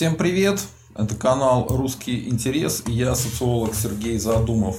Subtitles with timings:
[0.00, 0.62] Всем привет!
[0.96, 4.78] Это канал «Русский интерес» и я социолог Сергей Задумов.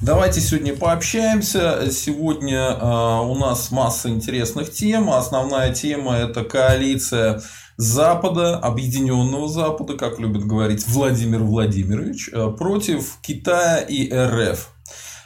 [0.00, 1.90] Давайте сегодня пообщаемся.
[1.92, 5.10] Сегодня э, у нас масса интересных тем.
[5.10, 7.42] Основная тема– это коалиция
[7.76, 14.73] Запада, Объединенного Запада, как любит говорить Владимир Владимирович, э, против Китая и РФ.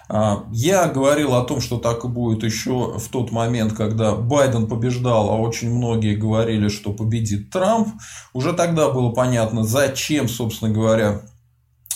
[0.08, 4.66] А, я говорил о том, что так и будет еще в тот момент, когда Байден
[4.66, 7.88] побеждал, а очень многие говорили, что победит Трамп.
[8.32, 11.22] Уже тогда было понятно, зачем, собственно говоря,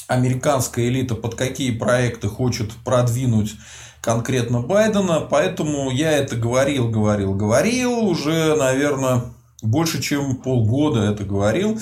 [0.08, 3.54] американская элита под какие проекты хочет продвинуть
[4.02, 5.20] конкретно Байдена.
[5.20, 8.00] Поэтому я это говорил, говорил, говорил.
[8.00, 9.22] Уже, наверное,
[9.62, 11.80] больше чем полгода это говорил.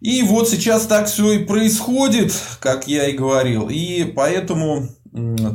[0.00, 3.68] И вот сейчас так все и происходит, как я и говорил.
[3.68, 4.88] И поэтому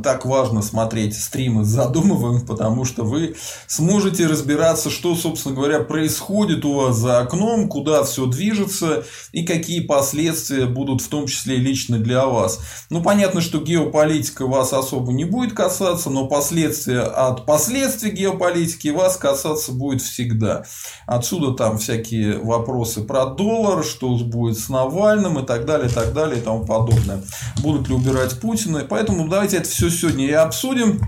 [0.02, 6.64] так важно смотреть стримы с задумываем, потому что вы сможете разбираться, что, собственно говоря, происходит
[6.64, 11.98] у вас за окном, куда все движется и какие последствия будут в том числе лично
[11.98, 12.60] для вас.
[12.90, 19.16] Ну, понятно, что геополитика вас особо не будет касаться, но последствия от последствий геополитики вас
[19.16, 20.64] касаться будет всегда.
[21.06, 26.12] Отсюда там всякие вопросы про доллар, что будет с Навальным и так далее, и так
[26.12, 27.22] далее и тому подобное.
[27.62, 28.84] Будут ли убирать Путина.
[28.88, 31.00] Поэтому давайте Давайте это все сегодня и обсудим.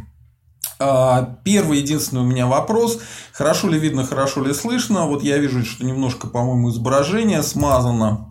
[0.78, 2.98] А, первый, единственный у меня вопрос.
[3.34, 5.05] Хорошо ли видно, хорошо ли слышно?
[5.05, 8.30] Вот я вижу, что немножко, по-моему, изображение смазано.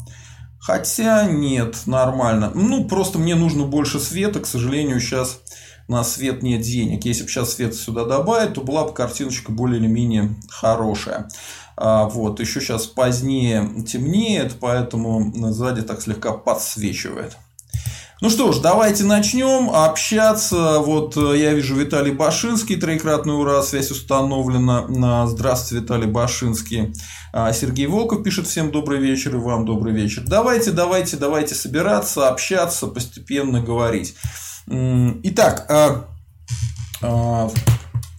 [0.59, 2.51] Хотя нет, нормально.
[2.55, 4.39] Ну, просто мне нужно больше света.
[4.39, 5.41] К сожалению, сейчас
[5.87, 7.05] на свет нет денег.
[7.05, 11.29] Если бы сейчас свет сюда добавить, то была бы картиночка более или менее хорошая.
[11.77, 17.37] А, вот, еще сейчас позднее темнеет, поэтому сзади так слегка подсвечивает.
[18.21, 20.79] Ну что ж, давайте начнем общаться.
[20.79, 25.25] Вот э, я вижу Виталий Башинский, троекратный ура, связь установлена.
[25.25, 26.93] Здравствуйте, Виталий Башинский.
[27.31, 30.23] А, Сергей Волков пишет всем добрый вечер и вам добрый вечер.
[30.27, 34.15] Давайте, давайте, давайте собираться, общаться, постепенно говорить.
[34.67, 36.05] Итак,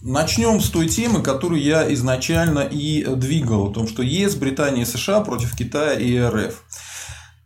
[0.03, 4.85] Начнем с той темы, которую я изначально и двигал, о том, что ЕС, Британия и
[4.85, 6.55] США против Китая и РФ.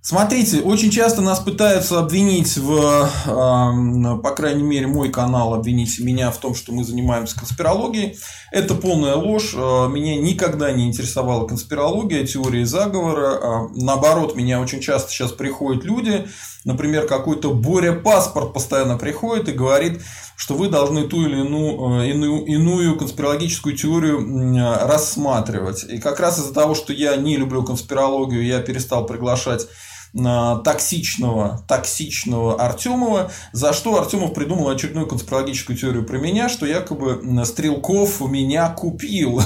[0.08, 6.38] Смотрите, очень часто нас пытаются обвинить в, по крайней мере, мой канал обвинить меня в
[6.38, 8.16] том, что мы занимаемся конспирологией.
[8.52, 9.56] Это полная ложь.
[9.58, 13.40] А, меня никогда не интересовала конспирология, теория заговора.
[13.42, 16.28] А, наоборот, меня очень часто сейчас приходят люди,
[16.66, 20.04] например, какой-то Боря Паспорт постоянно приходит и говорит,
[20.36, 24.20] что вы должны ту или иную, э, иную, иную конспирологическую теорию
[24.88, 25.84] рассматривать.
[25.90, 29.66] И как раз из-за того, что я не люблю конспирологию, я перестал приглашать
[30.16, 38.22] токсичного, токсичного Артемова, за что Артемов придумал очередную конспирологическую теорию про меня, что якобы Стрелков
[38.22, 39.42] меня купил.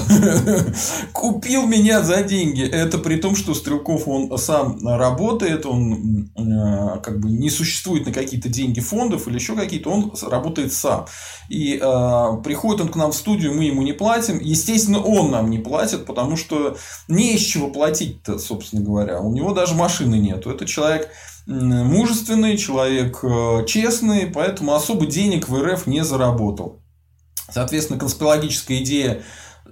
[1.12, 2.62] Купил меня за деньги.
[2.62, 8.12] Это при том, что Стрелков он сам работает, он э, как бы не существует на
[8.12, 11.06] какие-то деньги фондов или еще какие-то, он работает сам.
[11.48, 14.38] И э, приходит он к нам в студию, мы ему не платим.
[14.38, 16.76] Естественно, он нам не платит, потому что
[17.08, 19.20] не из чего платить-то, собственно говоря.
[19.20, 20.59] У него даже машины нету.
[20.60, 21.08] Это человек
[21.46, 26.82] мужественный, человек э, честный, поэтому особо денег в РФ не заработал.
[27.50, 29.22] Соответственно, конспирологическая идея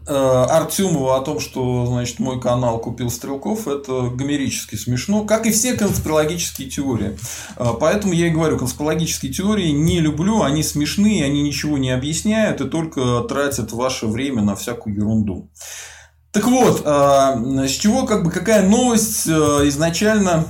[0.06, 5.50] э, Артемова о том, что значит, мой канал купил Стрелков, это гомерически смешно, как и
[5.50, 7.18] все конспирологические теории.
[7.58, 12.62] Э, поэтому я и говорю, конспирологические теории не люблю, они смешные, они ничего не объясняют
[12.62, 15.50] и только тратят ваше время на всякую ерунду.
[16.32, 20.44] Так вот, с чего как бы какая новость изначально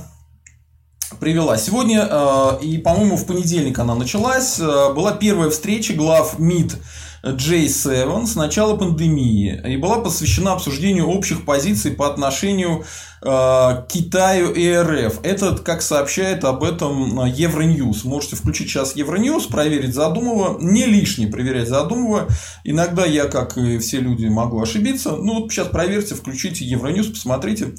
[1.19, 1.57] привела.
[1.57, 6.77] Сегодня, э, и, по-моему, в понедельник она началась, э, была первая встреча глав МИД
[7.23, 12.85] J7 с начала пандемии и была посвящена обсуждению общих позиций по отношению
[13.21, 15.19] э, к Китаю и РФ.
[15.23, 18.05] Это, как сообщает об этом Евроньюз.
[18.05, 20.57] Можете включить сейчас Евроньюз, проверить Задумова.
[20.61, 22.27] Не лишне проверять Задумова.
[22.63, 25.11] Иногда я, как и все люди, могу ошибиться.
[25.11, 27.73] Ну, вот сейчас проверьте, включите Евроньюз, посмотрите.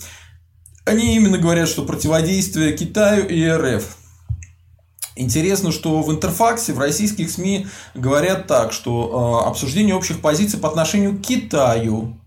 [0.90, 3.96] Они именно говорят, что противодействие Китаю и РФ.
[5.14, 10.68] Интересно, что в интерфаксе, в российских СМИ говорят так, что э, обсуждение общих позиций по
[10.68, 12.18] отношению к Китаю,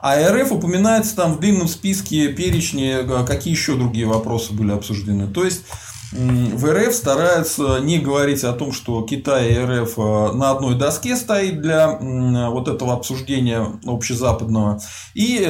[0.00, 5.26] а РФ упоминается там в длинном списке перечни, э, какие еще другие вопросы были обсуждены.
[5.26, 5.64] То есть
[6.12, 11.16] в РФ стараются не говорить о том, что Китай и РФ э, на одной доске
[11.16, 14.80] стоит для вот этого обсуждения общезападного,
[15.14, 15.44] и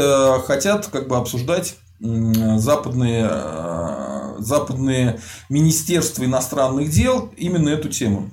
[0.46, 1.74] хотят как бы обсуждать
[2.04, 8.30] западные, э, западные министерства иностранных дел именно эту тему.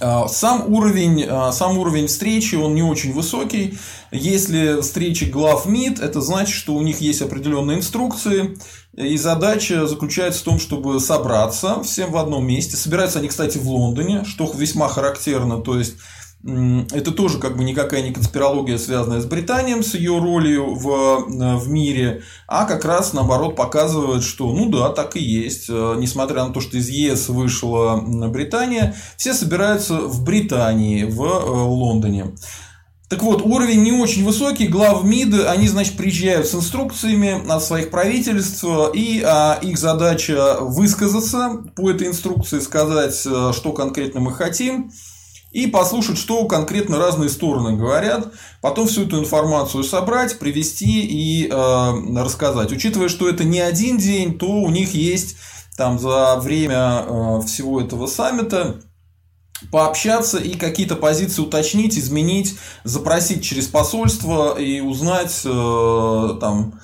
[0.00, 3.78] А, сам уровень, а, сам уровень встречи, он не очень высокий.
[4.10, 8.58] Если встречи глав МИД, это значит, что у них есть определенные инструкции,
[8.94, 12.76] и задача заключается в том, чтобы собраться всем в одном месте.
[12.76, 15.58] Собираются они, кстати, в Лондоне, что весьма характерно.
[15.58, 15.94] То есть,
[16.44, 21.56] это тоже как бы никакая не конспирология, связанная с Британией, с ее ролью в, э,
[21.56, 25.66] в мире, а как раз наоборот показывает, что ну да, так и есть.
[25.68, 31.50] Э, несмотря на то, что из ЕС вышла Британия, все собираются в Британии, в э,
[31.50, 32.34] Лондоне.
[33.08, 37.90] Так вот, уровень не очень высокий, глав МИД, они, значит, приезжают с инструкциями от своих
[37.90, 38.64] правительств,
[38.94, 44.90] и а, их задача высказаться по этой инструкции, сказать, что конкретно мы хотим,
[45.52, 51.52] и послушать, что конкретно разные стороны говорят, потом всю эту информацию собрать, привести и э,
[52.16, 52.72] рассказать.
[52.72, 55.36] Учитывая, что это не один день, то у них есть
[55.76, 58.80] там за время э, всего этого саммита
[59.70, 66.80] пообщаться и какие-то позиции уточнить, изменить, запросить через посольство и узнать э, там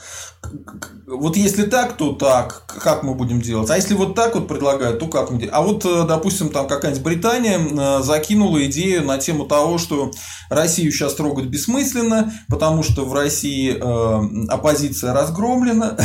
[1.06, 3.70] вот если так, то так, как мы будем делать.
[3.70, 5.54] А если вот так вот предлагают, то как мы делаем.
[5.54, 10.10] А вот, э, допустим, там какая-нибудь Британия э, закинула идею на тему того, что
[10.50, 15.96] Россию сейчас трогать бессмысленно, потому что в России э, оппозиция разгромлена.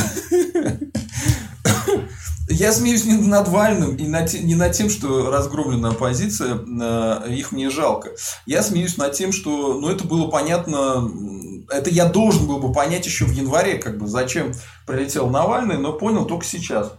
[2.50, 6.56] Я смеюсь не над Навальным и не над тем, что разгромлена оппозиция,
[7.26, 8.12] их мне жалко.
[8.46, 11.10] Я смеюсь над тем, что ну, это было понятно
[11.72, 14.52] это я должен был бы понять еще в январе, как бы, зачем
[14.86, 16.94] прилетел Навальный, но понял только сейчас.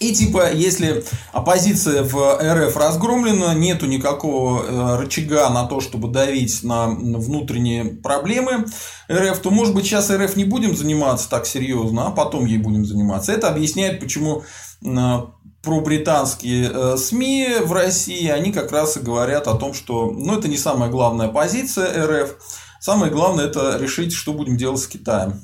[0.00, 6.62] И типа, если оппозиция в РФ разгромлена, нету никакого э, рычага на то, чтобы давить
[6.62, 8.66] на внутренние проблемы
[9.10, 12.84] РФ, то, может быть, сейчас РФ не будем заниматься так серьезно, а потом ей будем
[12.84, 13.32] заниматься.
[13.32, 14.42] Это объясняет, почему
[14.84, 15.18] э,
[15.62, 20.48] пробританские э, СМИ в России, они как раз и говорят о том, что ну, это
[20.48, 22.36] не самая главная позиция РФ.
[22.80, 25.40] Самое главное это решить, что будем делать с Китаем.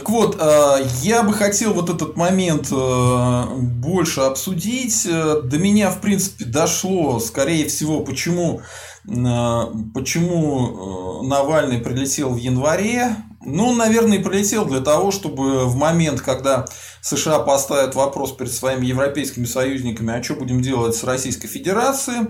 [0.00, 5.06] Так вот, э, я бы хотел вот этот момент э, больше обсудить.
[5.06, 8.62] До меня, в принципе, дошло, скорее всего, почему,
[9.04, 13.14] почему Навальный прилетел в январе.
[13.44, 16.64] Ну, наверное, прилетел для того, чтобы в момент, когда
[17.02, 22.28] США поставят вопрос перед своими европейскими союзниками, а что будем делать с Российской Федерацией,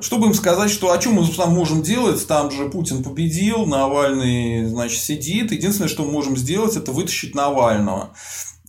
[0.00, 4.66] чтобы им сказать, что а что мы там можем делать, там же Путин победил, Навальный,
[4.66, 5.52] значит, сидит.
[5.52, 8.10] Единственное, что мы можем сделать, это вытащить Навального.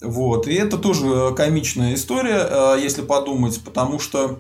[0.01, 0.47] Вот.
[0.47, 4.39] И это тоже комичная история, э, если подумать, потому что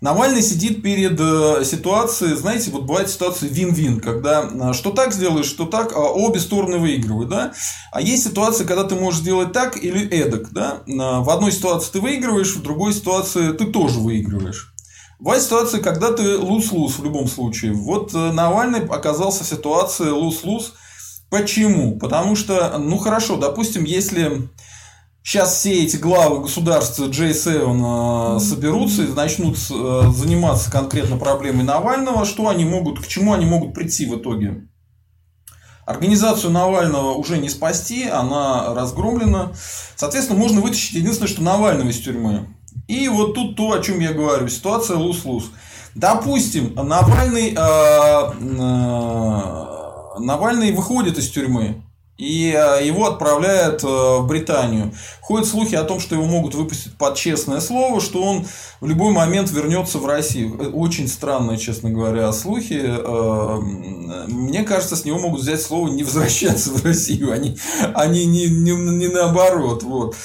[0.00, 5.46] Навальный сидит перед э, ситуацией, знаете, вот бывает ситуация вин-вин, когда э, что так сделаешь,
[5.46, 7.52] что так, а обе стороны выигрывают, да.
[7.92, 10.82] А есть ситуация, когда ты можешь сделать так или эдак, да.
[10.86, 14.75] Э, в одной ситуации ты выигрываешь, в другой ситуации ты тоже выигрываешь.
[15.18, 17.72] Бывает ситуация, когда ты луз-луз в любом случае.
[17.72, 20.74] Вот Навальный оказался в ситуации луз-луз.
[21.30, 21.98] Почему?
[21.98, 24.48] Потому что, ну хорошо, допустим, если
[25.26, 32.24] Сейчас все эти главы государств J7 э, соберутся и начнут э, заниматься конкретно проблемой Навального.
[32.24, 34.68] Что они могут, к чему они могут прийти в итоге?
[35.84, 39.50] Организацию Навального уже не спасти, она разгромлена.
[39.96, 42.46] Соответственно, можно вытащить единственное, что Навального из тюрьмы.
[42.88, 44.48] И вот тут то, о чем я говорю.
[44.48, 45.50] Ситуация лус-лус.
[45.94, 48.38] Допустим, Навальный, э, э,
[50.18, 51.82] Навальный выходит из тюрьмы
[52.18, 54.92] и э, его отправляют э, в Британию.
[55.20, 58.46] Ходят слухи о том, что его могут выпустить под честное слово, что он
[58.80, 60.72] в любой момент вернется в Россию.
[60.72, 62.80] Очень странные, честно говоря, слухи.
[62.82, 63.58] Э,
[64.28, 67.58] мне кажется, с него могут взять слово не возвращаться в Россию, они,
[67.94, 69.82] они не, не, не наоборот.
[69.82, 70.16] Вот.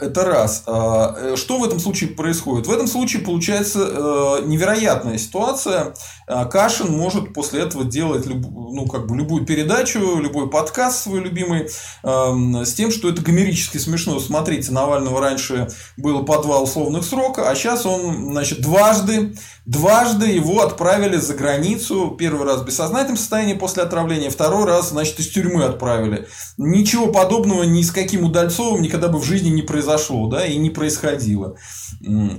[0.00, 0.64] Это раз.
[0.66, 2.66] А, что в этом случае происходит?
[2.66, 5.94] В этом случае получается невероятная ситуация.
[6.26, 11.20] Кашин может после этого делать люб, ну, как бы любую передачу, любой подкаст подкаст свой
[11.20, 11.68] любимый
[12.02, 14.18] э, с тем, что это гомерически смешно.
[14.18, 20.62] Смотрите, Навального раньше было по два условных срока, а сейчас он, значит, дважды, дважды его
[20.62, 22.16] отправили за границу.
[22.18, 26.26] Первый раз в бессознательном состоянии после отравления, второй раз, значит, из тюрьмы отправили.
[26.56, 30.70] Ничего подобного ни с каким Удальцовым никогда бы в жизни не произошло, да, и не
[30.70, 31.56] происходило.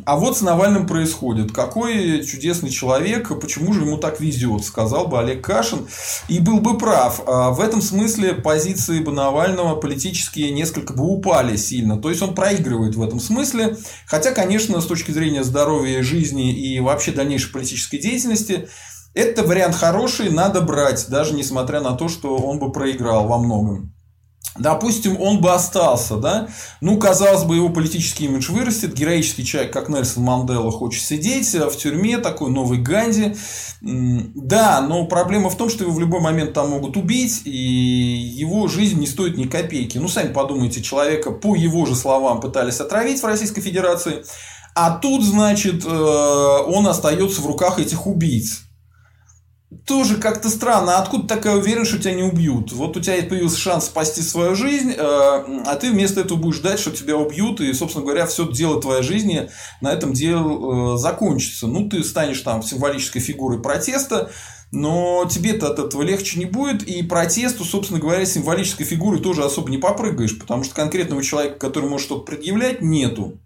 [0.06, 1.52] А вот с Навальным происходит.
[1.52, 5.88] Какой чудесный человек, почему же ему так везет, сказал бы Олег Кашин.
[6.28, 7.22] И был бы прав.
[7.28, 12.02] А в этом смысле позиции бы Навального политические несколько бы упали сильно.
[12.02, 13.78] То есть он проигрывает в этом смысле.
[14.08, 18.68] Хотя, конечно, с точки зрения здоровья жизни и вообще дальнейшей политической деятельности,
[19.14, 23.95] это вариант хороший, надо брать, даже несмотря на то, что он бы проиграл во многом.
[24.58, 26.48] Допустим, он бы остался, да?
[26.80, 28.94] Ну, казалось бы, его политический имидж вырастет.
[28.94, 33.36] Героический человек, как Нельсон Мандела, хочет сидеть в тюрьме, такой новый Ганди.
[33.82, 38.68] Да, но проблема в том, что его в любой момент там могут убить, и его
[38.68, 39.98] жизнь не стоит ни копейки.
[39.98, 44.24] Ну, сами подумайте, человека, по его же словам, пытались отравить в Российской Федерации,
[44.74, 48.65] а тут, значит, э, он остается в руках этих убийц
[49.86, 50.98] тоже как-то странно.
[50.98, 52.72] А откуда такая уверенность, что тебя не убьют?
[52.72, 56.80] Вот у тебя появился шанс спасти свою жизнь, э, а ты вместо этого будешь ждать,
[56.80, 59.50] что тебя убьют, и, собственно говоря, все дело твоей жизни
[59.82, 61.68] на этом деле закончится.
[61.68, 64.32] Ну, ты станешь там символической фигурой протеста,
[64.72, 69.70] но тебе-то от этого легче не будет, и протесту, собственно говоря, символической фигурой тоже особо
[69.70, 73.40] не попрыгаешь, потому что конкретного человека, который может что-то предъявлять, нету.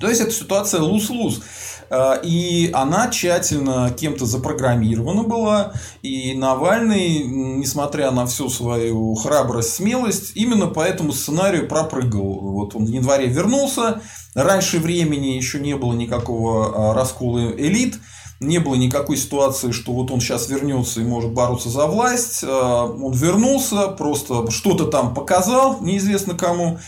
[0.00, 1.40] То есть, это ситуация луз-луз.
[1.90, 5.72] А, и она тщательно кем-то запрограммирована была.
[6.02, 12.40] И Навальный, несмотря на всю свою храбрость, смелость, именно по этому сценарию пропрыгал.
[12.40, 14.00] Вот он в январе вернулся.
[14.34, 17.98] Раньше времени еще не было никакого а, раскола элит.
[18.40, 22.42] Не было никакой ситуации, что вот он сейчас вернется и может бороться за власть.
[22.42, 26.78] А, он вернулся, просто что-то там показал, неизвестно кому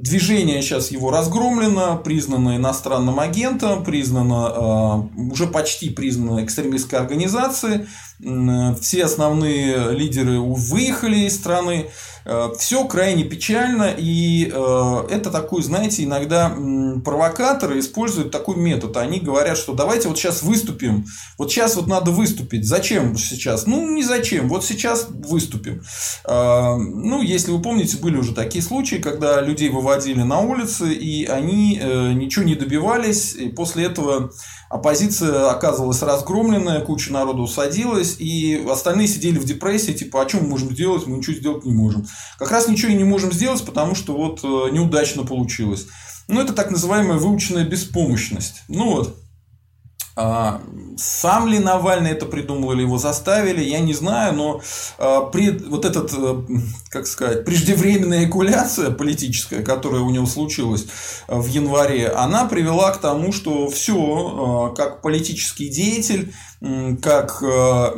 [0.00, 7.86] Движение сейчас его разгромлено, признано иностранным агентом, признано, э, уже почти признано экстремистской организацией.
[8.80, 11.90] Все основные лидеры выехали из страны.
[12.24, 16.54] Э, Все крайне печально, и э, это такой, знаете, иногда
[17.04, 18.96] провокаторы используют такой метод.
[18.96, 21.06] Они говорят, что давайте вот сейчас выступим,
[21.36, 22.66] вот сейчас вот надо выступить.
[22.66, 23.66] Зачем сейчас?
[23.66, 25.82] Ну, не зачем, вот сейчас выступим.
[26.26, 31.24] Э, ну, если вы помните, были уже такие случаи, когда людей выводили на улицы, и
[31.26, 31.80] они
[32.14, 34.30] ничего не добивались, и после этого
[34.68, 40.48] оппозиция оказывалась разгромленная, куча народу садилась, и остальные сидели в депрессии, типа, а что мы
[40.48, 42.06] можем сделать, мы ничего сделать не можем.
[42.38, 45.86] Как раз ничего и не можем сделать, потому что вот э, неудачно получилось.
[46.28, 48.62] Ну, это так называемая выученная беспомощность.
[48.68, 49.16] Ну вот.
[50.20, 50.60] А,
[50.96, 54.60] сам ли Навальный это придумал или его заставили, я не знаю, но
[54.98, 56.42] а, при, вот этот, э,
[56.90, 60.86] как сказать, преждевременная экуляция политическая, которая у него случилась
[61.28, 67.92] э, в январе, она привела к тому, что все, как политический деятель, как э,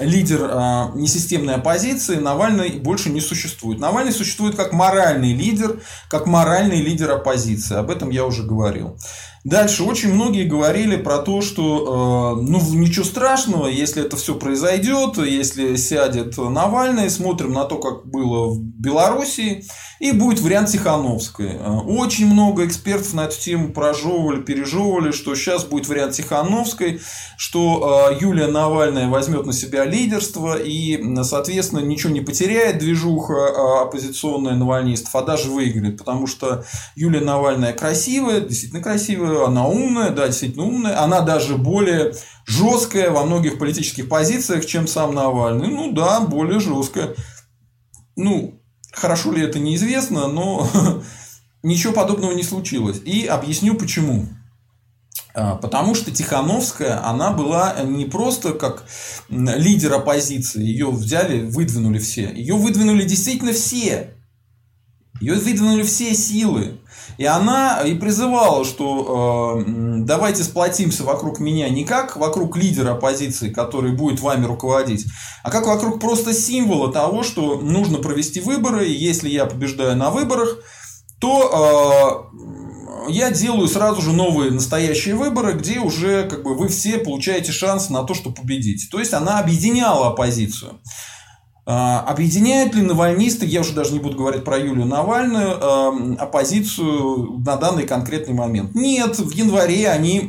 [0.00, 3.80] лидер э, несистемной оппозиции Навальный больше не существует.
[3.80, 5.80] Навальный существует как моральный лидер,
[6.10, 7.76] как моральный лидер оппозиции.
[7.76, 8.98] Об этом я уже говорил.
[9.44, 15.18] Дальше очень многие говорили про то, что э, ну ничего страшного, если это все произойдет,
[15.18, 19.64] если сядет Навальный, смотрим на то, как было в Белоруссии,
[20.02, 21.52] и будет вариант Тихановской.
[21.52, 27.00] Э, очень много экспертов на эту тему прожевывали, пережевывали, что сейчас будет вариант Тихановской,
[27.36, 33.82] что э, Юлия Навальная возьмет на себя лидерство и, соответственно, ничего не потеряет движуха э,
[33.82, 36.64] оппозиционная навальнистов, а даже выиграет, потому что
[36.96, 42.12] Юлия Навальная красивая, действительно красивая, она умная, да, действительно умная, она даже более
[42.44, 45.68] жесткая во многих политических позициях, чем сам Навальный.
[45.68, 47.14] Ну да, более жесткая.
[48.16, 48.61] Ну,
[48.92, 50.68] хорошо ли это неизвестно, но
[51.62, 53.00] ничего подобного не случилось.
[53.04, 54.28] И объясню почему.
[55.34, 58.84] А, потому что Тихановская, она была не просто как
[59.30, 62.30] лидер оппозиции, ее взяли, выдвинули все.
[62.32, 64.14] Ее выдвинули действительно все.
[65.20, 66.80] Ее выдвинули все силы.
[67.18, 69.64] И она и призывала, что э,
[69.98, 75.06] давайте сплотимся вокруг меня не как вокруг лидера оппозиции, который будет вами руководить,
[75.42, 80.10] а как вокруг просто символа того, что нужно провести выборы, и если я побеждаю на
[80.10, 80.58] выборах,
[81.20, 86.98] то э, я делаю сразу же новые настоящие выборы, где уже как бы вы все
[86.98, 88.88] получаете шанс на то, чтобы победить.
[88.90, 90.80] То есть она объединяла оппозицию.
[91.64, 97.40] А, объединяют ли навальнисты, я уже даже не буду говорить про Юлию Навальную, а, оппозицию
[97.46, 98.74] на данный конкретный момент?
[98.74, 100.28] Нет, в январе они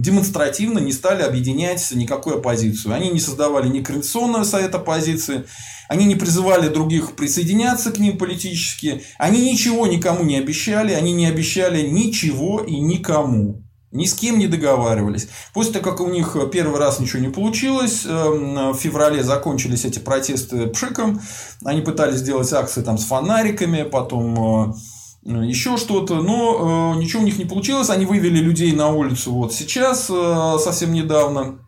[0.00, 2.94] демонстративно не стали объединять никакую оппозицию.
[2.94, 5.44] Они не создавали ни Координационного совета оппозиции,
[5.88, 11.26] они не призывали других присоединяться к ним политически, они ничего никому не обещали, они не
[11.26, 13.62] обещали ничего и никому.
[13.92, 15.28] Ни с кем не договаривались.
[15.52, 19.98] После того, как у них первый раз ничего не получилось, эм, в феврале закончились эти
[19.98, 21.20] протесты пшиком,
[21.64, 24.74] они пытались сделать акции там с фонариками, потом э,
[25.22, 29.52] еще что-то, но э, ничего у них не получилось, они вывели людей на улицу вот
[29.52, 31.58] сейчас, э, совсем недавно,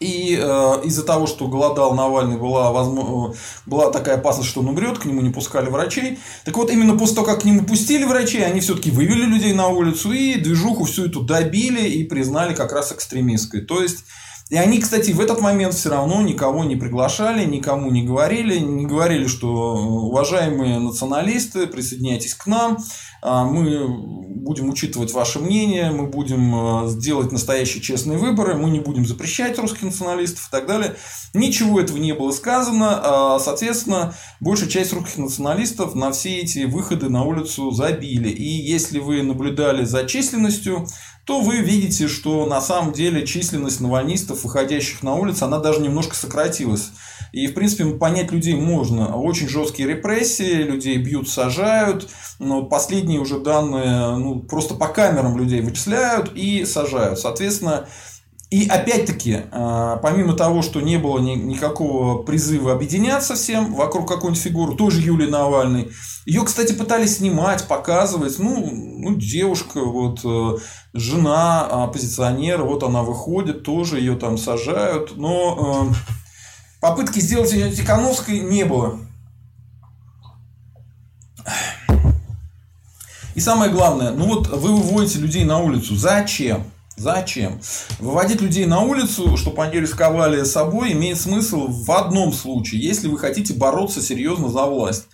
[0.00, 3.34] и э, из-за того, что голодал Навальный, была, возможно,
[3.64, 6.18] была такая опасность, что он умрет, к нему не пускали врачей.
[6.44, 9.68] Так вот, именно после того, как к нему пустили врачей, они все-таки вывели людей на
[9.68, 13.62] улицу и движуху всю эту добили и признали как раз экстремистской.
[13.62, 14.04] То есть,
[14.48, 18.86] И они, кстати, в этот момент все равно никого не приглашали, никому не говорили, не
[18.86, 22.78] говорили, что уважаемые националисты, присоединяйтесь к нам,
[23.22, 29.04] а, мы будем учитывать ваше мнение, мы будем сделать настоящие честные выборы, мы не будем
[29.04, 30.94] запрещать русских националистов и так далее.
[31.34, 33.00] Ничего этого не было сказано,
[33.34, 38.28] а, соответственно, большая часть русских националистов на все эти выходы на улицу забили.
[38.28, 40.86] И если вы наблюдали за численностью,
[41.26, 46.14] то вы видите, что на самом деле численность навальнистов, выходящих на улицу, она даже немножко
[46.14, 46.92] сократилась.
[47.32, 49.16] И, в принципе, понять людей можно.
[49.16, 52.08] Очень жесткие репрессии, людей бьют, сажают.
[52.38, 57.18] Но последние уже данные ну, просто по камерам людей вычисляют и сажают.
[57.18, 57.88] Соответственно,
[58.48, 64.76] и опять-таки, а, помимо того, что не было никакого призыва объединяться всем вокруг какой-нибудь фигуры,
[64.76, 65.90] тоже Юлии Навальной,
[66.26, 70.58] ее, кстати, пытались снимать, показывать, ну, ну девушка, вот, э,
[70.92, 75.94] жена оппозиционера, вот она выходит, тоже ее там сажают, но э,
[76.80, 79.00] попытки сделать ее Тихановской не было.
[83.34, 85.94] И самое главное, ну вот вы выводите людей на улицу.
[85.94, 86.64] Зачем?
[86.96, 87.60] Зачем?
[87.98, 93.18] Выводить людей на улицу, чтобы они рисковали собой, имеет смысл в одном случае, если вы
[93.18, 95.04] хотите бороться серьезно за власть.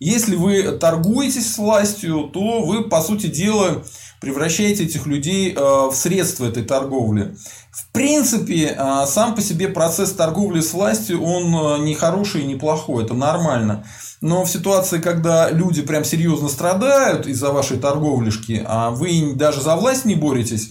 [0.00, 3.82] Если вы торгуетесь с властью, то вы, по сути дела,
[4.20, 7.36] превращаете этих людей э, в средства этой торговли.
[7.70, 12.46] В принципе, э, сам по себе процесс торговли с властью, он э, не хороший и
[12.46, 13.84] не плохой, это нормально.
[14.20, 19.76] Но в ситуации, когда люди прям серьезно страдают из-за вашей торговлишки, а вы даже за
[19.76, 20.70] власть не боретесь,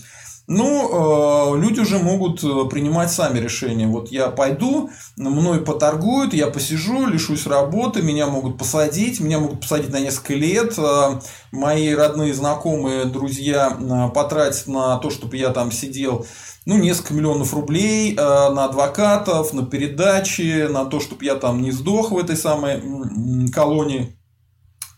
[0.50, 3.86] ну, э, люди уже могут э, принимать сами решения.
[3.86, 9.92] Вот я пойду, мной поторгуют, я посижу, лишусь работы, меня могут посадить, меня могут посадить
[9.92, 10.76] на несколько лет.
[10.78, 11.20] Э,
[11.52, 13.78] мои родные, знакомые, друзья
[14.16, 16.26] потратят на то, чтобы я там сидел
[16.66, 22.12] ну, несколько миллионов рублей на адвокатов, на передачи, на то, чтобы я там не сдох
[22.12, 22.82] в этой самой
[23.52, 24.18] колонии.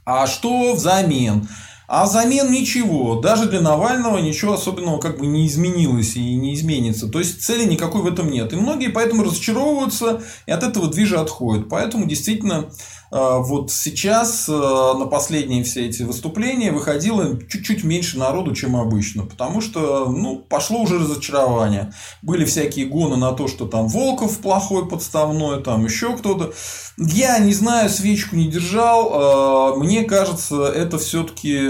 [0.06, 1.48] А что взамен?
[1.92, 3.16] А взамен ничего.
[3.16, 7.08] Даже для Навального ничего особенного как бы не изменилось и не изменится.
[7.08, 8.54] То есть цели никакой в этом нет.
[8.54, 11.68] И многие поэтому разочаровываются и от этого движа отходят.
[11.68, 12.70] Поэтому действительно
[13.12, 19.26] а, вот сейчас а, на последние все эти выступления выходило чуть-чуть меньше народу, чем обычно,
[19.26, 21.92] потому что ну, пошло уже разочарование.
[22.22, 26.54] Были всякие гоны на то, что там Волков плохой подставной, там еще кто-то.
[27.02, 29.12] Я не знаю, свечку не держал.
[29.14, 31.70] А, мне кажется, это все-таки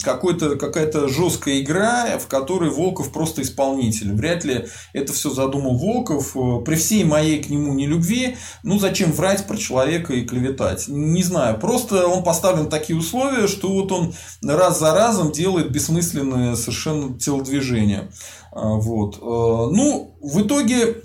[0.00, 4.12] какая-то жесткая игра, в которой Волков просто исполнитель.
[4.12, 6.36] Вряд ли это все задумал Волков.
[6.64, 10.86] При всей моей к нему нелюбви, ну зачем врать про человека и клеветать.
[10.86, 16.54] Не знаю, просто он поставлен такие условия, что вот он раз за разом делает бессмысленные
[16.54, 18.08] совершенно телодвижения.
[18.52, 19.18] А, вот.
[19.20, 21.02] А, ну, в итоге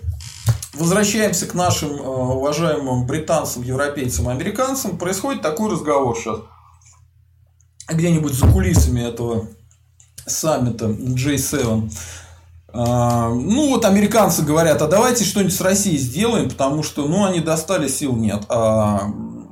[0.74, 4.98] возвращаемся к нашим а, уважаемым британцам, европейцам, американцам.
[4.98, 6.40] Происходит такой разговор сейчас.
[7.90, 9.48] Где-нибудь за кулисами этого
[10.26, 11.90] саммита J7.
[12.74, 17.88] Ну, вот американцы говорят, а давайте что-нибудь с Россией сделаем, потому что, ну, они достали,
[17.88, 18.44] сил нет.
[18.50, 19.10] А,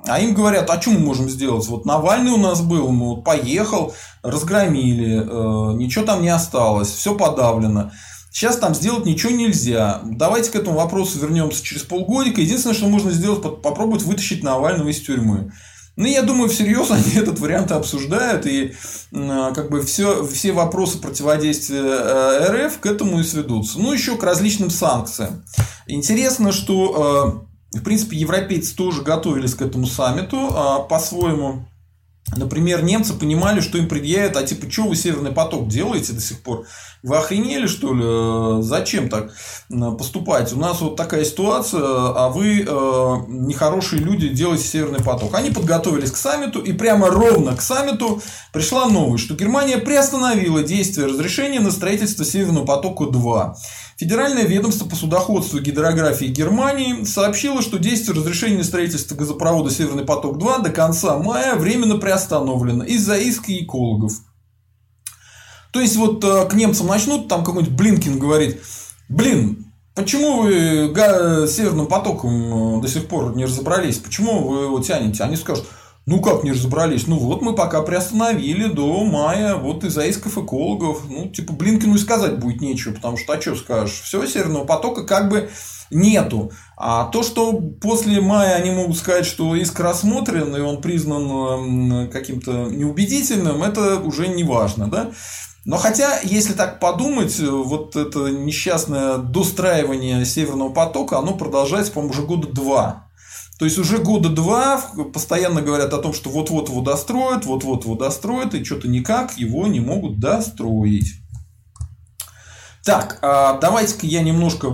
[0.07, 1.67] а им говорят, а что мы можем сделать?
[1.67, 7.91] Вот Навальный у нас был, ну, поехал, разгромили, э, ничего там не осталось, все подавлено.
[8.35, 10.01] Сейчас там сделать ничего нельзя.
[10.03, 12.41] Давайте к этому вопросу вернемся через полгодика.
[12.41, 15.53] Единственное, что можно сделать, попробовать вытащить Навального из тюрьмы.
[15.95, 18.73] Ну, я думаю, всерьез они этот вариант обсуждают, и
[19.13, 23.79] как бы все, все вопросы противодействия э, РФ к этому и сведутся.
[23.79, 25.45] Ну, еще к различным санкциям.
[25.87, 31.65] Интересно, что, э, в принципе, европейцы тоже готовились к этому саммиту а, по-своему.
[32.33, 36.41] Например, немцы понимали, что им предъявят, а типа, что вы Северный поток делаете до сих
[36.41, 36.65] пор?
[37.03, 38.03] Вы охренели, что ли?
[38.03, 39.31] Э, зачем так
[39.69, 40.51] э, поступать?
[40.51, 45.35] У нас вот такая ситуация, а вы э, нехорошие люди делаете Северный поток.
[45.35, 51.05] Они подготовились к саммиту, и прямо ровно к саммиту пришла новость, что Германия приостановила действие
[51.05, 53.53] разрешения на строительство Северного потока-2.
[53.97, 60.03] Федеральное ведомство по судоходству и гидрографии Германии сообщило, что действие разрешения на строительство газопровода Северный
[60.03, 64.11] поток-2 до конца мая временно приостановлено из-за иска экологов.
[65.71, 68.61] То есть, вот э, к немцам начнут, там какой-нибудь Блинкин говорит,
[69.07, 70.93] блин, почему вы
[71.47, 75.23] Северным потоком э, до сих пор не разобрались, почему вы его тянете?
[75.23, 75.67] Они скажут,
[76.05, 77.07] ну как не разобрались?
[77.07, 81.03] Ну вот мы пока приостановили до мая, вот из-за исков экологов.
[81.09, 84.01] Ну, типа, Блинкину и сказать будет нечего, потому что, а что скажешь?
[84.01, 85.49] Все, Северного потока как бы
[85.91, 86.51] нету.
[86.77, 92.65] А то, что после мая они могут сказать, что иск рассмотрен и он признан каким-то
[92.69, 95.11] неубедительным, это уже не важно, да?
[95.63, 102.21] Но хотя, если так подумать, вот это несчастное достраивание Северного потока, оно продолжается, по-моему, уже
[102.21, 103.04] года два.
[103.57, 104.81] То есть уже года два
[105.13, 109.67] постоянно говорят о том, что вот-вот его достроят, вот-вот его достроят, и что-то никак его
[109.67, 111.13] не могут достроить.
[112.85, 114.67] Так, а, давайте-ка я немножко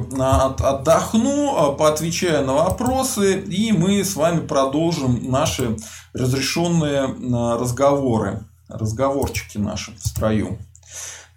[0.60, 5.78] отдохну, а, поотвечаю на вопросы, и мы с вами продолжим наши
[6.12, 10.58] разрешенные а, разговоры, разговорчики наши в строю.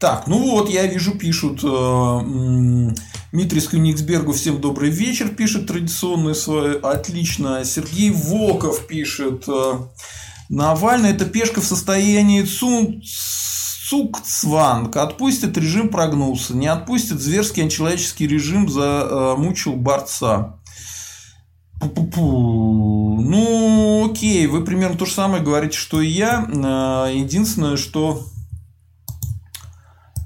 [0.00, 1.62] Так, ну вот, я вижу, пишут
[3.34, 7.64] Дмитрий с Кёнигсбергу, всем добрый вечер, пишет традиционный свой, отлично.
[7.64, 9.48] Сергей Волков пишет,
[10.48, 13.02] Навальный это пешка в состоянии цун
[13.88, 16.54] Цукцванг отпустит, режим прогнулся.
[16.54, 20.60] Не отпустит, зверский античеловеческий режим замучил борца.
[21.80, 23.20] Пу-пу-пу.
[23.20, 26.48] Ну, окей, вы примерно то же самое говорите, что и я.
[26.64, 28.28] А, единственное, что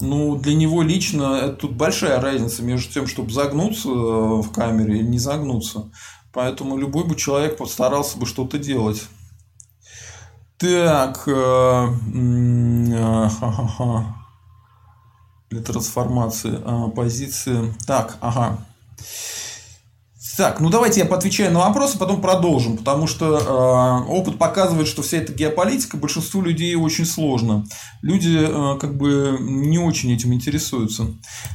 [0.00, 3.92] ну, для него лично тут большая разница между тем, чтобы загнуться э,
[4.42, 5.90] в камере и не загнуться.
[6.32, 9.08] Поэтому любой бы человек постарался бы что-то делать.
[10.56, 13.28] Так, э, э,
[15.50, 16.61] для трансформации
[16.94, 17.74] позиции.
[17.87, 18.58] Так, ага.
[20.38, 25.03] Так, ну давайте я поотвечаю на вопросы, потом продолжим, потому что э, опыт показывает, что
[25.03, 27.66] вся эта геополитика большинству людей очень сложно.
[28.03, 31.07] Люди э, как бы не очень этим интересуются.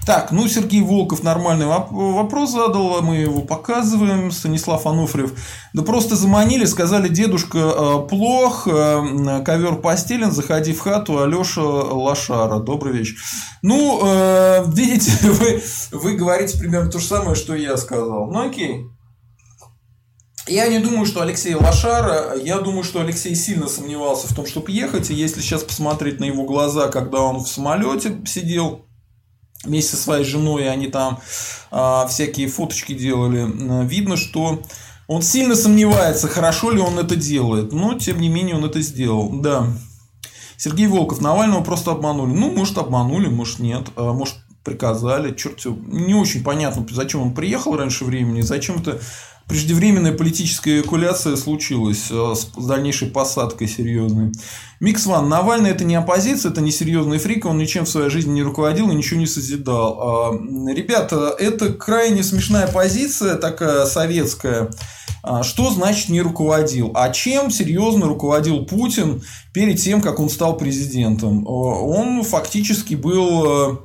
[0.05, 4.31] Так, ну Сергей Волков нормальный вопрос задал, мы его показываем.
[4.31, 5.31] Станислав Ануфриев.
[5.73, 12.59] Да просто заманили, сказали, дедушка э, плох, э, ковер постелен, заходи в хату, Алеша Лошара.
[12.59, 13.15] Добрый вечер.
[13.63, 18.29] Ну, э, видите, вы, вы говорите примерно то же самое, что я сказал.
[18.31, 18.85] Ну окей.
[20.45, 24.71] Я не думаю, что Алексей Лошара, я думаю, что Алексей сильно сомневался в том, чтобы
[24.71, 25.09] ехать.
[25.09, 28.85] И если сейчас посмотреть на его глаза, когда он в самолете сидел
[29.63, 31.19] вместе со своей женой, они там
[31.71, 34.61] а, всякие фоточки делали, видно, что
[35.07, 37.71] он сильно сомневается, хорошо ли он это делает.
[37.73, 39.29] Но, тем не менее, он это сделал.
[39.29, 39.67] Да.
[40.57, 42.33] Сергей Волков, Навального просто обманули.
[42.33, 43.87] Ну, может, обманули, может, нет.
[43.95, 45.35] А, может, приказали.
[45.35, 48.99] Черт, не очень понятно, зачем он приехал раньше времени, зачем это
[49.47, 54.31] преждевременная политическая эвакуляция случилась э, с дальнейшей посадкой серьезной.
[54.79, 55.29] Микс Ван.
[55.29, 58.91] Навальный это не оппозиция, это не серьезный фрик, он ничем в своей жизни не руководил
[58.91, 59.99] и ничего не созидал.
[59.99, 64.69] А, ребята, это крайне смешная позиция, такая советская.
[65.21, 66.91] А, что значит не руководил?
[66.95, 69.21] А чем серьезно руководил Путин
[69.53, 71.47] перед тем, как он стал президентом?
[71.47, 73.77] Он фактически был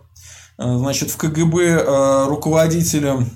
[0.59, 3.31] э, значит, в КГБ э, руководителем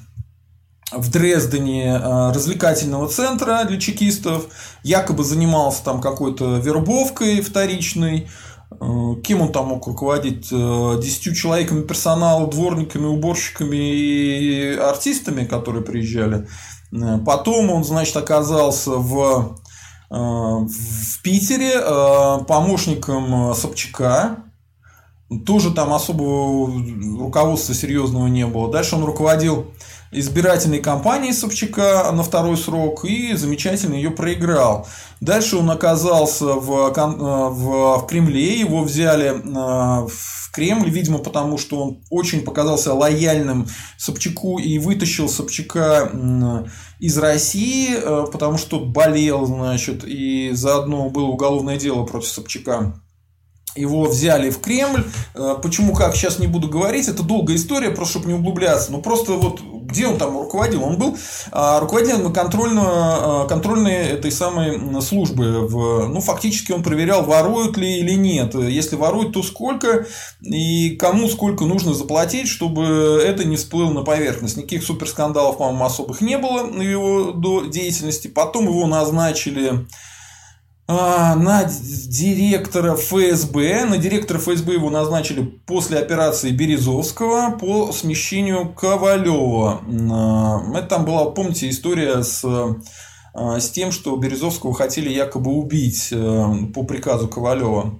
[0.94, 4.46] в Дрездене э, развлекательного центра для чекистов,
[4.82, 8.28] якобы занимался там какой-то вербовкой вторичной,
[8.70, 8.76] э,
[9.24, 10.48] кем он там мог руководить?
[10.52, 16.48] Э, десятью человеками персонала, дворниками, уборщиками и артистами, которые приезжали.
[17.24, 19.58] Потом он, значит, оказался в,
[20.10, 21.80] в Питере
[22.46, 24.44] помощником Собчака,
[25.46, 26.70] тоже там особого
[27.18, 28.70] руководства серьезного не было.
[28.70, 29.72] Дальше он руководил
[30.12, 34.86] избирательной кампании Собчака на второй срок и замечательно ее проиграл.
[35.20, 41.56] Дальше он оказался в, э, в, в Кремле, его взяли э, в Кремль, видимо, потому
[41.56, 46.10] что он очень показался лояльным Собчаку и вытащил Собчака
[46.98, 53.01] из России, э, потому что болел, значит, и заодно было уголовное дело против Собчака
[53.74, 55.04] его взяли в Кремль.
[55.34, 57.08] Э, почему, как, сейчас не буду говорить.
[57.08, 58.92] Это долгая история, просто чтобы не углубляться.
[58.92, 59.60] Но просто вот
[59.92, 60.84] где он там руководил?
[60.84, 61.16] Он был
[61.50, 65.66] а, руководителем контрольно, а, контрольной этой самой службы.
[65.68, 68.54] В, ну, фактически он проверял, воруют ли или нет.
[68.54, 70.06] Если воруют, то сколько
[70.40, 74.56] и кому сколько нужно заплатить, чтобы это не всплыло на поверхность.
[74.56, 77.32] Никаких суперскандалов, по-моему, особых не было на его
[77.68, 78.28] деятельности.
[78.28, 79.86] Потом его назначили
[80.98, 83.84] а, на директора ФСБ.
[83.86, 89.80] На директора ФСБ его назначили после операции Березовского по смещению Ковалева.
[90.12, 92.44] А, это там была, помните, история с
[93.34, 96.12] а, с тем, что Березовского хотели якобы убить
[96.74, 97.98] по приказу Ковалева.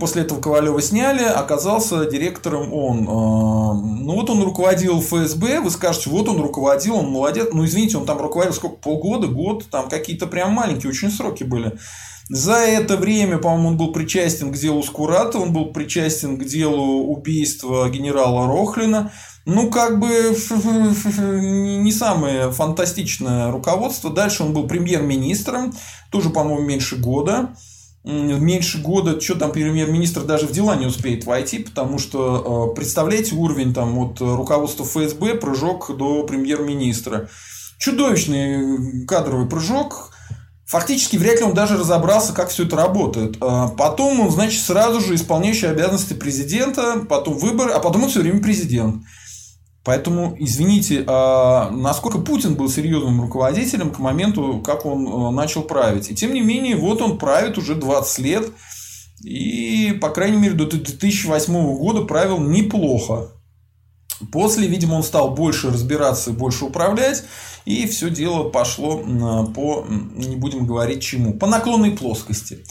[0.00, 3.04] После этого Ковалева сняли, оказался директором он.
[3.04, 7.48] Ну вот он руководил ФСБ, вы скажете, вот он руководил, он молодец.
[7.52, 11.76] Ну извините, он там руководил сколько, полгода, год, там какие-то прям маленькие очень сроки были.
[12.30, 17.04] За это время, по-моему, он был причастен к делу Скурата, он был причастен к делу
[17.12, 19.12] убийства генерала Рохлина.
[19.44, 24.10] Ну, как бы не самое фантастичное руководство.
[24.10, 25.74] Дальше он был премьер-министром,
[26.10, 27.54] тоже, по-моему, меньше года.
[28.04, 33.34] меньше года, что там премьер-министр даже в дела не успеет войти, потому что, э, представляете,
[33.34, 37.28] уровень там от руководства ФСБ, прыжок до премьер-министра.
[37.78, 40.13] Чудовищный кадровый прыжок,
[40.74, 43.36] Фактически вряд ли он даже разобрался, как все это работает.
[43.40, 48.22] Э, потом он, значит, сразу же исполняющий обязанности президента, потом выборы, а потом он все
[48.22, 49.04] время президент.
[49.84, 56.10] Поэтому, извините, а насколько Путин был серьезным руководителем к моменту, как он э, начал править.
[56.10, 58.50] И тем не менее, вот он правит уже 20 лет.
[59.22, 63.30] И, по крайней мере, до 2008 года правил неплохо.
[64.32, 67.22] После, видимо, он стал больше разбираться и больше управлять,
[67.64, 68.98] и все дело пошло
[69.54, 72.64] по, не будем говорить чему, по наклонной плоскости.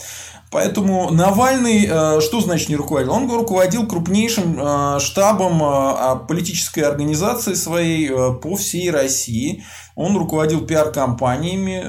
[0.54, 3.12] Поэтому Навальный, э, что значит не руководил?
[3.12, 9.64] Он руководил крупнейшим э, штабом э, политической организации своей по всей России.
[9.96, 11.84] Он руководил пиар-компаниями,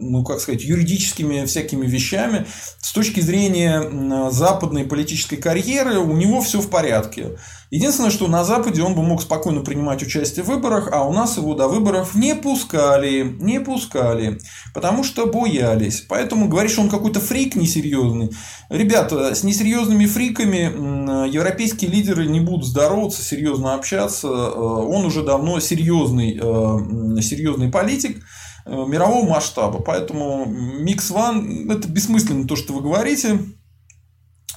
[0.00, 2.46] ну, как сказать, юридическими всякими вещами.
[2.80, 7.36] С точки зрения западной политической карьеры у него все в порядке.
[7.70, 11.36] Единственное, что на Западе он бы мог спокойно принимать участие в выборах, а у нас
[11.36, 14.38] его до выборов не пускали, не пускали,
[14.72, 16.00] потому что боялись.
[16.08, 18.30] Поэтому говоришь, что он какой-то фрик несерьезный.
[18.70, 24.28] Ребята, с несерьезными фриками европейские лидеры не будут здороваться, серьезно общаться.
[24.28, 28.24] Э, он уже давно серьезный, э, серьезный политик
[28.64, 29.80] э, мирового масштаба.
[29.80, 33.40] Поэтому Микс Ван это бессмысленно то, что вы говорите.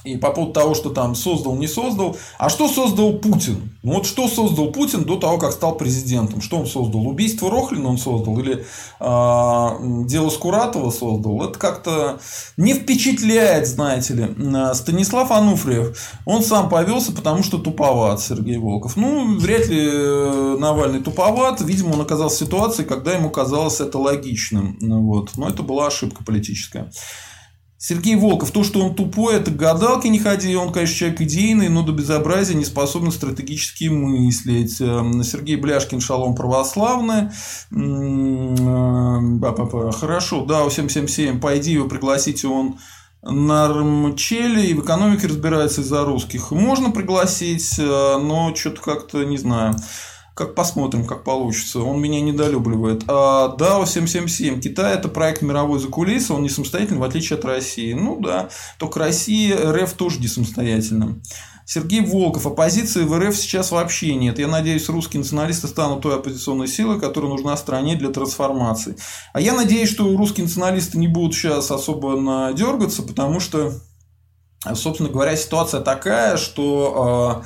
[0.04, 2.16] И по поводу того, что там создал, не создал.
[2.36, 3.70] А что создал Путин?
[3.84, 6.40] Ну вот что создал Путин до того, как стал президентом?
[6.40, 7.06] Что он создал?
[7.06, 8.36] Убийство Рохлина он создал?
[8.40, 8.64] Или
[8.98, 11.44] э, дело Скуратова создал?
[11.44, 12.20] Это как-то
[12.56, 14.74] не впечатляет, знаете ли.
[14.74, 18.96] Станислав Ануфриев, он сам повелся, потому что туповат Сергей Волков.
[18.96, 21.60] Ну, вряд ли э, Навальный туповат.
[21.60, 24.78] Видимо, он оказался в ситуации, когда ему казалось это логичным.
[24.80, 25.30] Вот.
[25.36, 26.90] Но это была ошибка политическая.
[27.84, 31.82] Сергей Волков, то, что он тупой, это гадалки не ходи, он, конечно, человек идейный, но
[31.82, 34.80] до безобразия не способен стратегически мыслить.
[34.80, 37.30] Эм, Сергей Бляшкин, шалом православный.
[39.98, 42.78] Хорошо, да, 777, пойди его пригласите, он
[43.24, 46.50] Нормчели и в экономике разбирается из-за русских.
[46.50, 49.76] Можно пригласить, э, но что-то как-то не знаю.
[50.34, 51.80] Как посмотрим, как получится.
[51.80, 53.04] Он меня недолюбливает.
[53.06, 54.60] А DAO 777.
[54.60, 57.92] Китай это проект мировой за кулисы, он не самостоятельный, в отличие от России.
[57.92, 61.20] Ну да, только Россия, РФ тоже не самостоятельно.
[61.64, 62.46] Сергей Волков.
[62.46, 64.38] Оппозиции в РФ сейчас вообще нет.
[64.38, 68.96] Я надеюсь, русские националисты станут той оппозиционной силой, которая нужна стране для трансформации.
[69.32, 73.72] А я надеюсь, что русские националисты не будут сейчас особо надергаться, потому что,
[74.74, 77.44] собственно говоря, ситуация такая, что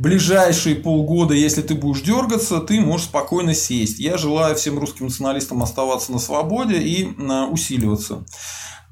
[0.00, 3.98] ближайшие полгода, если ты будешь дергаться, ты можешь спокойно сесть.
[3.98, 7.04] Я желаю всем русским националистам оставаться на свободе и
[7.50, 8.24] усиливаться.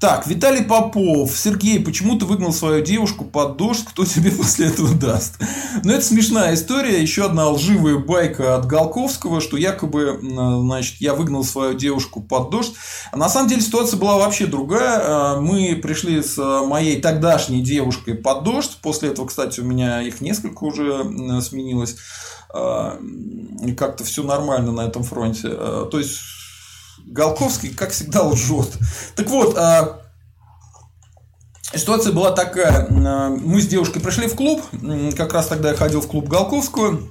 [0.00, 1.36] Так, Виталий Попов.
[1.36, 3.84] Сергей, почему ты выгнал свою девушку под дождь?
[3.84, 5.40] Кто тебе после этого даст?
[5.82, 7.02] Ну, это смешная история.
[7.02, 12.74] Еще одна лживая байка от Голковского, что якобы, значит, я выгнал свою девушку под дождь.
[13.10, 15.00] А на самом деле ситуация была вообще другая.
[15.02, 18.78] А, мы пришли с моей тогдашней девушкой под дождь.
[18.80, 21.02] После этого, кстати, у меня их несколько уже
[21.42, 21.96] сменилось.
[22.54, 23.00] А,
[23.76, 25.48] как-то все нормально на этом фронте.
[25.50, 26.20] А, то есть
[27.10, 28.68] Голковский, как всегда, лжет.
[29.16, 30.02] Так вот, а,
[31.74, 32.86] ситуация была такая.
[32.90, 34.62] А, мы с девушкой пришли в клуб.
[35.16, 37.10] Как раз тогда я ходил в клуб Голковскую.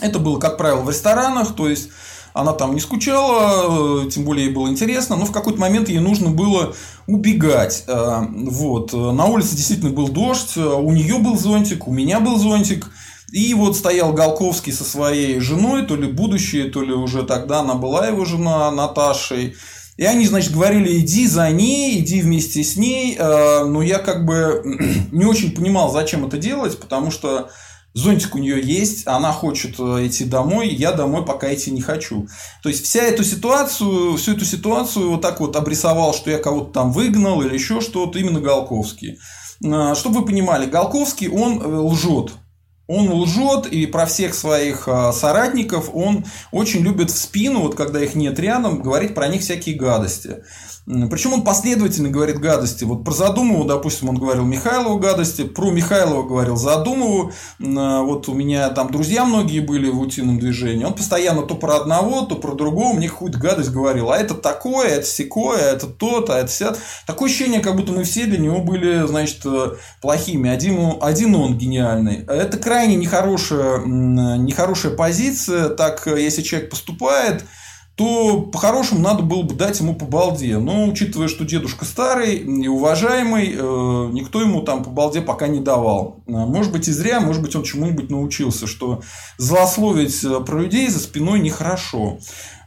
[0.00, 1.54] Это было, как правило, в ресторанах.
[1.54, 1.90] То есть,
[2.32, 5.98] она там не скучала, э, тем более ей было интересно, но в какой-то момент ей
[5.98, 6.74] нужно было
[7.06, 7.84] убегать.
[7.86, 8.92] А, вот.
[8.92, 12.90] На улице действительно был дождь, у нее был зонтик, у меня был зонтик.
[13.32, 17.74] И вот стоял Голковский со своей женой, то ли будущее, то ли уже тогда она
[17.74, 19.54] была его жена Наташей.
[19.98, 23.16] И они, значит, говорили, иди за ней, иди вместе с ней.
[23.18, 24.62] Э, но я как бы
[25.12, 27.50] не очень понимал, зачем это делать, потому что
[27.94, 32.28] зонтик у нее есть, она хочет э, идти домой, я домой пока идти не хочу.
[32.62, 36.72] То есть, вся эту ситуацию, всю эту ситуацию вот так вот обрисовал, что я кого-то
[36.72, 39.18] там выгнал или еще что-то, именно Голковский.
[39.64, 42.30] Э, чтобы вы понимали, Голковский, он лжет.
[42.88, 48.02] Он лжет, и про всех своих а, соратников он очень любит в спину, вот когда
[48.02, 50.38] их нет рядом, говорить про них всякие гадости.
[51.10, 52.84] Причем он последовательно говорит гадости.
[52.84, 57.30] Вот про Задумову, допустим, он говорил Михайлову гадости, про Михайлова говорил Задумову.
[57.60, 60.84] А, вот у меня там друзья многие были в утином движении.
[60.84, 64.10] Он постоянно то про одного, то про другого мне какую-то гадость говорил.
[64.10, 66.74] А это такое, это секое, это то-то, это вся.
[67.06, 70.48] Такое ощущение, как будто мы все для него были, значит, э, плохими.
[70.48, 72.24] Один, один он гениальный.
[72.26, 75.68] Это крайне нехорошая, нехорошая позиция.
[75.70, 77.44] Так, э, если человек поступает,
[77.98, 80.58] то по-хорошему надо было бы дать ему по балде.
[80.58, 85.58] Но учитывая, что дедушка старый и уважаемый, э, никто ему там по балде пока не
[85.58, 86.22] давал.
[86.28, 89.02] А, может быть и зря, может быть он чему-нибудь научился, что
[89.36, 92.18] злословить э, про людей за спиной нехорошо.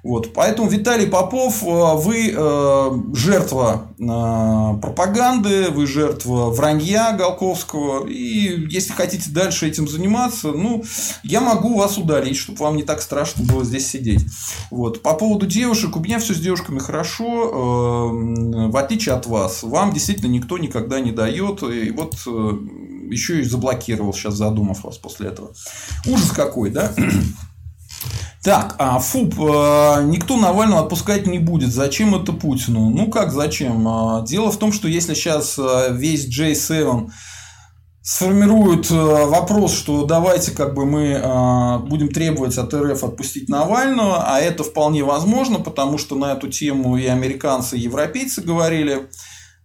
[0.04, 0.34] Вот.
[0.34, 8.08] Поэтому, Виталий Попов, э, вы э, жертва э, пропаганды, вы жертва вранья Голковского.
[8.08, 10.84] И если хотите дальше этим заниматься, ну,
[11.24, 14.26] я могу вас удалить, чтобы вам не так страшно было здесь сидеть.
[14.72, 15.04] Вот.
[15.04, 19.64] По поводу девушек, у меня все с девушками хорошо, в отличие от вас.
[19.64, 21.62] Вам действительно никто никогда не дает.
[21.64, 22.16] И вот
[23.12, 25.54] еще и заблокировал сейчас, задумав вас после этого.
[26.08, 26.92] Ужас какой, да?
[28.44, 31.72] Так, а ФУП э, никто Навального отпускать не будет.
[31.72, 32.90] Зачем это Путину?
[32.90, 33.88] Ну как зачем?
[33.88, 37.12] А, дело в том, что если сейчас э, весь J7
[38.02, 44.40] сформирует э, вопрос, что давайте как бы мы будем требовать от РФ отпустить Навального, а
[44.40, 49.08] это вполне возможно, потому что на эту тему и американцы, и европейцы говорили,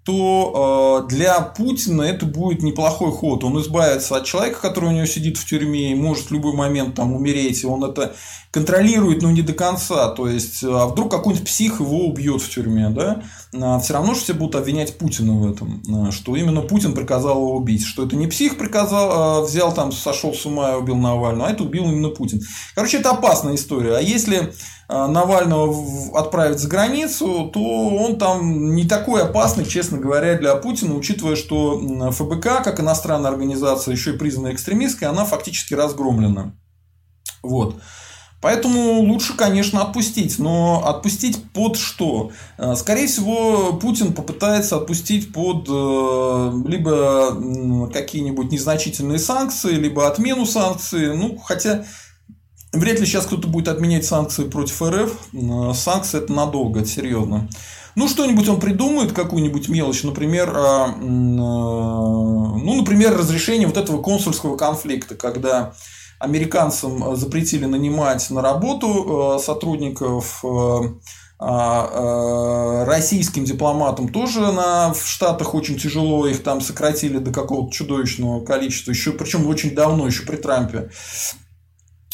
[0.04, 3.42] то для Путина это будет неплохой ход.
[3.42, 6.94] Он избавится от человека, который у него сидит в тюрьме и может в любой момент
[6.94, 8.14] там умереть, и он это
[8.56, 10.08] контролирует, но не до конца.
[10.08, 13.22] То есть, а вдруг какой-нибудь псих его убьет в тюрьме, да?
[13.54, 17.36] А все равно же все будут обвинять Путина в этом, а, что именно Путин приказал
[17.36, 21.48] его убить, что это не псих приказал, взял там, сошел с ума и убил Навального,
[21.48, 22.40] а это убил именно Путин.
[22.74, 23.96] Короче, это опасная история.
[23.96, 24.52] А если
[24.88, 30.94] Э, Навального отправить за границу, то он там не такой опасный, честно говоря, для Путина,
[30.94, 31.80] учитывая, что
[32.12, 36.54] ФБК, как иностранная организация, еще и признанная экстремистской, она фактически разгромлена.
[37.42, 37.76] Вот.
[38.40, 40.38] Поэтому лучше, конечно, отпустить.
[40.38, 42.30] Но отпустить под что?
[42.58, 51.16] Э, скорее всего, Путин попытается отпустить под э, либо какие-нибудь незначительные санкции, либо отмену санкций.
[51.16, 51.84] Ну, хотя
[52.72, 55.12] Вряд ли сейчас кто-то будет отменять санкции против РФ.
[55.74, 57.48] Санкции это надолго, это серьезно.
[57.94, 60.52] Ну, что-нибудь он придумает, какую-нибудь мелочь, например,
[60.98, 65.72] ну, например, разрешение вот этого консульского конфликта, когда
[66.18, 70.44] американцам запретили нанимать на работу а, сотрудников,
[71.38, 78.92] российским дипломатам тоже на, в Штатах очень тяжело, их там сократили до какого-то чудовищного количества,
[78.92, 80.88] еще, причем очень давно, еще при Трампе.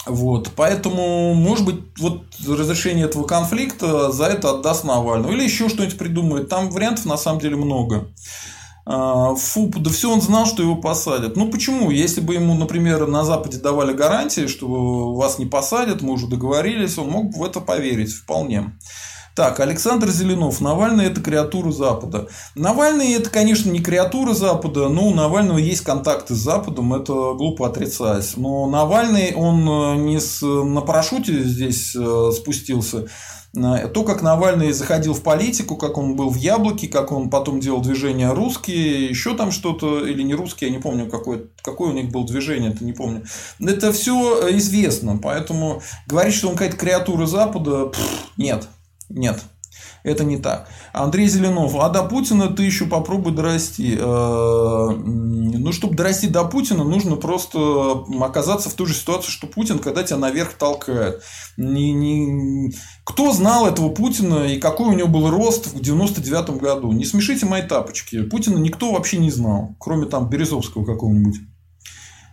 [0.04, 5.30] Вот, поэтому, может быть, вот разрешение этого конфликта за это отдаст Навального.
[5.30, 6.48] Или еще что-нибудь придумает.
[6.48, 8.08] Там вариантов на самом деле много.
[8.84, 11.36] А, фу, да все он знал, что его посадят.
[11.36, 11.90] Ну почему?
[11.90, 16.98] Если бы ему, например, на Западе давали гарантии, что вас не посадят, мы уже договорились,
[16.98, 18.72] он мог бы в это поверить вполне.
[19.34, 20.60] Так, Александр Зеленов.
[20.60, 22.28] Навальный– это креатура Запада.
[22.54, 27.66] Навальный– это, конечно, не креатура Запада, но у Навального есть контакты с Западом, это глупо
[27.66, 28.34] отрицать.
[28.36, 33.06] Но Навальный, он э, не с, на парашюте здесь э, спустился.
[33.54, 37.60] Э, то, как Навальный заходил в политику, как он был в Яблоке, как он потом
[37.60, 41.94] делал движение русские, еще там что-то, или не русские, я не помню, какое, какое у
[41.94, 43.24] них было движение, это не помню.
[43.60, 48.68] Это все известно, поэтому говорить, что он какая-то креатура Запада, пфф, нет.
[49.08, 49.42] Нет,
[50.04, 50.68] это не так.
[50.92, 53.96] Андрей Зеленов, а до Путина ты еще попробуй дорасти.
[53.98, 59.78] Э, ну, чтобы дорасти до Путина, нужно просто оказаться в той же ситуации, что Путин,
[59.78, 61.22] когда тебя наверх толкает.
[61.56, 62.72] Не, не...
[63.04, 66.92] Кто знал этого Путина и какой у него был рост в 99 году?
[66.92, 68.22] Не смешите мои тапочки.
[68.22, 71.36] Путина никто вообще не знал, кроме там Березовского какого-нибудь.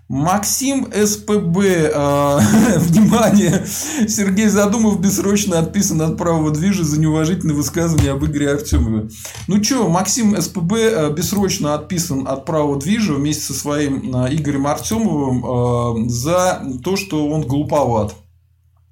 [0.09, 2.39] Максим СПБ, э,
[2.79, 3.63] внимание,
[4.07, 9.09] Сергей Задумов бессрочно отписан от правого движа за неуважительное высказывание об Игоре Артемове.
[9.47, 14.65] Ну что, Максим СПБ э, бессрочно отписан от правого движа вместе со своим э, Игорем
[14.65, 18.15] Артемовым э, за то, что он глуповат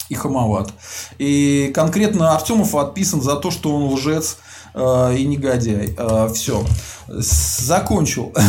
[0.10, 0.72] и хамоват.
[1.18, 4.38] И конкретно Артемов отписан за то, что он лжец
[4.78, 5.96] и негодяй.
[5.98, 6.66] Э, Все.
[7.08, 8.34] Закончил.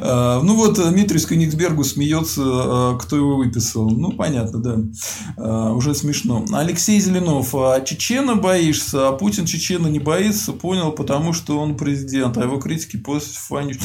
[0.00, 3.90] Э, ну вот Дмитрий Скониксбергу смеется, кто его выписал.
[3.90, 5.72] Ну, понятно, да.
[5.72, 6.44] Уже смешно.
[6.52, 7.54] Алексей Зеленов.
[7.54, 12.36] А Чечена боишься, а Путин Чечена не боится, понял, потому что он президент.
[12.36, 13.76] А его критики после Фаню...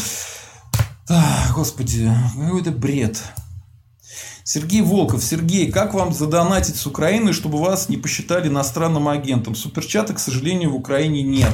[1.55, 3.21] Господи, какой-то бред.
[4.47, 5.21] Сергей Волков.
[5.21, 9.55] Сергей, как вам задонатить с Украины, чтобы вас не посчитали иностранным агентом?
[9.55, 11.51] Суперчата, к сожалению, в Украине нет.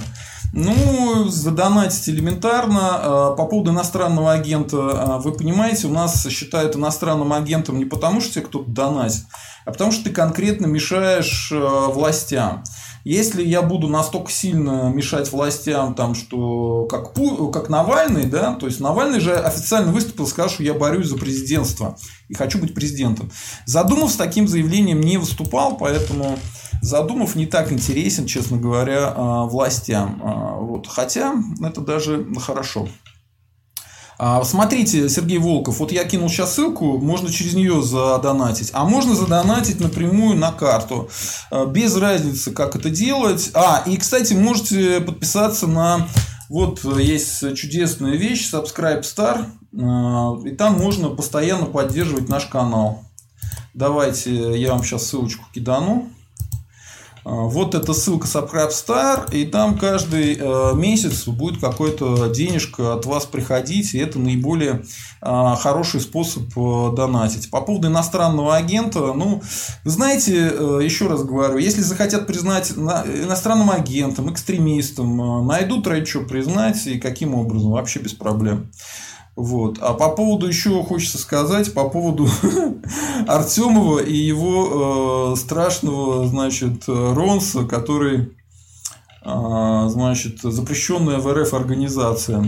[0.53, 2.79] Ну, задонатить элементарно.
[2.81, 8.21] А, по поводу иностранного агента, а, вы понимаете, у нас считают иностранным агентом не потому,
[8.21, 9.23] что тебе кто-то донатит,
[9.65, 12.63] а потому что ты конкретно мешаешь а, властям.
[13.03, 17.13] Если я буду настолько сильно мешать властям, там, что как,
[17.51, 21.97] как Навальный, да, то есть Навальный же официально выступил, сказал, что я борюсь за президентство
[22.29, 23.29] и хочу быть президентом.
[23.65, 26.39] Задумав с таким заявлением не выступал, поэтому
[26.81, 30.21] Задумов не так интересен, честно говоря, а, властям.
[30.21, 30.87] А, вот.
[30.87, 32.89] Хотя это даже хорошо.
[34.17, 39.15] А, смотрите, Сергей Волков, вот я кинул сейчас ссылку, можно через нее задонатить, а можно
[39.15, 41.09] задонатить напрямую на карту.
[41.67, 43.51] Без разницы, как это делать.
[43.53, 46.07] А, и, кстати, можете подписаться на...
[46.49, 49.47] Вот есть чудесная вещь, Subscribe Star,
[50.45, 53.05] и там можно постоянно поддерживать наш канал.
[53.73, 56.09] Давайте я вам сейчас ссылочку кидану.
[57.25, 58.69] А, вот эта ссылка Subscribe
[59.31, 64.83] и там каждый э, месяц будет какой-то денежка от вас приходить, и это наиболее
[65.21, 67.49] а, хороший способ э, донатить.
[67.49, 69.41] По поводу иностранного агента, ну,
[69.85, 76.85] знаете, э, еще раз говорю, если захотят признать иностранным агентом, экстремистом, найдут ради что признать
[76.87, 78.69] и каким образом, вообще без проблем.
[79.35, 79.79] Вот.
[79.81, 82.27] А по поводу еще хочется сказать, по поводу
[83.27, 88.33] Артемова и его э, страшного, значит, Ронса, который,
[89.25, 92.45] э, значит, запрещенная в РФ организация,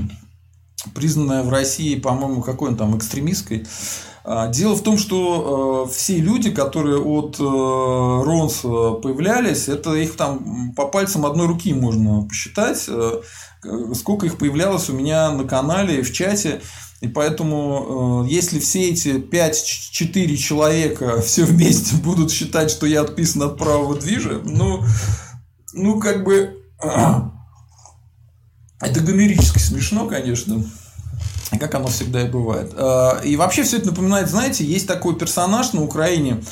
[0.94, 3.66] признанная в России, по-моему, какой он там, экстремистской.
[4.28, 10.18] А, дело в том, что э, все люди, которые от э, Ронса появлялись, это их
[10.18, 12.90] там по пальцам одной руки можно посчитать.
[13.66, 16.62] Э, сколько их появлялось у меня на канале, в чате.
[17.02, 23.44] И поэтому, э, если все эти 5-4 человека все вместе будут считать, что я отписан
[23.44, 24.84] от правого движа, ну,
[25.74, 26.62] ну как бы...
[28.82, 30.64] Это гомерически смешно, конечно.
[31.60, 32.74] Как оно всегда и бывает.
[32.76, 36.44] Э, и вообще все это напоминает, знаете, есть такой персонаж на Украине,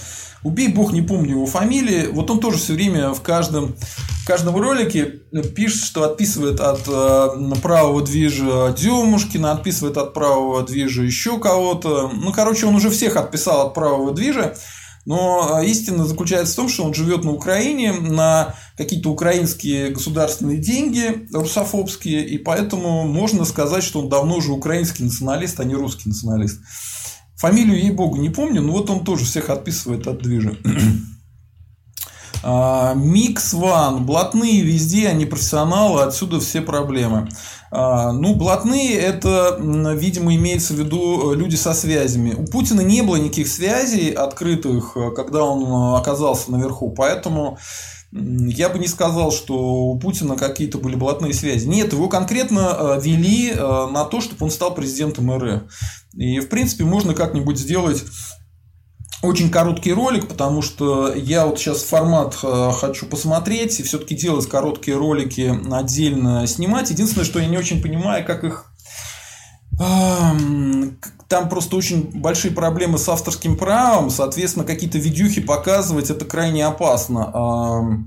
[0.44, 2.08] Убей бог, не помню его фамилии.
[2.12, 3.76] Вот он тоже все время в каждом,
[4.24, 5.22] в каждом ролике
[5.56, 12.12] пишет, что отписывает от э, правого движа Демушкина, отписывает от правого движа еще кого-то.
[12.14, 14.56] Ну, короче, он уже всех отписал от правого движа.
[15.06, 20.58] Но э, истина заключается в том, что он живет на Украине на какие-то украинские государственные
[20.58, 26.10] деньги русофобские, и поэтому можно сказать, что он давно уже украинский националист, а не русский
[26.10, 26.60] националист.
[27.38, 30.56] Фамилию, ей-богу, не помню, но вот он тоже всех отписывает от движа.
[32.46, 34.06] А, Микс Ван.
[34.06, 37.30] Блатные везде, они профессионалы, отсюда все проблемы.
[37.72, 39.58] А, ну, блатные это,
[39.96, 42.34] видимо, имеется в виду э, люди со связями.
[42.34, 47.58] У Путина не было никаких связей открытых, э, когда он э, оказался наверху, поэтому
[48.16, 51.66] я бы не сказал, что у Путина какие-то были блатные связи.
[51.68, 55.64] Нет, его конкретно вели на то, чтобы он стал президентом РФ.
[56.14, 58.04] И, в принципе, можно как-нибудь сделать
[59.24, 64.48] очень короткий ролик, потому что я вот сейчас формат э, хочу посмотреть и все-таки делать
[64.48, 66.92] короткие ролики отдельно снимать.
[66.92, 68.73] Единственное, что я не очень понимаю, как их
[69.78, 78.06] там просто очень большие проблемы с авторским правом, соответственно, какие-то видюхи показывать это крайне опасно.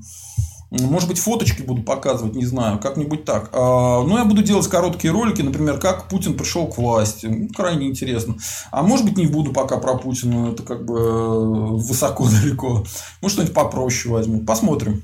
[0.71, 3.51] Может быть, фоточки буду показывать, не знаю, как-нибудь так.
[3.53, 7.27] А, Но ну, я буду делать короткие ролики, например, как Путин пришел к власти.
[7.27, 8.37] Ну, крайне интересно.
[8.73, 11.29] А может быть, не буду пока про Путина, это как бы э,
[11.77, 12.85] высоко-далеко.
[13.23, 14.45] Может, что-нибудь попроще возьму.
[14.45, 15.03] Посмотрим.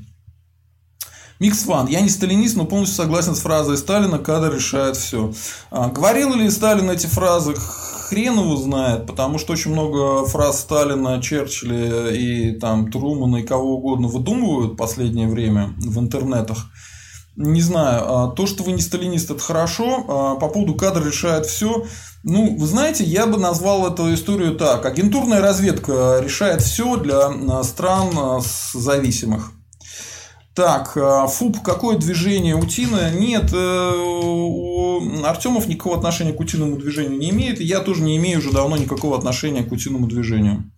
[1.42, 1.88] Микс фан.
[1.88, 5.32] Я не сталинист, но полностью согласен с фразой Сталина, кадр решает все.
[5.72, 7.56] А, говорил ли Сталин эти фразы?
[7.56, 13.74] хрен его знает, потому что очень много фраз Сталина, Черчилля и там Трумана и кого
[13.78, 16.70] угодно выдумывают в последнее время в интернетах.
[17.34, 20.04] Не знаю, а то, что вы не сталинист, это хорошо.
[20.08, 21.86] А по поводу кадра решает все.
[22.22, 24.86] Ну, вы знаете, я бы назвал эту историю так.
[24.86, 28.42] Агентурная разведка решает все для стран
[28.74, 29.50] зависимых.
[30.54, 33.10] Так, э, ФУП, какое движение утина?
[33.10, 38.18] Нет, э, у Артемов никакого отношения к утиному движению не имеет, и я тоже не
[38.18, 40.70] имею уже давно никакого отношения к утиному движению.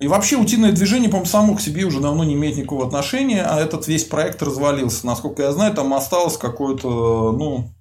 [0.00, 3.60] И вообще утиное движение, по-моему, само к себе уже давно не имеет никакого отношения, а
[3.60, 5.04] этот весь проект развалился.
[5.06, 7.74] Насколько я знаю, там осталось какое-то, ну,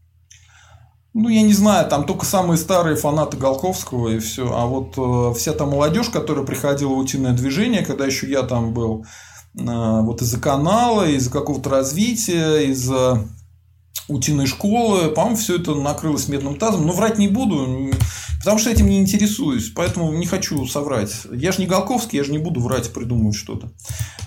[1.13, 4.51] ну, я не знаю, там только самые старые фанаты Голковского и все.
[4.53, 8.73] А вот э, вся та молодежь, которая приходила в утиное движение, когда еще я там
[8.73, 9.05] был,
[9.57, 13.23] вот из-за канала, из-за какого-то развития, из-за
[14.07, 16.85] утиной школы, по-моему, все это накрылось медным тазом.
[16.85, 17.91] Но врать не буду,
[18.39, 21.13] потому что этим не интересуюсь, поэтому не хочу соврать.
[21.31, 23.71] Я же не Голковский, я же не буду врать, придумывать что-то.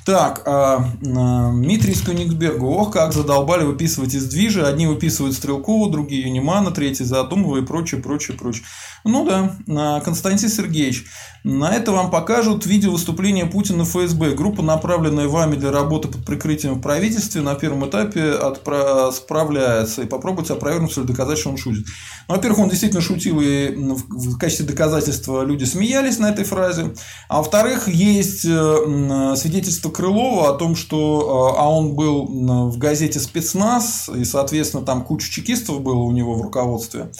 [0.04, 0.84] Так, а,
[1.16, 2.64] а, Дмитрий из Кёнигсберга.
[2.64, 4.66] Ох, как задолбали выписывать из движа.
[4.66, 8.64] Одни выписывают Стрелкова, другие Юнимана, третий Задумова и прочее, прочее, прочее.
[9.04, 11.04] Ну да, а, Константин Сергеевич.
[11.44, 14.34] На это вам покажут видео выступления Путина в ФСБ.
[14.34, 19.10] Группа, направленная вами для работы под прикрытием в правительстве, на первом этапе отпра...
[19.12, 19.59] справляется.
[19.98, 21.86] И попробуйте опровергнуть или доказать, что он шутит.
[22.28, 26.94] Ну, во-первых, он действительно шутил, и в качестве доказательства люди смеялись на этой фразе.
[27.28, 33.20] А во-вторых, есть э, свидетельство Крылова о том, что э, а он был в газете
[33.20, 37.10] «Спецназ», и, соответственно, там куча чекистов было у него в руководстве.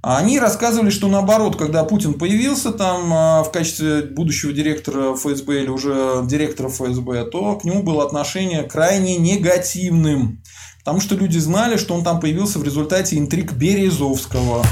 [0.00, 5.68] Они рассказывали, что наоборот, когда Путин появился там а, в качестве будущего директора ФСБ или
[5.68, 10.40] уже директора ФСБ, то к нему было отношение крайне негативным.
[10.88, 14.64] Потому что люди знали, что он там появился в результате интриг Березовского.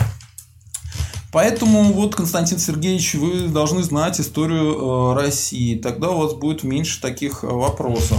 [1.30, 5.78] Поэтому вот, Константин Сергеевич, вы должны знать историю э, России.
[5.78, 8.18] Тогда у вас будет меньше таких э, вопросов.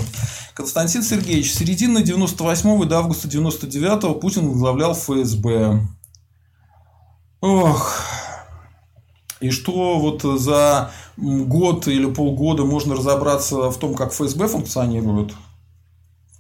[0.54, 5.82] Константин Сергеевич, с середины 98 до августа 99 Путин возглавлял ФСБ.
[7.42, 8.00] Ох.
[9.40, 15.34] И что вот за год или полгода можно разобраться в том, как ФСБ функционирует?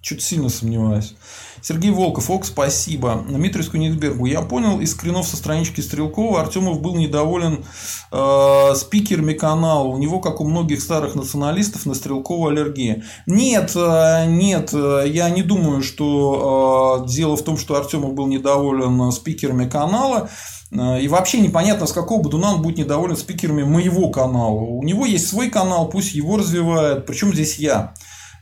[0.03, 1.15] Чуть сильно сомневаюсь.
[1.61, 3.25] Сергей Волков, ок, спасибо.
[3.27, 4.25] Дмитрий Скунигсбергу.
[4.25, 7.65] Я понял из скринов со странички Стрелкова, Артемов был недоволен
[8.11, 9.87] э, спикерами канала.
[9.87, 13.03] У него, как у многих старых националистов, на Стрелкова аллергия.
[13.25, 18.27] Нет, э, нет, э, я не думаю, что э, дело в том, что Артемов был
[18.27, 20.29] недоволен спикерами канала.
[20.71, 24.59] Э, и вообще непонятно, с какого Бадуна он будет недоволен спикерами моего канала.
[24.59, 27.05] У него есть свой канал, пусть его развивает.
[27.05, 27.93] Причем здесь я.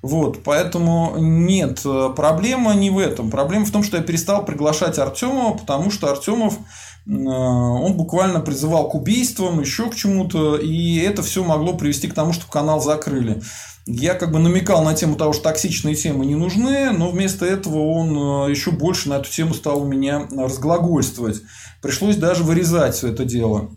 [0.06, 3.32] Вот, поэтому нет, э, проблема не в этом.
[3.32, 6.60] Проблема в том, что я перестал приглашать Артемова, потому что Артемов
[7.08, 12.14] э, он буквально призывал к убийствам, еще к чему-то, и это все могло привести к
[12.14, 13.42] тому, что канал закрыли.
[13.88, 17.90] Я как бы намекал на тему того, что токсичные темы не нужны, но вместо этого
[17.90, 21.42] он еще больше на эту тему стал у меня разглагольствовать.
[21.82, 23.75] Пришлось даже вырезать все это дело.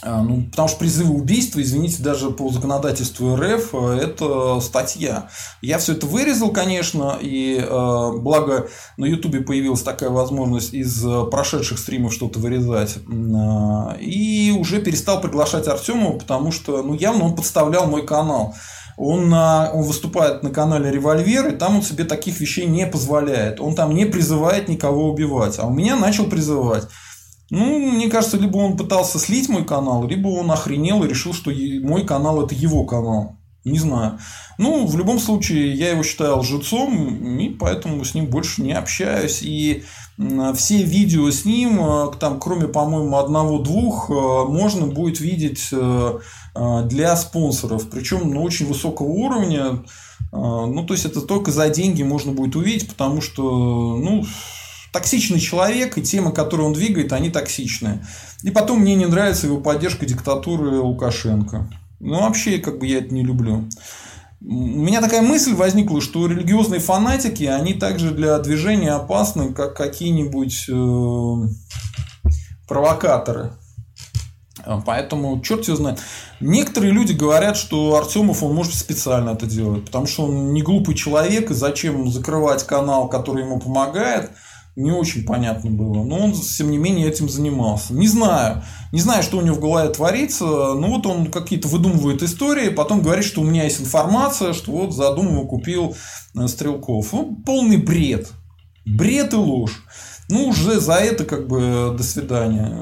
[0.00, 5.28] А, ну, потому что призывы убийства, извините, даже по законодательству РФ э, это статья.
[5.60, 11.24] Я все это вырезал, конечно, и э, благо на Ютубе появилась такая возможность из э,
[11.24, 12.98] прошедших стримов что-то вырезать.
[14.00, 18.54] И уже перестал приглашать Артемова, потому что ну, явно он подставлял мой канал.
[18.96, 23.60] Он, на, он выступает на канале Револьвер, и там он себе таких вещей не позволяет.
[23.60, 25.58] Он там не призывает никого убивать.
[25.58, 26.88] А у меня начал призывать.
[27.50, 31.50] Ну, мне кажется, либо он пытался слить мой канал, либо он охренел и решил, что
[31.82, 33.38] мой канал это его канал.
[33.64, 34.18] Не знаю.
[34.56, 39.42] Ну, в любом случае, я его считаю лжецом, и поэтому с ним больше не общаюсь.
[39.42, 39.82] И
[40.54, 44.12] все видео с ним, э, там, кроме, по-моему, одного-двух, э,
[44.48, 46.18] можно будет видеть э,
[46.84, 47.88] для спонсоров.
[47.90, 49.82] Причем на очень высокого уровня.
[50.30, 54.24] Ну, то есть, это только за деньги можно будет увидеть, потому что, ну,
[54.92, 58.04] токсичный человек, и темы, которые он двигает, они токсичные.
[58.42, 61.70] И потом мне не нравится его поддержка диктатуры Лукашенко.
[62.00, 63.68] Ну, вообще, как бы я это не люблю.
[64.40, 70.66] У меня такая мысль возникла, что религиозные фанатики, они также для движения опасны, как какие-нибудь
[70.68, 72.30] э,
[72.68, 73.50] провокаторы.
[74.64, 75.98] А, поэтому черт его знает.
[76.38, 80.94] Некоторые люди говорят, что Артемов он может специально это делать, потому что он не глупый
[80.94, 84.30] человек, и зачем закрывать канал, который ему помогает–
[84.78, 86.04] не очень понятно было.
[86.04, 87.94] Но он, тем не менее, этим занимался.
[87.94, 88.62] Не знаю.
[88.92, 90.44] Не знаю, что у него в голове творится.
[90.44, 94.94] Ну, вот он какие-то выдумывает истории, потом говорит, что у меня есть информация, что вот
[94.94, 95.96] задумывал, купил
[96.36, 97.12] э, Стрелков.
[97.12, 98.30] Ну, полный бред.
[98.86, 99.82] Бред и ложь.
[100.28, 102.72] Ну, уже за это как бы до свидания.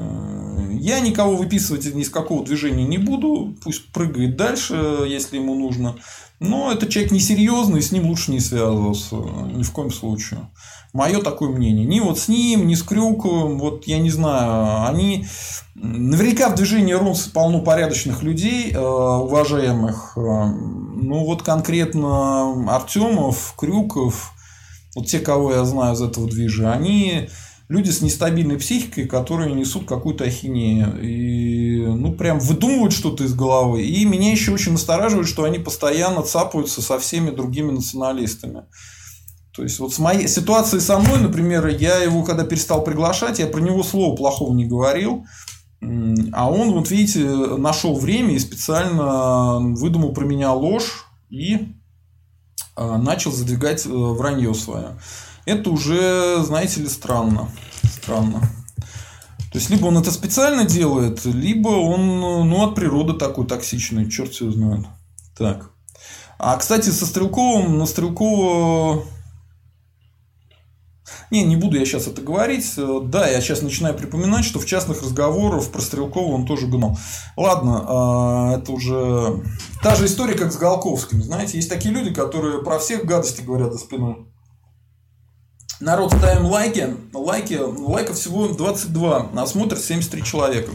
[0.79, 3.55] Я никого выписывать ни с какого движения не буду.
[3.63, 5.95] Пусть прыгает дальше, если ему нужно.
[6.39, 9.15] Но этот человек несерьезный, с ним лучше не связываться.
[9.15, 10.49] Ни в коем случае.
[10.93, 11.85] Мое такое мнение.
[11.85, 15.25] Ни вот с ним, ни с Крюковым, вот я не знаю, они...
[15.75, 20.13] Наверняка в движении РУНС полно порядочных людей, э, уважаемых.
[20.15, 24.33] Э, ну, вот конкретно Артемов, Крюков,
[24.97, 27.29] вот те, кого я знаю из этого движа, они
[27.69, 30.99] люди с нестабильной психикой, которые несут какую-то ахинею.
[30.99, 33.83] И, ну, прям выдумывают что-то из головы.
[33.83, 38.63] И меня еще очень настораживает, что они постоянно цапаются со всеми другими националистами.
[39.51, 43.45] То есть, вот с моей ситуацией со мной, например, я его, когда перестал приглашать, я
[43.45, 45.25] про него слова плохого не говорил.
[46.33, 51.67] А он, вот видите, нашел время и специально выдумал про меня ложь и
[52.77, 54.99] начал задвигать э, вранье свое.
[55.45, 57.49] Это уже, знаете ли, странно.
[57.83, 58.41] Странно.
[59.51, 64.33] То есть, либо он это специально делает, либо он ну, от природы такой токсичный, черт
[64.33, 64.85] его знает.
[65.37, 65.71] Так.
[66.37, 69.03] А, кстати, со Стрелковым, на Стрелкова
[71.29, 72.65] не, не буду я сейчас это говорить.
[72.77, 76.97] Да, я сейчас начинаю припоминать, что в частных разговорах про Стрелкова он тоже гнул.
[77.35, 79.43] Ладно, а, это уже
[79.83, 81.21] та же история, как с Голковским.
[81.21, 84.27] Знаете, есть такие люди, которые про всех гадости говорят за спиной.
[85.79, 86.95] Народ, ставим лайки.
[87.13, 90.71] Лайки, лайков всего 22, а смотрит 73 человека.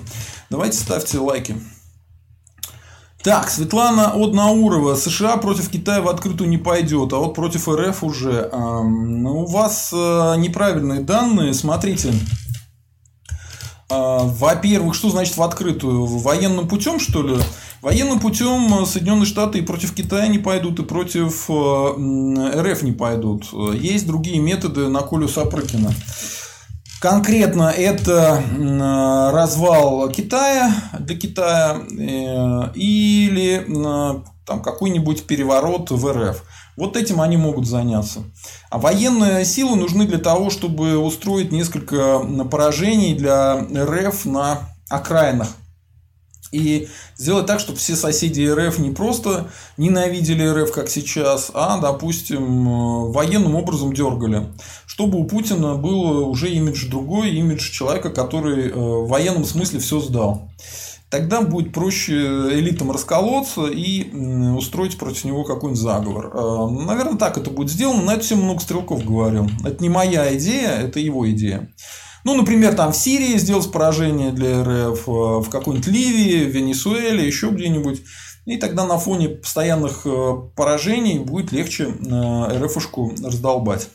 [0.48, 1.57] Давайте ставьте лайки.
[3.23, 4.97] Так, Светлана Однаурова.
[4.97, 8.51] США против Китая в открытую не пойдет, а вот против РФ уже.
[8.53, 11.55] Ну, у вас э, неправильные данные.
[11.55, 12.12] Смотрите.
[13.89, 16.05] А, во-первых, что значит в открытую?
[16.07, 17.37] Военным путем, что ли?
[17.81, 23.47] Военным путем Соединенные Штаты и против Китая не пойдут, и против э, РФ не пойдут.
[23.75, 25.95] Есть другие методы на Колю Сапрыкина.
[27.03, 28.40] Конкретно это
[29.34, 33.66] развал Китая для Китая э, или
[34.46, 36.44] там, какой-нибудь переворот в РФ.
[36.76, 38.20] Вот этим они могут заняться.
[38.70, 45.48] А военные силы нужны для того, чтобы устроить несколько поражений для РФ на окраинах
[46.53, 49.48] и сделать так, чтобы все соседи РФ не просто
[49.78, 54.48] ненавидели РФ, как сейчас, а, допустим, военным образом дергали.
[54.86, 60.00] Чтобы у Путина был уже имидж другой, имидж человека, который э, в военном смысле все
[60.00, 60.50] сдал.
[61.09, 64.11] Тогда будет проще элитам расколоться и
[64.57, 66.30] устроить против него какой-нибудь заговор.
[66.34, 68.03] Э, наверное, так это будет сделано.
[68.03, 69.48] На это все много стрелков говорил.
[69.64, 71.70] Это не моя идея, это его идея.
[72.25, 77.27] Ну, например, там в Сирии сделать поражение для РФ, э, в какой-нибудь Ливии, в Венесуэле,
[77.27, 78.03] еще где-нибудь.
[78.45, 83.89] И тогда на фоне постоянных э, поражений будет легче э, РФшку раздолбать.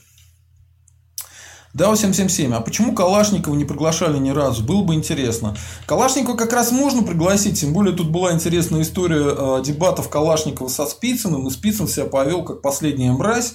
[1.74, 2.54] Да, 777.
[2.54, 4.64] А почему Калашникова не приглашали ни разу?
[4.64, 5.56] Было бы интересно.
[5.86, 11.48] Калашникова как раз можно пригласить, тем более тут была интересная история дебатов Калашникова со Спицыным,
[11.48, 13.54] и Спицын себя повел как последняя мразь.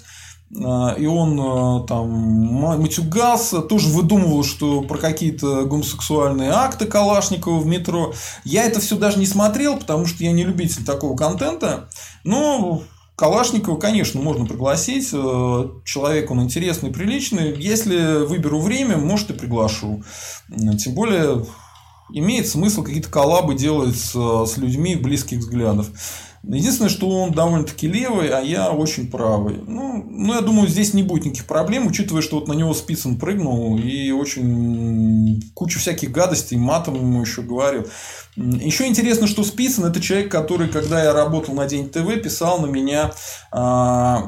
[0.61, 7.67] А, и он а, там матюгался, тоже выдумывал, что про какие-то гомосексуальные акты Калашникова в
[7.67, 8.13] метро.
[8.45, 11.89] Я это все даже не смотрел, потому что я не любитель такого контента.
[12.25, 12.83] Но
[13.17, 15.11] Калашникова, конечно, можно пригласить.
[15.13, 17.55] Э, человек он интересный, приличный.
[17.59, 20.03] Если выберу время, может и приглашу.
[20.79, 21.47] Тем более
[22.13, 25.89] имеет смысл какие-то коллабы делать с, людьми близких взглядов.
[26.45, 29.61] Единственное, что он довольно-таки левый, а я очень правый.
[29.67, 33.17] Ну, ну, я думаю, здесь не будет никаких проблем, учитывая, что вот на него спицын
[33.17, 37.87] прыгнул и очень кучу всяких гадостей, матом ему еще говорил.
[38.35, 42.67] Еще интересно, что Спицын это человек, который, когда я работал на День ТВ, писал на
[42.67, 43.13] меня,
[43.51, 44.27] а,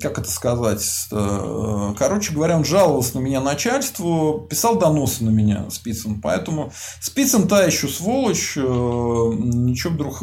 [0.00, 0.82] как это сказать,
[1.12, 6.22] э, короче говоря, он жаловался на меня начальству, писал доносы на меня Спицын.
[6.22, 6.72] Поэтому
[7.02, 10.22] Спицын та еще сволочь, э, ничего вдруг...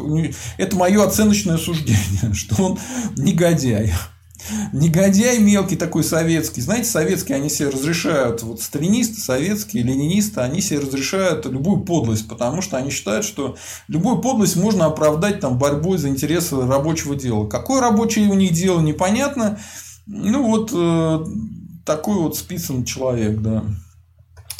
[0.58, 2.78] Это мое оценочное суждение, что он
[3.16, 3.92] негодяй.
[4.72, 6.60] Негодяй мелкий такой советский.
[6.60, 12.62] Знаете, советские, они себе разрешают, вот сталинисты, советские, ленинисты, они себе разрешают любую подлость, потому
[12.62, 13.56] что они считают, что
[13.88, 17.46] любую подлость можно оправдать там борьбой за интересы рабочего дела.
[17.46, 19.58] Какое рабочее у них дело, непонятно.
[20.06, 21.24] Ну, вот э,
[21.84, 23.64] такой вот списан человек, да.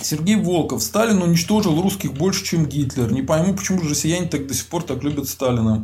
[0.00, 0.82] Сергей Волков.
[0.82, 3.12] Сталин уничтожил русских больше, чем Гитлер.
[3.12, 5.82] Не пойму, почему же россияне так до сих пор так любят Сталина.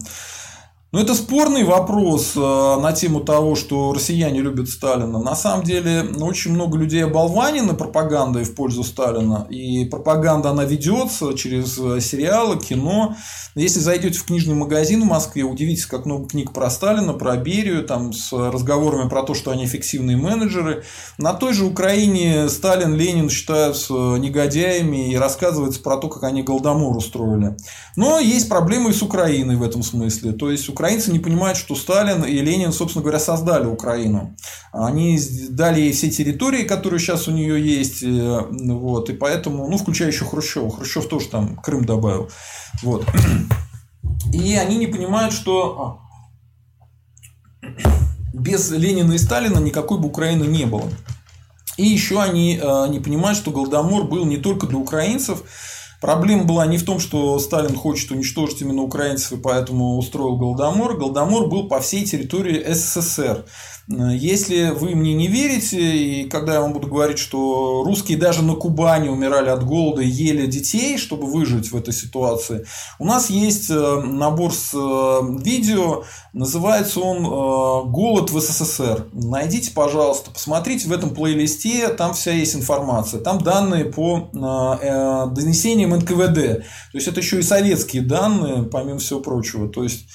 [0.90, 5.18] Ну, это спорный вопрос э, на тему того, что россияне любят Сталина.
[5.18, 9.46] На самом деле, очень много людей оболванены пропагандой в пользу Сталина.
[9.50, 13.16] И пропаганда, она ведется через э, сериалы, кино.
[13.54, 17.84] Если зайдете в книжный магазин в Москве, удивитесь, как много книг про Сталина, про Берию,
[17.84, 20.84] там, с разговорами про то, что они эффективные менеджеры.
[21.18, 26.96] На той же Украине Сталин, Ленин считаются негодяями и рассказывается про то, как они Голодомор
[26.96, 27.58] устроили.
[27.94, 30.32] Но есть проблемы и с Украиной в этом смысле.
[30.32, 34.36] То есть, украинцы не понимают, что Сталин и Ленин, собственно говоря, создали Украину.
[34.72, 35.18] Они
[35.50, 40.08] дали ей все территории, которые сейчас у нее есть, э, вот, и поэтому, ну, включая
[40.08, 40.70] еще Хрущева.
[40.70, 42.30] Хрущев тоже там Крым добавил.
[42.84, 43.04] Вот.
[44.32, 46.00] И они не понимают, что
[47.62, 47.68] а,
[48.32, 50.88] без Ленина и Сталина никакой бы Украины не было.
[51.76, 55.42] И еще они э, не понимают, что Голодомор был не только для украинцев,
[56.00, 60.96] Проблема была не в том, что Сталин хочет уничтожить именно украинцев и поэтому устроил Голодомор.
[60.96, 63.44] Голодомор был по всей территории СССР.
[63.90, 68.54] Если вы мне не верите, и когда я вам буду говорить, что русские даже на
[68.54, 72.66] Кубани умирали от голода и ели детей, чтобы выжить в этой ситуации,
[72.98, 79.06] у нас есть э, набор с э, видео, называется он э, «Голод в СССР».
[79.14, 83.20] Найдите, пожалуйста, посмотрите в этом плейлисте, там вся есть информация.
[83.20, 84.28] Там данные по
[85.34, 86.34] донесениям НКВД.
[86.92, 89.68] То есть, это еще и советские данные, помимо всего прочего.
[89.68, 90.06] То есть,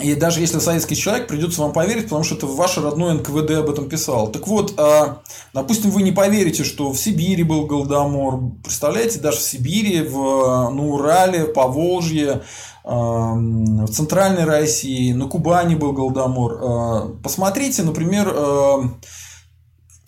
[0.00, 3.68] И даже если советский человек, придется вам поверить, потому что это ваше родное НКВД об
[3.68, 4.30] этом писал.
[4.30, 5.22] Так вот, а,
[5.52, 8.52] допустим, вы не поверите, что в Сибири был Голодомор.
[8.62, 12.42] Представляете, даже в Сибири, в, на Урале, в Поволжье,
[12.84, 16.60] а, в Центральной России, на Кубани был Голодомор.
[16.62, 18.32] А, посмотрите, например,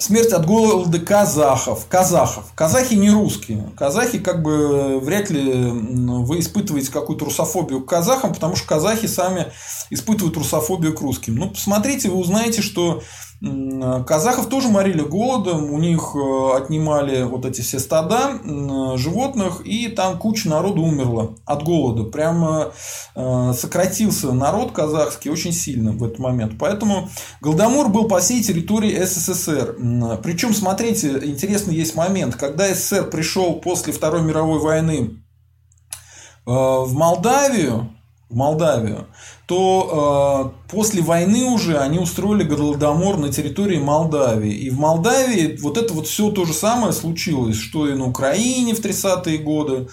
[0.00, 1.84] Смерть от голода казахов.
[1.86, 2.44] Казахов.
[2.54, 3.70] Казахи не русские.
[3.76, 9.52] Казахи как бы вряд ли вы испытываете какую-то русофобию к казахам, потому что казахи сами
[9.90, 11.36] испытывают русофобию к русским.
[11.36, 13.02] Ну, посмотрите, вы узнаете, что
[13.42, 18.38] Казахов тоже морили голодом, у них э, отнимали вот эти все стада
[18.96, 22.04] животных, и там куча народу умерла от голода.
[22.04, 22.72] Прямо
[23.14, 26.58] э, сократился народ казахский очень сильно в этот момент.
[26.58, 27.08] Поэтому
[27.40, 29.76] Голодомор был по всей территории СССР.
[30.22, 35.12] Причем, смотрите, интересный есть момент, когда СССР пришел после Второй мировой войны
[36.46, 37.90] э, в Молдавию,
[38.28, 39.08] в Молдавию,
[39.50, 44.52] то э, после войны уже они устроили голодомор на территории Молдавии.
[44.52, 48.76] И в Молдавии вот это вот все то же самое случилось, что и на Украине
[48.76, 49.88] в 30-е годы.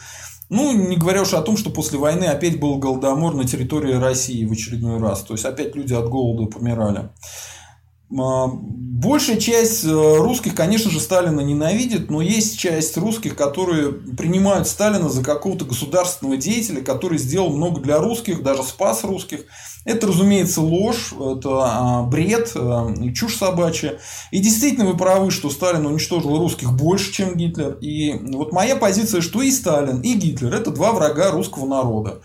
[0.52, 4.46] Ну, не говоря уж о том, что после войны опять был голодомор на территории России
[4.46, 5.24] в очередной раз.
[5.24, 7.10] То есть опять люди от голода помирали.
[8.10, 14.68] А, большая часть э, русских, конечно же, Сталина ненавидит, но есть часть русских, которые принимают
[14.68, 19.42] Сталина за какого-то государственного деятеля, который сделал много для русских, даже спас русских.
[19.84, 24.00] Это, разумеется, ложь, это а, бред, э, чушь собачья.
[24.32, 27.78] И действительно вы правы, что Сталин уничтожил русских больше, чем Гитлер.
[27.82, 32.22] И вот моя позиция, что и Сталин, и Гитлер– это два врага русского народа.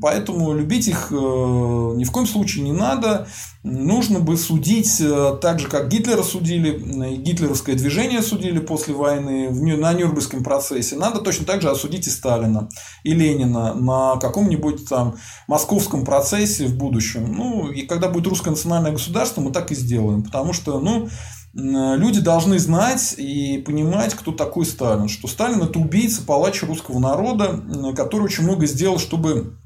[0.00, 3.26] Поэтому любить их э, ни в коем случае не надо.
[3.64, 9.92] Нужно бы судить э, так же, как Гитлера судили, гитлеровское движение судили после войны на
[9.92, 10.94] Нюрнбергском процессе.
[10.94, 12.68] Надо точно так же осудить и Сталина,
[13.02, 15.16] и Ленина на каком-нибудь там
[15.48, 17.32] московском процессе в будущем.
[17.32, 20.22] Ну, и когда будет русское национальное государство, мы так и сделаем.
[20.22, 21.08] Потому что, ну,
[21.54, 25.08] люди должны знать и понимать, кто такой Сталин.
[25.08, 27.60] Что Сталин– это убийца, палач русского народа,
[27.96, 29.58] который очень много сделал, чтобы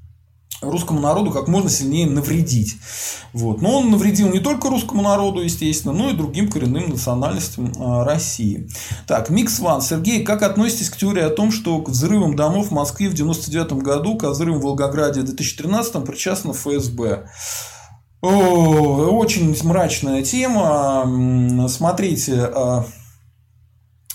[0.60, 2.76] русскому народу как можно сильнее навредить.
[3.32, 3.60] Вот.
[3.60, 8.68] Но он навредил не только русскому народу, естественно, но и другим коренным национальностям а, России.
[9.06, 9.82] Так, Микс Ван.
[9.82, 13.72] Сергей, как относитесь к теории о том, что к взрывам домов в Москве в 99
[13.74, 17.28] году, к взрывам в Волгограде в 2013 причастно ФСБ?
[18.22, 21.68] О, очень мрачная тема.
[21.68, 22.86] Смотрите, а,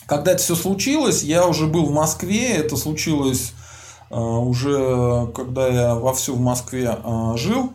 [0.08, 3.54] когда это все случилось, я уже был в Москве, это случилось
[4.18, 7.74] уже когда я вовсю в Москве а, жил,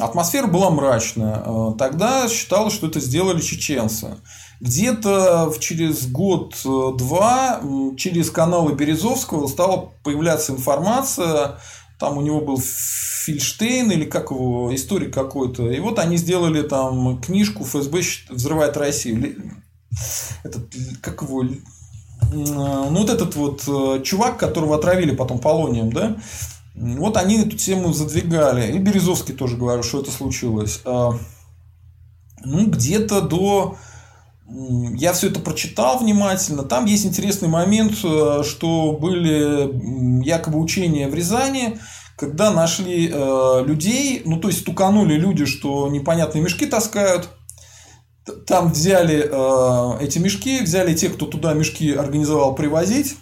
[0.00, 1.42] атмосфера была мрачная.
[1.44, 4.16] А, тогда считалось, что это сделали чеченцы.
[4.60, 7.60] Где-то через год-два
[7.96, 11.58] через каналы Березовского стала появляться информация,
[11.98, 15.70] там у него был Фильштейн или как его, историк какой-то.
[15.70, 19.36] И вот они сделали там книжку ФСБ взрывает Россию.
[20.42, 21.44] Этот, как его,
[22.32, 26.16] ну, вот этот вот э, чувак, которого отравили потом полонием, да,
[26.74, 28.72] вот они эту тему задвигали.
[28.72, 30.80] И Березовский тоже говорил, что это случилось.
[30.84, 31.12] А,
[32.44, 33.76] ну, где-то до...
[34.48, 36.62] Я все это прочитал внимательно.
[36.62, 41.78] Там есть интересный момент, э, что были якобы учения в Рязани,
[42.16, 47.28] когда нашли э, людей, ну то есть туканули люди, что непонятные мешки таскают,
[48.46, 53.16] там взяли э, эти мешки, взяли тех, кто туда мешки организовал привозить,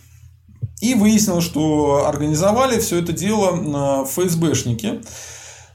[0.80, 5.00] и выяснилось, что организовали все это дело э, ФСБшники.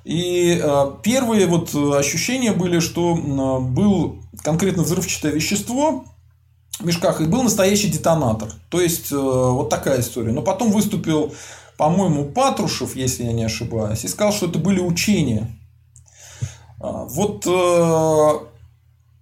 [0.04, 6.06] И э, первые вот ощущения были, что э, был конкретно взрывчатое вещество
[6.80, 8.50] в мешках и был настоящий детонатор.
[8.70, 10.32] То есть э, вот такая история.
[10.32, 11.34] Но потом выступил,
[11.78, 15.56] по-моему, Патрушев, если я не ошибаюсь, и сказал, что это были учения.
[16.80, 18.55] А, вот э,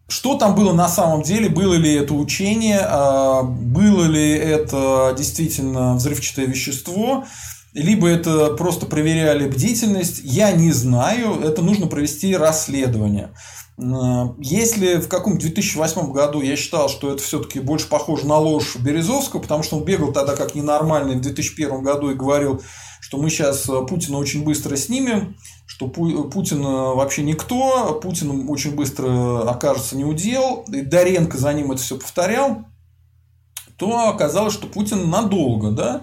[0.07, 1.49] что там было на самом деле?
[1.49, 2.79] Было ли это учение?
[2.81, 7.25] А, было ли это действительно взрывчатое вещество?
[7.73, 10.21] Либо это просто проверяли бдительность?
[10.23, 11.39] Я не знаю.
[11.41, 13.31] Это нужно провести расследование.
[13.77, 19.39] Если в каком-то 2008 году я считал, что это все-таки больше похоже на ложь Березовского,
[19.39, 22.61] потому что он бегал тогда как ненормальный в 2001 году и говорил,
[22.99, 25.35] что мы сейчас Путина очень быстро снимем,
[25.65, 31.71] что Путин э, вообще никто, Путин очень быстро окажется не удел, и Доренко за ним
[31.71, 32.65] это все повторял,
[33.77, 36.01] то оказалось, что Путин надолго, да.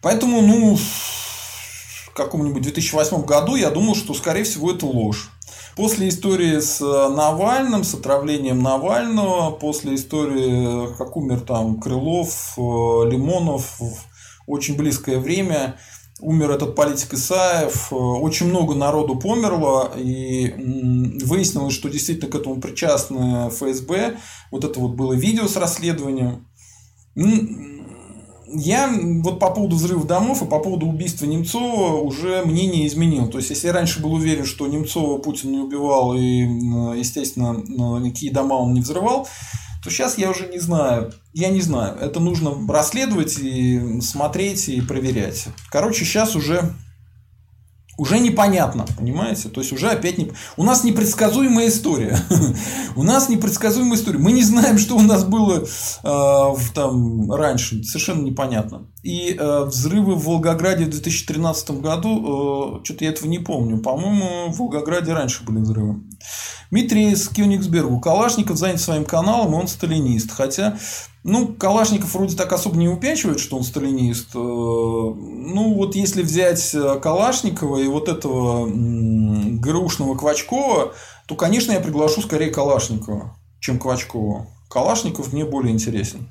[0.00, 5.30] Поэтому, ну, в каком-нибудь 2008 году я думал, что, скорее всего, это ложь.
[5.76, 12.60] После истории с э, Навальным, с отравлением Навального, после истории, как умер там Крылов, э,
[12.60, 13.96] Лимонов в
[14.48, 15.76] очень близкое время,
[16.20, 20.52] умер этот политик Исаев, очень много народу померло, и
[21.24, 24.16] выяснилось, что действительно к этому причастны ФСБ.
[24.50, 26.46] Вот это вот было видео с расследованием.
[28.50, 28.90] Я
[29.22, 33.28] вот по поводу взрыва домов и по поводу убийства Немцова уже мнение изменил.
[33.28, 36.44] То есть, если я раньше был уверен, что Немцова Путин не убивал и,
[36.98, 37.62] естественно,
[38.00, 39.28] никакие дома он не взрывал,
[39.88, 41.14] то сейчас я уже не знаю.
[41.32, 41.96] Я не знаю.
[41.98, 45.46] Это нужно расследовать и смотреть и проверять.
[45.70, 46.74] Короче, сейчас уже
[47.96, 49.48] уже непонятно, понимаете?
[49.48, 50.30] То есть уже опять не...
[50.56, 52.18] У нас непредсказуемая история.
[52.96, 54.18] у нас непредсказуемая история.
[54.18, 57.82] Мы не знаем, что у нас было э, там раньше.
[57.82, 58.88] Совершенно непонятно.
[59.02, 63.78] И э, взрывы в Волгограде в 2013 году, э, что-то я этого не помню.
[63.78, 66.02] По-моему, в Волгограде раньше были взрывы.
[66.70, 68.00] Дмитрий из Кёнигсберга.
[68.00, 70.30] Калашников занят своим каналом, он сталинист.
[70.32, 70.78] Хотя
[71.24, 74.34] ну, Калашников вроде так особо не упячивает, что он сталинист.
[74.34, 80.92] Э, ну, вот если взять э, Калашникова и вот этого грушного Квачкова,
[81.26, 84.46] то, конечно, я приглашу скорее Калашникова, чем Квачкова.
[84.68, 86.28] Калашников мне более интересен.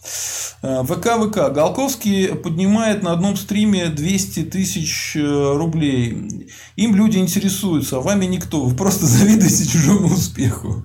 [0.61, 1.53] Э, ВК ВК.
[1.53, 6.49] Голковский поднимает на одном стриме 200 тысяч рублей.
[6.75, 8.61] Им люди интересуются, а вами никто.
[8.61, 10.83] Вы просто завидуете чужому успеху.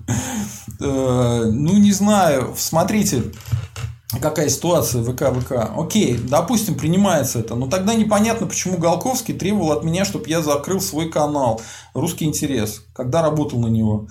[0.79, 2.55] Ну, не знаю.
[2.57, 3.23] Смотрите,
[4.19, 5.71] какая ситуация ВК ВК.
[5.75, 10.81] Окей, допустим, принимается это, но тогда непонятно, почему Голковский требовал от меня, чтобы я закрыл
[10.81, 11.61] свой канал
[11.93, 14.07] «Русский интерес», когда работал на него.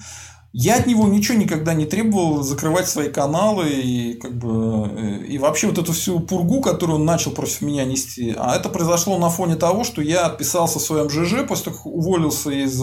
[0.53, 5.69] Я от него ничего никогда не требовал закрывать свои каналы и как бы и вообще
[5.69, 8.35] вот эту всю пургу, которую он начал против меня нести.
[8.37, 11.87] А это произошло на фоне того, что я отписался в своем ЖЖ после того, как
[11.87, 12.83] уволился из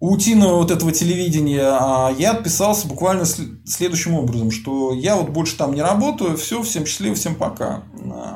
[0.00, 5.74] утиного вот этого телевидения, а я отписался буквально следующим образом, что я вот больше там
[5.74, 7.84] не работаю, все, всем счастливо, всем пока.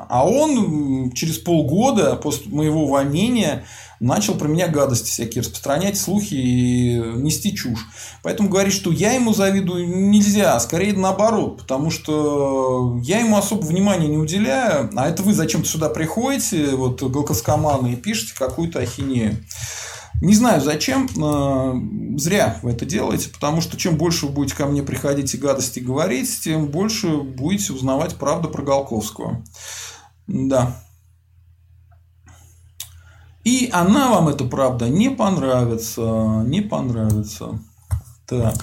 [0.07, 3.65] А он через полгода после моего увольнения
[3.99, 7.85] начал про меня гадости всякие распространять, слухи и нести чушь.
[8.23, 13.65] Поэтому говорить, что я ему завидую, нельзя, а скорее наоборот, потому что я ему особо
[13.65, 19.37] внимания не уделяю, а это вы зачем-то сюда приходите, вот голкоскоманы, и пишете какую-то ахинею.
[20.19, 21.07] Не знаю зачем,
[22.17, 25.79] зря вы это делаете, потому что чем больше вы будете ко мне приходить и гадости
[25.79, 29.43] говорить, тем больше будете узнавать правду про Голковского.
[30.25, 30.81] Да.
[33.47, 37.57] И она вам эта правда не понравится, не понравится.
[38.25, 38.55] Так.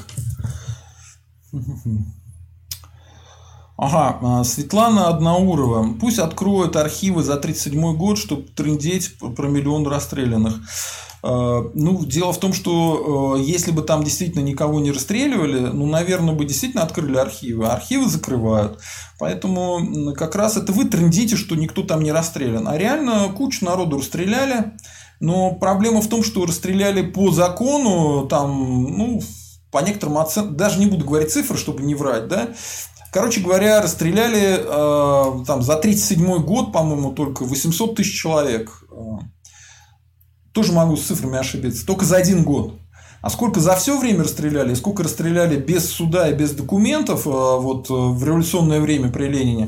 [3.79, 5.95] Ага, а, Светлана Одноурова.
[5.99, 10.61] Пусть откроют архивы за 1937 год, чтобы трындеть про миллион расстрелянных.
[11.27, 15.87] А, ну, дело в том, что э, если бы там действительно никого не расстреливали, ну,
[15.87, 17.67] наверное, бы действительно открыли архивы.
[17.67, 18.79] Архивы закрывают.
[19.19, 22.69] Поэтому как раз это вы трендите, что никто там не расстрелян.
[22.69, 24.73] А реально кучу народу расстреляли.
[25.19, 29.23] Но проблема в том, что расстреляли по закону, там, ну,
[29.71, 32.51] по некоторым оценкам, даже не буду говорить цифры, чтобы не врать, да,
[33.11, 38.85] Короче говоря, расстреляли э, там за 1937 год, по-моему, только 800 тысяч человек.
[40.55, 41.85] Тоже могу с цифрами ошибиться.
[41.85, 42.79] Только за один год.
[43.21, 47.31] А сколько за все время расстреляли, и сколько расстреляли без суда и без документов э,
[47.31, 49.67] вот, э, в революционное время при Ленине,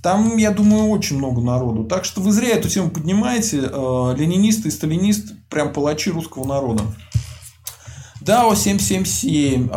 [0.00, 1.84] там, я думаю, очень много народу.
[1.84, 3.62] Так что вы зря эту тему поднимаете.
[3.62, 6.84] Э, ленинисты и сталинисты прям палачи русского народа.
[8.20, 9.70] ДАО 777.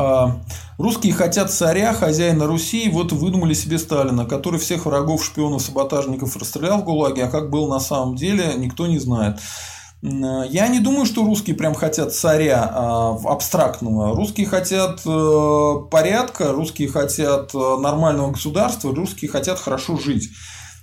[0.78, 6.82] Русские хотят царя, хозяина Руси, вот выдумали себе Сталина, который всех врагов, шпионов, саботажников расстрелял
[6.82, 9.40] в ГУЛАГе, а как было на самом деле, никто не знает.
[10.04, 14.16] Я не думаю, что русские прям хотят царя а, абстрактного.
[14.16, 20.32] Русские хотят э, порядка, русские хотят э, нормального государства, русские хотят хорошо жить.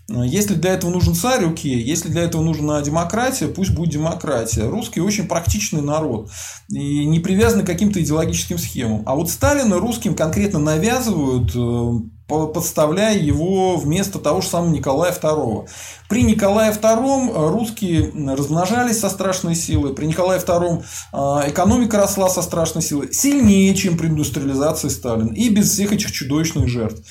[0.08, 1.82] Если для этого нужен царь, окей.
[1.82, 4.66] Если для этого нужна демократия, пусть будет демократия.
[4.68, 6.30] Русские очень практичный народ
[6.70, 9.02] и не привязаны к каким-то идеологическим схемам.
[9.04, 15.66] А вот Сталина русским конкретно навязывают э, подставляя его вместо того же самого Николая II.
[16.08, 22.28] При Николае II э, русские размножались со страшной силой, при Николае II э, экономика росла
[22.28, 27.02] со страшной силой, сильнее, чем при индустриализации Сталина, и без всех этих чудовищных жертв.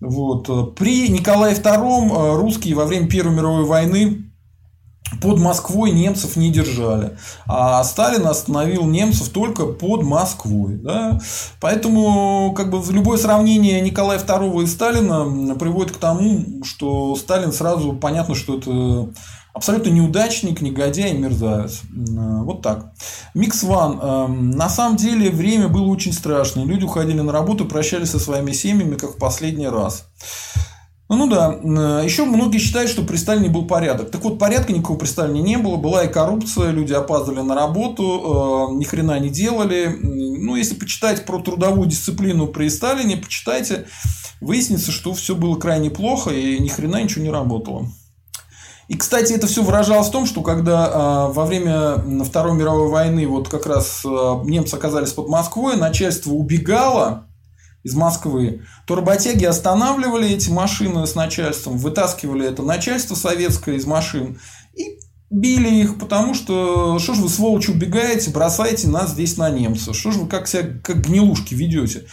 [0.00, 0.76] Вот.
[0.76, 4.25] При Николае II э, русские во время Первой мировой войны
[5.20, 7.16] под Москвой немцев не держали.
[7.46, 10.74] А Сталин остановил немцев только под Москвой.
[10.76, 11.20] Да?
[11.60, 17.92] Поэтому как бы, любое сравнение Николая II и Сталина приводит к тому, что Сталин сразу
[17.92, 19.12] понятно, что это
[19.56, 21.80] абсолютно неудачник, негодяй, мерзавец.
[21.90, 22.92] Вот так.
[23.32, 23.98] Микс Ван.
[24.02, 26.64] Эм, на самом деле время было очень страшное.
[26.64, 30.06] Люди уходили на работу, прощались со своими семьями, как в последний раз.
[31.08, 31.52] Ну да,
[32.02, 34.10] еще многие считают, что при Сталине был порядок.
[34.10, 38.70] Так вот, порядка никакого при Сталине не было, была и коррупция, люди опаздывали на работу,
[38.72, 39.86] э, ни хрена не делали.
[39.86, 43.86] Ну, если почитать про трудовую дисциплину при Сталине, почитайте,
[44.40, 47.86] выяснится, что все было крайне плохо и ни хрена ничего не работало.
[48.88, 53.28] И, кстати, это все выражалось в том, что когда э, во время Второй мировой войны
[53.28, 54.08] вот как раз э,
[54.44, 57.28] немцы оказались под Москвой, начальство убегало,
[57.86, 64.40] из Москвы, то работяги останавливали эти машины с начальством, вытаскивали это начальство советское из машин
[64.74, 64.98] и
[65.30, 70.10] били их, потому что что ж вы, сволочи, убегаете, бросаете нас здесь на немцев, что
[70.10, 72.06] ж вы как себя как гнилушки ведете.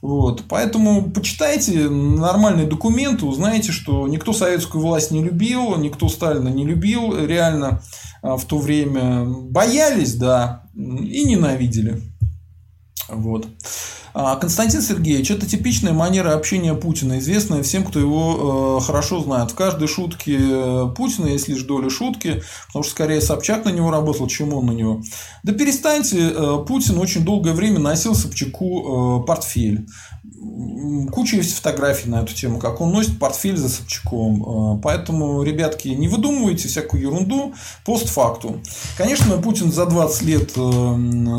[0.00, 0.44] Вот.
[0.48, 7.18] Поэтому почитайте нормальные документы, узнаете, что никто советскую власть не любил, никто Сталина не любил
[7.18, 7.82] реально
[8.22, 9.24] а, в то время.
[9.24, 12.00] Боялись, да, и ненавидели.
[13.08, 13.48] Вот.
[14.18, 19.50] А, Константин Сергеевич– это типичная манера общения Путина, известная всем, кто его э, хорошо знает.
[19.50, 23.90] В каждой шутке э, Путина есть лишь доля шутки, потому что скорее Собчак на него
[23.90, 25.02] работал, чем он на него.
[25.42, 29.86] Да перестаньте, э, Путин очень долгое время носил Собчаку портфель
[31.12, 34.80] куча есть фотографий на эту тему, как он носит портфель за Собчаком.
[34.82, 37.54] Поэтому, ребятки, не выдумывайте всякую ерунду
[37.84, 38.60] постфакту.
[38.96, 40.50] Конечно, Путин за 20 лет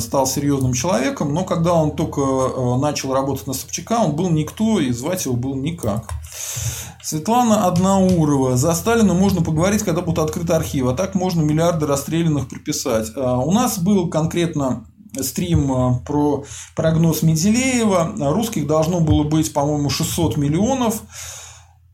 [0.02, 2.22] стал серьезным человеком, но когда он только
[2.78, 6.10] начал работать на Собчака, он был никто, и звать его был никак.
[7.02, 8.58] Светлана Одноурова.
[8.58, 10.92] За Сталина можно поговорить, когда будут открыты архивы.
[10.92, 13.16] А так можно миллиарды расстрелянных приписать.
[13.16, 14.86] У нас был конкретно
[15.22, 16.46] стрим а, про
[16.76, 18.16] прогноз Менделеева.
[18.34, 21.02] Русских должно было быть, по-моему, 600 миллионов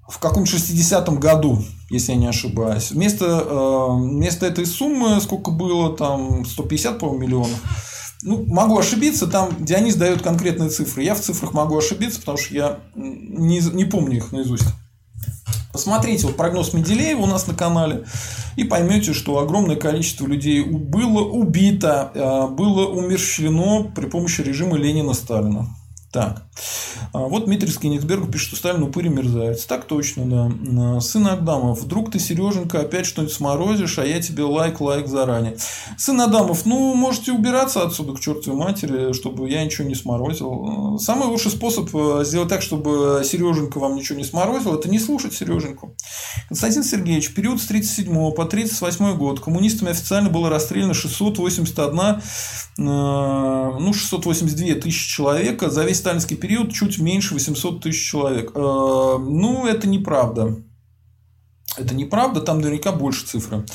[0.07, 2.91] в каком-то 60-м году, если я не ошибаюсь.
[2.91, 5.95] Вместо, а, вместо этой суммы сколько было?
[5.95, 7.59] Там 150, по-моему, миллионов.
[8.25, 11.03] Ну, могу ошибиться, там Дионис дает конкретные цифры.
[11.03, 14.67] Я в цифрах могу ошибиться, потому что я не, не помню их наизусть.
[15.71, 18.05] Посмотрите вот прогноз Менделеева у нас на канале
[18.55, 25.67] и поймете, что огромное количество людей было убито, э, было умерщвлено при помощи режима Ленина-Сталина.
[26.13, 26.43] Так.
[27.11, 29.65] А вот Дмитрий Скинихсберг пишет, что Сталин упырь мерзавец.
[29.65, 30.99] Так точно, да.
[30.99, 35.57] Сын Адамов, вдруг ты, Сереженька, опять что-нибудь сморозишь, а я тебе лайк-лайк заранее.
[35.97, 40.99] Сын Адамов, ну, можете убираться отсюда к чертовой матери, чтобы я ничего не сморозил.
[40.99, 45.33] Самый лучший способ э, сделать так, чтобы Сереженька вам ничего не сморозил, это не слушать
[45.33, 45.95] Сереженьку.
[46.47, 52.21] Константин Сергеевич, период с 37 по 38 год коммунистами официально было расстреляно 681, э,
[52.77, 58.51] ну, 682 тысячи человек, за весь сталинский период чуть меньше 800 тысяч человек.
[58.53, 60.57] Э, ну, это неправда.
[61.75, 63.65] Это неправда, там наверняка больше цифры.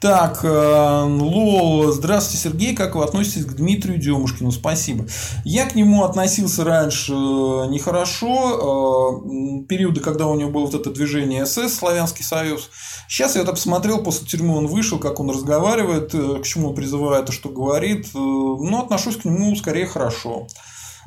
[0.00, 4.52] Так, э, Лол, здравствуйте, Сергей, как вы относитесь к Дмитрию Демушкину?
[4.52, 5.06] Спасибо.
[5.44, 9.20] Я к нему относился раньше э, нехорошо,
[9.68, 12.70] периоды, когда у него было вот это движение СС, Славянский Союз.
[13.08, 17.32] Сейчас я это посмотрел, после тюрьмы он вышел, как он разговаривает, к чему призывает, и
[17.32, 18.06] что говорит.
[18.14, 20.46] Но отношусь к нему скорее хорошо.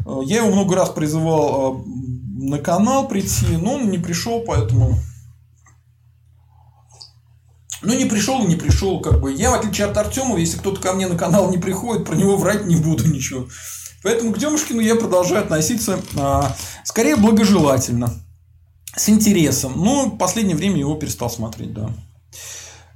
[0.06, 1.84] Э, я его много раз призывал э,
[2.46, 4.98] на канал прийти, но он не пришел, поэтому...
[7.82, 9.32] Ну, не пришел и не пришел, как бы.
[9.32, 12.36] Я, в отличие от Артемова, если кто-то ко мне на канал не приходит, про него
[12.36, 13.48] врать не буду ничего.
[14.02, 18.14] Поэтому к Демушкину я продолжаю относиться а, скорее благожелательно,
[18.96, 19.74] с интересом.
[19.78, 21.89] Но в последнее время его перестал смотреть, да.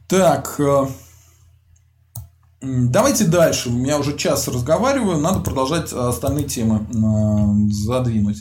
[0.08, 0.60] Так,
[2.62, 3.70] Давайте дальше.
[3.70, 8.39] Я уже час разговариваю, надо продолжать остальные темы э, задвинуть.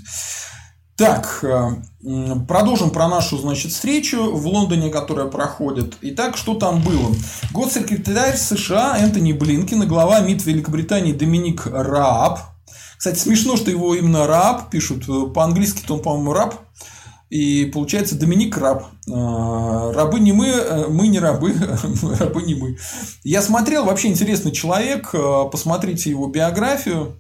[0.97, 1.77] Так, э,
[2.49, 5.95] продолжим про нашу, значит, встречу в Лондоне, которая проходит.
[6.01, 7.15] Итак, что там было?
[7.53, 12.41] Госсекретарь США Энтони Блинкин и глава МИД Великобритании Доминик Раб.
[12.97, 15.05] Кстати, смешно, что его именно Раб пишут.
[15.33, 16.57] По-английски-то он, по-моему, Раб.
[17.31, 18.87] И получается Доминик раб.
[19.11, 21.55] А, рабы не мы, э, мы не рабы,
[22.19, 22.79] рабы не мы.
[23.23, 27.17] Я смотрел, вообще интересный человек, а, посмотрите его биографию.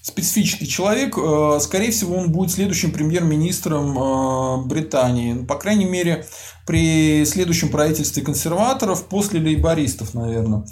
[0.00, 5.44] Специфический человек, а, скорее всего, он будет следующим премьер-министром Британии.
[5.44, 6.24] По крайней мере,
[6.64, 10.64] при следующем правительстве консерваторов, после лейбористов, наверное.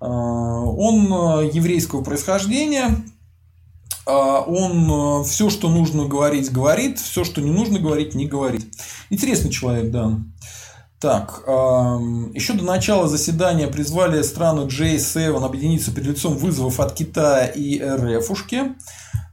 [0.00, 1.06] Он
[1.50, 3.02] еврейского происхождения,
[4.12, 8.66] он э, все, что нужно говорить, говорит, все, что не нужно говорить, не говорит.
[9.10, 10.18] Интересный человек, да.
[11.00, 17.80] Так, еще до начала заседания призвали страну J7 объединиться перед лицом вызовов от Китая и
[17.80, 18.74] РФушки.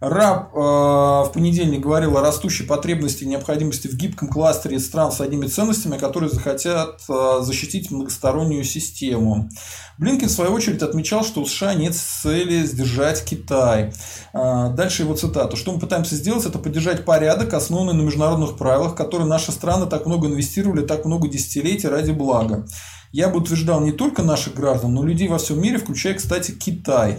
[0.07, 5.19] Раб э, в понедельник говорил о растущей потребности и необходимости в гибком кластере стран с
[5.19, 9.49] одними ценностями, которые захотят э, защитить многостороннюю систему.
[9.97, 13.93] Блинкен, в свою очередь, отмечал, что у США нет цели сдержать Китай.
[14.33, 15.55] Э, дальше его цитата.
[15.55, 20.05] Что мы пытаемся сделать, это поддержать порядок, основанный на международных правилах, которые наши страны так
[20.05, 22.67] много инвестировали, так много десятилетий ради блага.
[23.11, 27.17] Я бы утверждал не только наших граждан, но людей во всем мире, включая, кстати, Китай.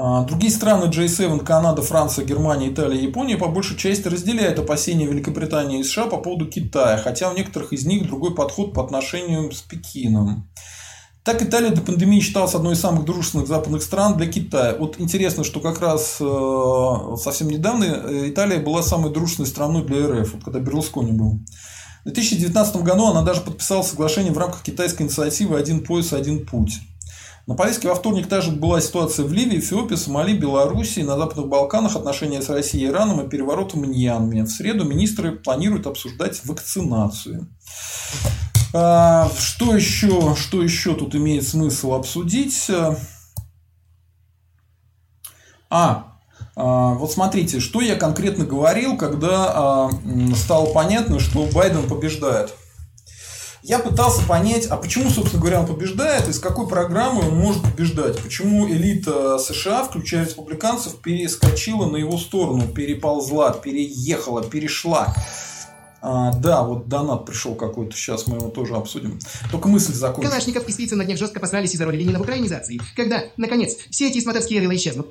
[0.00, 5.80] А, другие страны J7, Канада, Франция, Германия, Италия, Япония по большей части разделяют опасения Великобритании
[5.80, 9.60] и США по поводу Китая, хотя у некоторых из них другой подход по отношению с
[9.60, 10.48] Пекином.
[11.24, 14.76] Так Италия до пандемии считалась одной из самых дружественных западных стран для Китая.
[14.78, 20.06] Вот интересно, что как раз э, совсем недавно э, Италия была самой дружественной страной для
[20.06, 21.40] РФ, вот когда Берлускони был.
[22.04, 26.74] В 2019 году она даже подписала соглашение в рамках китайской инициативы «Один пояс, один путь».
[27.48, 31.96] На повестке во вторник также была ситуация в Ливии, Эфиопии, Сомали, Белоруссии, на Западных Балканах,
[31.96, 34.42] отношения с Россией и Ираном и переворот в Мьянме.
[34.42, 37.48] В среду министры планируют обсуждать вакцинацию.
[38.74, 42.70] А, что еще, что еще тут имеет смысл обсудить?
[45.70, 46.18] А,
[46.54, 49.90] а вот смотрите, что я конкретно говорил, когда а,
[50.36, 52.52] стало понятно, что Байден побеждает
[53.68, 57.62] я пытался понять, а почему, собственно говоря, он побеждает, и с какой программой он может
[57.62, 58.18] побеждать.
[58.18, 65.14] Почему элита США, включая республиканцев, перескочила на его сторону, переползла, переехала, перешла.
[66.00, 69.18] А, да, вот донат пришел какой-то, сейчас мы его тоже обсудим.
[69.50, 70.30] Только мысль закончится.
[70.30, 72.80] Калашников и Спицын на днях жестко посрались из-за роли Ленина в украинизации.
[72.96, 75.08] Когда, наконец, все эти смотровские рыла исчезнут?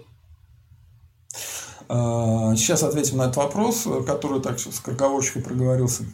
[1.90, 6.06] А, сейчас ответим на этот вопрос, который так с скороговорочкой проговорился.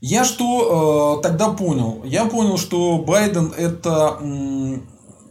[0.00, 2.02] Я что э, тогда понял?
[2.04, 4.18] Я понял, что Байден это,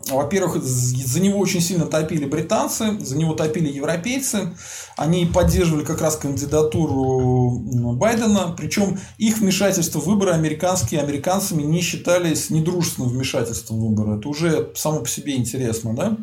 [0.10, 4.54] во-первых, за него очень сильно топили британцы, за него топили европейцы.
[4.98, 7.62] Они поддерживали как раз кандидатуру
[7.94, 14.18] Байдена, причем их вмешательство в выборы американские американцами не считались недружественным вмешательством в выборы.
[14.18, 16.18] Это уже само по себе интересно, да?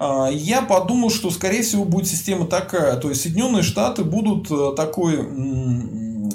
[0.00, 2.96] А, я подумал, что, скорее всего, будет система такая.
[2.96, 4.74] То есть, Соединенные Штаты будут э,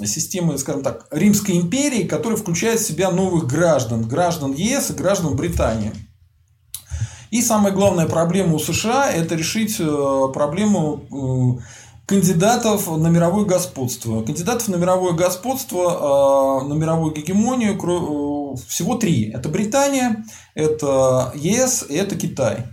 [0.04, 4.94] такой системы, скажем так, Римской империи, которая включает в себя новых граждан, граждан ЕС и
[4.94, 5.92] граждан Британии.
[7.30, 11.62] И самая главная проблема у США– это решить э, проблему э,
[12.06, 14.22] кандидатов на мировое господство.
[14.22, 17.76] Кандидатов на мировое господство, э, на мировую гегемонию
[18.68, 19.32] всего три.
[19.32, 20.24] Это Британия,
[20.54, 22.66] это ЕС и это Китай.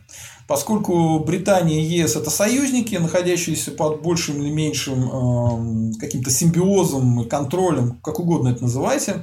[0.48, 8.00] Поскольку Британия и ЕС это союзники, находящиеся под большим или меньшим э, каким-то симбиозом, контролем,
[8.04, 9.22] как угодно это называйте,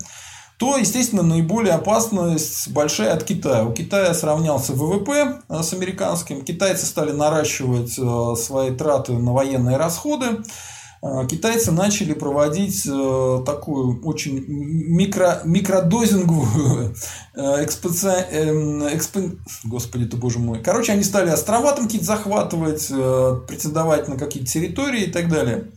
[0.58, 3.64] то, естественно, наиболее опасность большая от Китая.
[3.64, 9.76] У Китая сравнялся ВВП э, с американским, китайцы стали наращивать э, свои траты на военные
[9.76, 10.42] расходы,
[11.00, 16.94] китайцы начали проводить э, такую очень микро, микродозинговую
[17.34, 18.26] э, экспоци...
[18.30, 19.18] Эм, эксп...
[19.64, 20.60] Господи ты боже мой.
[20.60, 25.70] Короче, они стали острова там какие-то захватывать, э, претендовать на какие-то территории и так далее.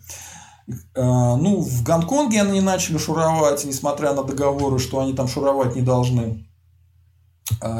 [0.96, 6.48] Ну, в Гонконге они начали шуровать, несмотря на договоры, что они там шуровать не должны.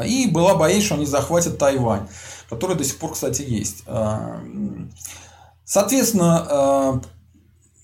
[0.04, 2.06] И была боязнь, что они захватят Тайвань,
[2.50, 3.84] который до сих пор, кстати, есть.
[5.64, 7.00] Соответственно,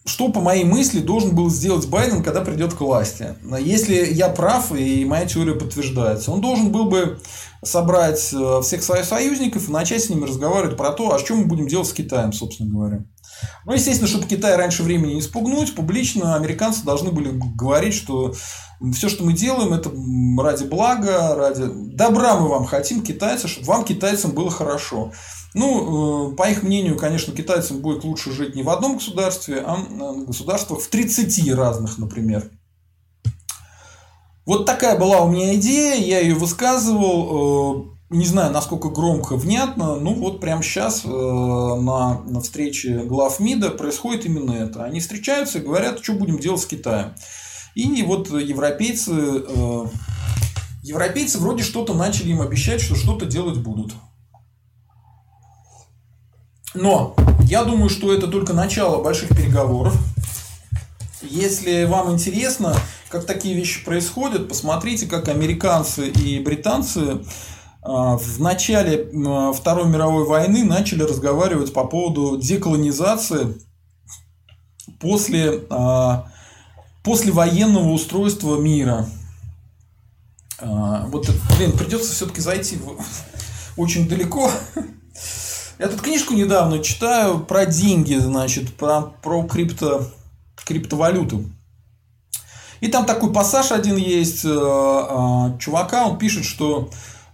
[0.09, 3.37] что, по моей мысли, должен был сделать Байден, когда придет к власти?
[3.61, 7.21] Если я прав, и моя теория подтверждается, он должен был бы
[7.63, 11.45] собрать э, всех своих союзников и начать с ними разговаривать про то, а что мы
[11.45, 13.05] будем делать с Китаем, собственно говоря.
[13.65, 18.35] Ну, естественно, чтобы Китай раньше времени не спугнуть, публично американцы должны были говорить, что
[18.93, 19.91] все, что мы делаем, это
[20.41, 25.13] ради блага, ради добра мы вам хотим, китайцы, чтобы вам, китайцам, было хорошо.
[25.59, 29.75] Ну, э, по их мнению, конечно, китайцам будет лучше жить не в одном государстве, а
[29.75, 32.49] в государствах в 30 разных, например.
[34.47, 39.97] Вот такая была у меня идея, я ее высказывал, э, не знаю, насколько громко, внятно,
[39.97, 44.85] ну вот прямо сейчас э, на встрече глав МИДа происходит именно это.
[44.85, 47.15] Они встречаются и говорят, что будем делать с Китаем.
[47.75, 49.11] И вот европейцы,
[50.85, 53.93] европейцы вроде что-то начали им обещать, что что-то делать будут.
[56.81, 59.97] Но я думаю, что это только начало больших переговоров.
[61.22, 62.76] Если вам интересно,
[63.09, 67.24] как такие вещи происходят, посмотрите, как американцы и британцы
[67.82, 73.57] а, в начале а, Второй мировой войны начали разговаривать по поводу деколонизации
[75.01, 76.31] после, а,
[77.03, 79.09] после военного устройства мира.
[80.61, 82.78] Вот, блин, придется все-таки зайти
[83.77, 84.51] очень далеко.
[85.79, 90.11] Я тут книжку недавно читаю про деньги, значит, про, про крипто,
[90.57, 91.45] криптовалюту.
[92.81, 94.45] И там такой пассаж один есть.
[94.45, 96.91] Э, э, чувака, он пишет, что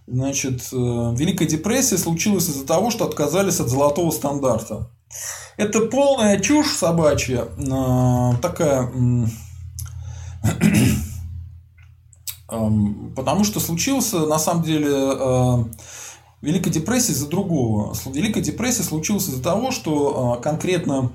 [0.06, 4.90] значит, э, Великая депрессия случилась из-за того, что отказались от золотого стандарта.
[5.56, 7.46] Это полная чушь собачья,
[8.42, 8.90] такая
[12.48, 14.90] потому что случился на самом деле
[16.44, 17.96] Великая депрессия из-за другого.
[18.12, 21.10] Великая депрессия случилась из-за того, что конкретно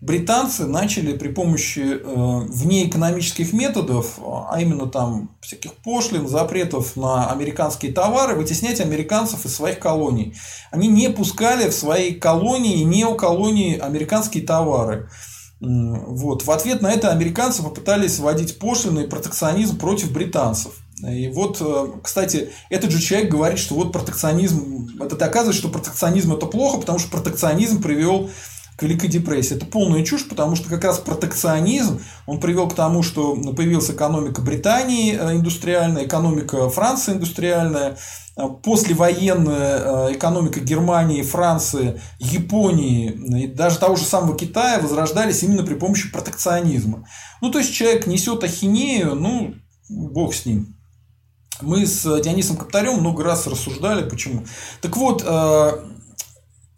[0.00, 7.92] британцы начали при помощи э, внеэкономических методов, а именно там всяких пошлин, запретов на американские
[7.92, 10.34] товары, вытеснять американцев из своих колоний.
[10.70, 15.08] Они не пускали в свои колонии, неоколонии американские товары.
[15.60, 16.44] Вот.
[16.44, 20.72] В ответ на это американцы попытались вводить пошлины и протекционизм против британцев.
[21.08, 26.32] И вот, э, кстати, этот же человек говорит, что вот протекционизм, это доказывает, что протекционизм
[26.32, 28.30] это плохо, потому что протекционизм привел
[28.76, 29.56] к Великой депрессии.
[29.56, 34.42] Это полная чушь, потому что как раз протекционизм, он привел к тому, что появилась экономика
[34.42, 37.96] Британии э, индустриальная, экономика Франции индустриальная,
[38.36, 43.10] э, послевоенная экономика Германии, Франции, Японии
[43.42, 47.08] и даже того же самого Китая возрождались именно при помощи протекционизма.
[47.40, 49.54] Ну, то есть, человек несет ахинею, ну,
[49.88, 50.76] бог с ним.
[51.62, 54.44] Мы с Дионисом Каптарем много раз рассуждали, почему.
[54.80, 55.22] Так вот,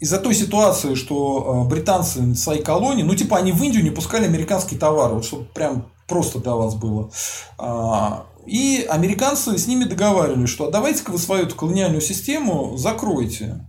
[0.05, 4.27] из-за той ситуации, что э, британцы свои колонии, ну, типа, они в Индию не пускали
[4.27, 7.11] американские товары, вот чтобы прям просто для вас было.
[7.57, 13.67] А, и американцы с ними договаривались, что «А давайте-ка вы свою колониальную систему закройте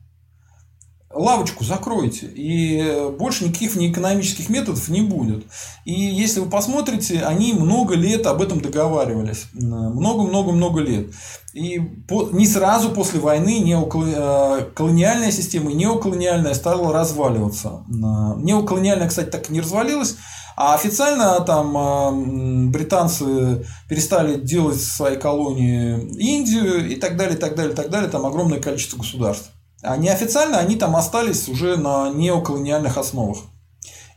[1.16, 5.46] лавочку закройте, и больше никаких неэкономических методов не будет.
[5.86, 9.46] И если вы посмотрите, они много лет об этом договаривались.
[9.54, 11.08] Много-много-много лет.
[11.54, 11.80] И
[12.10, 17.86] не сразу после войны неоколониальная э, система и неоколониальная стала разваливаться.
[17.88, 20.18] Неоколониальная, кстати, так и не развалилась,
[20.58, 27.74] а официально там э, британцы перестали делать свои колонии Индию и так далее, так далее,
[27.74, 28.10] так далее.
[28.10, 29.52] Там огромное количество государств.
[29.82, 33.38] А неофициально они там остались уже на неоколониальных основах.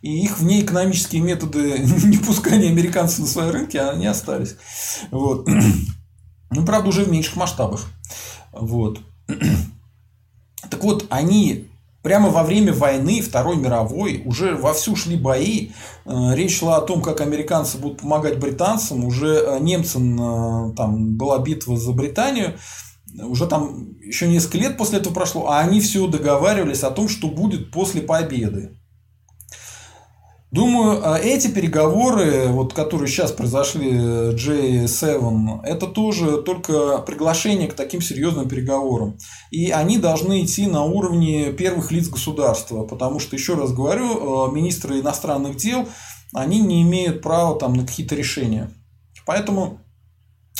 [0.00, 4.56] И их внеэкономические методы не пускания американцев на свои рынки, они остались.
[5.10, 5.48] Вот.
[6.50, 7.84] Ну, правда, уже в меньших масштабах.
[8.52, 9.00] Вот.
[10.70, 11.68] Так вот, они
[12.02, 15.70] прямо во время войны Второй мировой уже вовсю шли бои.
[16.04, 19.04] Э, речь шла о том, как американцы будут помогать британцам.
[19.04, 22.54] Уже э, немцам э, там была битва за Британию
[23.22, 27.28] уже там еще несколько лет после этого прошло, а они все договаривались о том, что
[27.28, 28.78] будет после победы.
[30.50, 38.00] Думаю, а эти переговоры, вот, которые сейчас произошли J7, это тоже только приглашение к таким
[38.00, 39.18] серьезным переговорам.
[39.50, 44.52] И они должны идти на уровне первых лиц государства, потому что, еще раз говорю, э,
[44.54, 45.86] министры иностранных дел,
[46.32, 48.70] они не имеют права там, на какие-то решения.
[49.26, 49.80] Поэтому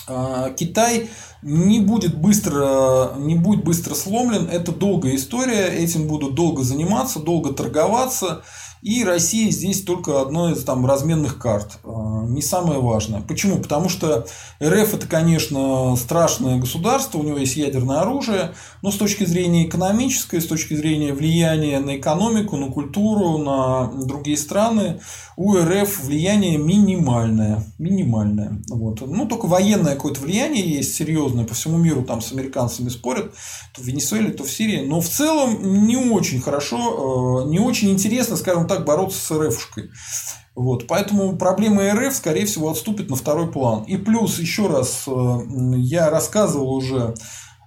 [0.09, 1.09] а, Китай
[1.43, 4.49] не будет быстро, не будет быстро сломлен.
[4.51, 5.67] Это долгая история.
[5.69, 8.43] Этим будут долго заниматься, долго торговаться.
[8.81, 13.21] И Россия здесь только одно из там разменных карт, а, не самое важное.
[13.23, 13.59] Почему?
[13.59, 14.27] Потому что
[14.63, 18.53] РФ это, конечно, страшное государство, у него есть ядерное оружие,
[18.83, 24.37] но с точки зрения экономической, с точки зрения влияния на экономику, на культуру, на другие
[24.37, 25.01] страны,
[25.37, 27.65] у РФ влияние минимальное.
[27.79, 28.63] Минимальное.
[28.69, 29.01] Вот.
[29.01, 33.33] Ну, только военное какое-то влияние есть серьезное по всему миру, там с американцами спорят,
[33.75, 34.85] то в Венесуэле, то в Сирии.
[34.85, 39.91] Но в целом не очень хорошо, а, не очень интересно, скажем так бороться с РФшкой.
[40.59, 43.85] Вот, поэтому проблема РФ, скорее всего, отступит на второй план.
[43.85, 45.39] И плюс, еще раз, э,
[45.77, 47.15] я рассказывал уже, э,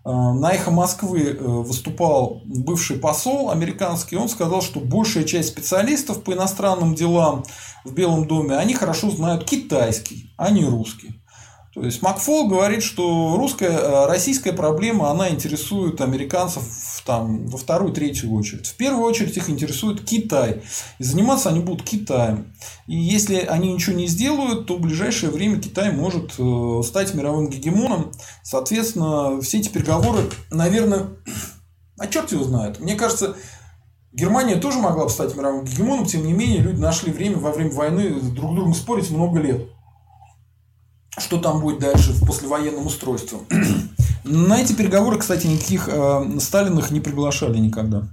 [0.10, 6.34] на «Эхо Москвы» э, выступал бывший посол американский, он сказал, что большая часть специалистов по
[6.34, 7.44] иностранным делам
[7.86, 11.21] в Белом доме, они хорошо знают китайский, а не русский.
[11.82, 16.64] То есть Макфол говорит, что русская, российская проблема, она интересует американцев
[17.08, 18.68] там, во вторую, третью очередь.
[18.68, 20.62] В первую очередь их интересует Китай.
[21.00, 22.54] И заниматься они будут Китаем.
[22.86, 27.50] И если они ничего не сделают, то в ближайшее время Китай может э, стать мировым
[27.50, 28.12] гегемоном.
[28.44, 31.08] Соответственно, все эти переговоры, наверное,
[31.98, 32.80] а черт его знает.
[32.80, 33.36] Мне кажется,
[34.12, 37.72] Германия тоже могла бы стать мировым гегемоном, тем не менее, люди нашли время во время
[37.72, 39.68] войны друг с другом спорить много лет.
[41.18, 43.40] Что там будет дальше в послевоенном устройстве.
[44.24, 48.08] На эти переговоры, кстати, никаких э, Сталиных не приглашали никогда.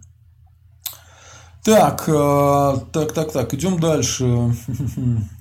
[1.62, 4.54] Так, э, так, так, так, идем дальше.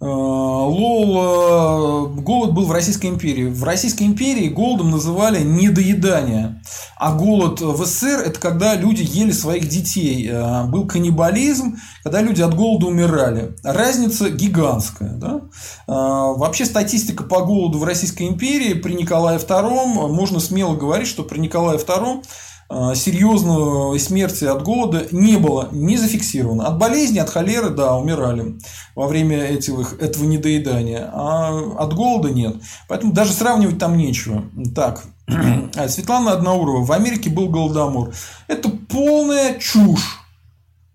[0.00, 3.44] Э, Лол, голод был в Российской империи.
[3.44, 6.60] В Российской империи голодом называли недоедание.
[6.96, 10.30] А голод в СССР– это когда люди ели своих детей.
[10.68, 13.56] Был каннибализм, когда люди от голода умирали.
[13.62, 15.14] Разница гигантская.
[15.14, 15.42] Да?
[15.86, 21.38] Вообще статистика по голоду в Российской империи при Николае II, можно смело говорить, что при
[21.38, 22.24] Николае II Э,
[22.70, 26.66] серьезной смерти от голода не было, не зафиксировано.
[26.66, 28.56] От болезни, от холеры, да, умирали
[28.94, 32.56] во время этих, этого недоедания, а от голода нет.
[32.88, 34.44] Поэтому даже сравнивать там нечего.
[34.74, 35.04] Так,
[35.88, 36.84] Светлана Одноурова.
[36.84, 38.12] В Америке был голодомор.
[38.48, 40.23] Это полная чушь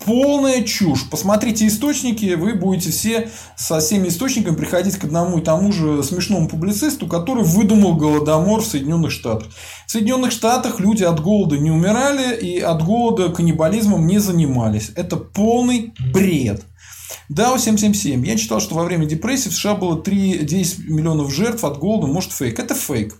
[0.06, 1.10] полная чушь.
[1.10, 6.48] Посмотрите источники, вы будете все со всеми источниками приходить к одному и тому же смешному
[6.48, 9.50] публицисту, который выдумал голодомор в Соединенных Штатах.
[9.86, 14.92] В Соединенных Штатах люди от голода не умирали и от голода каннибализмом не занимались.
[14.96, 16.64] Это полный бред.
[17.32, 18.26] DAO 777.
[18.26, 22.08] Я читал, что во время депрессии в США было 3-10 миллионов жертв от голода.
[22.08, 22.60] Может, фейк.
[22.60, 23.16] Это фейк.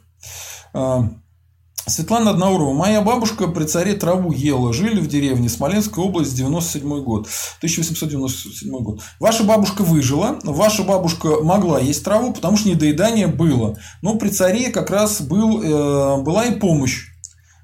[1.90, 2.74] Светлана Одноурова.
[2.74, 4.74] Моя бабушка при царе траву ела.
[4.74, 7.28] Жили в деревне Смоленская область, 97 год.
[7.58, 9.02] 1897 год.
[9.20, 10.40] Ваша бабушка выжила.
[10.44, 13.78] Ваша бабушка могла есть траву, потому что недоедание было.
[14.02, 17.08] Но при царе как раз был, э, была и помощь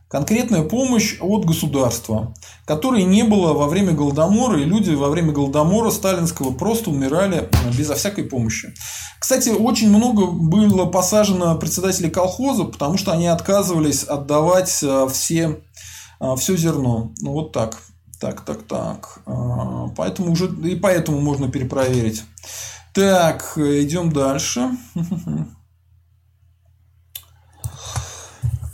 [0.08, 2.34] конкретная помощь от государства,
[2.66, 7.96] которой не было во время Голодомора, и люди во время Голодомора сталинского просто умирали безо
[7.96, 8.74] всякой помощи.
[9.20, 15.62] Кстати, очень много было посажено председателей колхоза, потому что они отказывались отдавать э, все,
[16.20, 17.14] э, все зерно.
[17.22, 17.82] Ну, вот так.
[18.20, 19.20] Так, так, так.
[19.26, 22.24] Э, поэтому уже и поэтому можно перепроверить.
[22.94, 24.70] Так, идем дальше.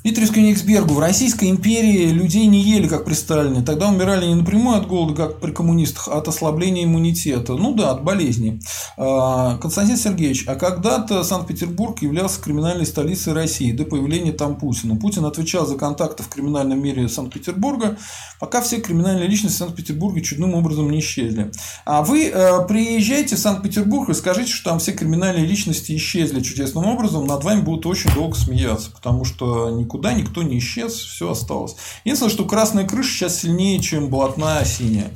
[0.04, 0.96] Дмитрию Кёнигсбергу.
[0.96, 3.62] В Российской империи людей не ели, как при Сталине.
[3.62, 7.54] Тогда умирали не напрямую от голода, как при коммунистах, а от ослабления иммунитета.
[7.54, 8.60] Ну да, от болезни.
[8.98, 14.96] А, Константин Сергеевич, а когда-то Санкт-Петербург являлся криминальной столицей России до появления там Путина.
[14.96, 17.98] Путин отвечал за контакты в криминальном мире Санкт-Петербурга,
[18.40, 21.52] пока все криминальные личности Санкт-Петербурга чудным образом не исчезли.
[21.86, 26.88] А вы э, приезжайте в Санкт-Петербург и скажите, что там все криминальные личности исчезли чудесным
[26.88, 31.76] образом, над вами будут очень долго смеяться, потому что никуда никто не исчез, все осталось.
[32.06, 35.12] Единственное, что красная крыша сейчас сильнее, чем блатная синяя.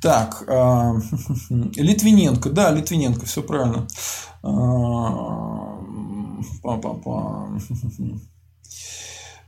[0.00, 0.92] Так, э,
[1.50, 3.86] Литвиненко, да, Литвиненко, все правильно.
[4.42, 4.48] Э,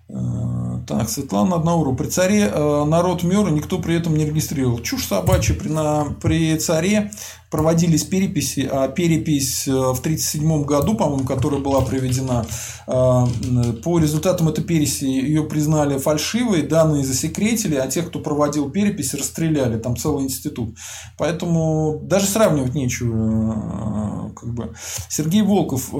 [0.09, 1.95] так, Светлана Одноурова.
[1.95, 4.79] При царе э, народ мер, никто при этом не регистрировал.
[4.81, 5.55] Чушь собачья.
[5.55, 7.11] При, на, при царе
[7.51, 12.47] проводились переписи, а перепись э, в 1937 году, по-моему, которая была проведена,
[12.87, 19.79] по результатам этой переписи ее признали фальшивой, данные засекретили, а тех, кто проводил перепись, расстреляли.
[19.79, 20.75] Там целый институт.
[21.19, 24.33] Поэтому даже сравнивать нечего.
[24.35, 24.73] Как бы.
[25.11, 25.93] Сергей Волков.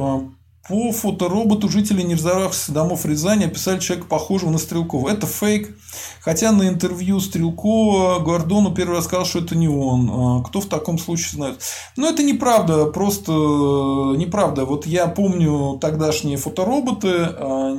[0.69, 5.09] По фотороботу жители нерзавшихся домов Рязани описали человека похожего на Стрелкова.
[5.09, 5.75] Это фейк.
[6.21, 10.11] Хотя на интервью Стрелкова Гордону первый раз сказал, что это не он.
[10.13, 11.63] А кто в таком случае знает?
[11.97, 14.67] Но это неправда, просто неправда.
[14.67, 17.75] Вот я помню тогдашние фотороботы, а,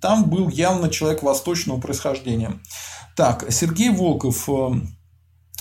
[0.00, 2.60] там был явно человек восточного происхождения.
[3.14, 4.48] Так, Сергей Волков.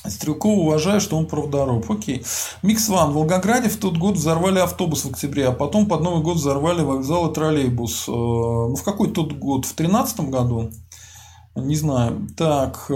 [0.05, 1.89] Стрелкова уважаю, что он правдороб.
[1.89, 2.25] Окей.
[2.63, 3.11] Микс Ван.
[3.11, 6.81] В Волгограде в тот год взорвали автобус в октябре, а потом под Новый год взорвали
[6.81, 8.07] вокзал и троллейбус.
[8.07, 9.65] Э, ну, в какой тот год?
[9.65, 10.71] В тринадцатом году?
[11.55, 12.27] Не знаю.
[12.35, 12.89] Так.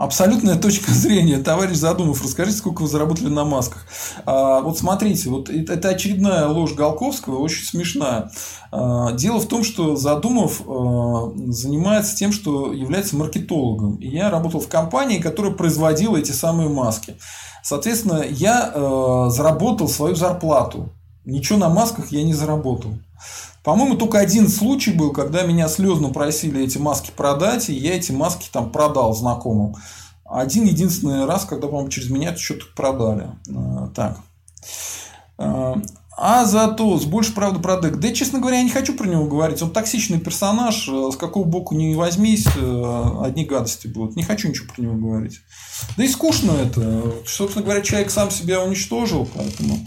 [0.00, 1.36] Абсолютная точка зрения.
[1.36, 3.84] Товарищ Задумов, расскажите, сколько вы заработали на масках.
[4.24, 8.30] А, вот смотрите, вот это очередная ложь Голковского, очень смешная.
[8.72, 13.96] А, дело в том, что Задумов а, занимается тем, что является маркетологом.
[13.96, 17.16] И я работал в компании, которая производила эти самые маски.
[17.62, 20.94] Соответственно, я а, заработал свою зарплату.
[21.26, 22.94] Ничего на масках я не заработал.
[23.62, 28.12] По-моему, только один случай был, когда меня слезно просили эти маски продать, и я эти
[28.12, 29.76] маски там продал знакомым.
[30.24, 33.28] Один единственный раз, когда, по-моему, через меня что-то продали.
[33.54, 34.20] А, так.
[35.36, 35.76] А,
[36.16, 37.96] а зато с больше правды про Дек.
[37.96, 39.62] Да, честно говоря, я не хочу про него говорить.
[39.62, 44.16] Он токсичный персонаж, с какого боку не возьмись, э, одни гадости будут.
[44.16, 45.40] Не хочу ничего про него говорить.
[45.96, 47.12] Да и скучно это.
[47.26, 49.78] Собственно говоря, человек сам себя уничтожил, поэтому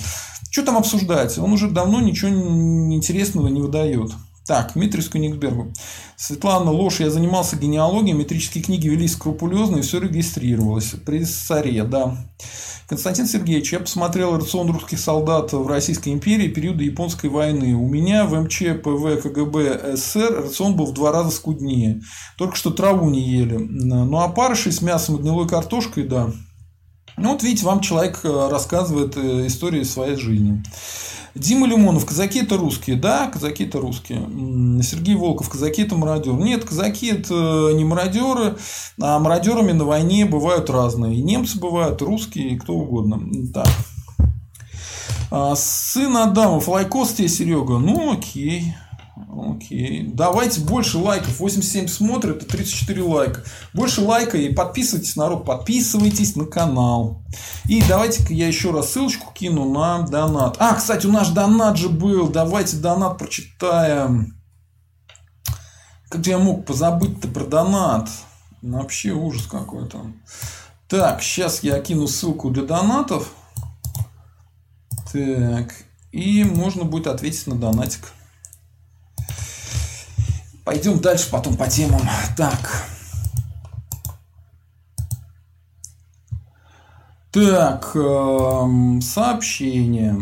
[0.53, 1.39] что там обсуждать?
[1.39, 4.11] Он уже давно ничего интересного не выдает.
[4.45, 5.73] Так, Дмитрий Скуниксбергу.
[6.15, 6.99] Светлана, ложь.
[6.99, 10.93] Я занимался генеалогией, метрические книги велись скрупулезно, и все регистрировалось.
[11.05, 12.17] При царе, да.
[12.87, 17.73] Константин Сергеевич, я посмотрел рацион русских солдат в Российской империи периода Японской войны.
[17.73, 22.01] У меня в МЧ, ПВ, КГБ, СССР рацион был в два раза скуднее.
[22.37, 23.57] Только что траву не ели.
[23.57, 26.31] Ну, а парыши с мясом и гнилой картошкой, да.
[27.17, 30.63] Ну, вот видите, вам человек э, рассказывает э, историю своей жизни.
[31.35, 32.95] Дима Лимонов, казаки это русские.
[32.95, 34.19] Да, казаки это русские.
[34.83, 36.37] Сергей Волков, казаки это мародеры.
[36.37, 38.55] Нет, казаки это не мародеры,
[39.01, 41.15] а мародерами на войне бывают разные.
[41.15, 43.19] И немцы бывают, и русские, и кто угодно.
[43.51, 43.67] Так.
[45.31, 47.79] А, сын Адамов, лайкос тебе, Серега.
[47.79, 48.75] Ну, окей.
[49.15, 50.07] Окей.
[50.07, 51.39] Давайте больше лайков.
[51.39, 53.43] 87 смотрит и 34 лайка.
[53.73, 55.45] Больше лайка и подписывайтесь, народ.
[55.45, 57.23] Подписывайтесь на канал.
[57.65, 60.57] И давайте-ка я еще раз ссылочку кину на донат.
[60.59, 62.29] А, кстати, у нас донат же был.
[62.29, 64.35] Давайте донат прочитаем.
[66.09, 68.09] Как же я мог позабыть-то про донат?
[68.61, 70.11] Ну, вообще ужас какой-то.
[70.87, 73.31] Так, сейчас я кину ссылку для донатов.
[75.11, 75.73] Так.
[76.11, 78.11] И можно будет ответить на донатик.
[80.63, 82.01] Пойдем дальше потом по темам.
[82.37, 82.87] Так.
[87.31, 90.15] Так, э, сообщение.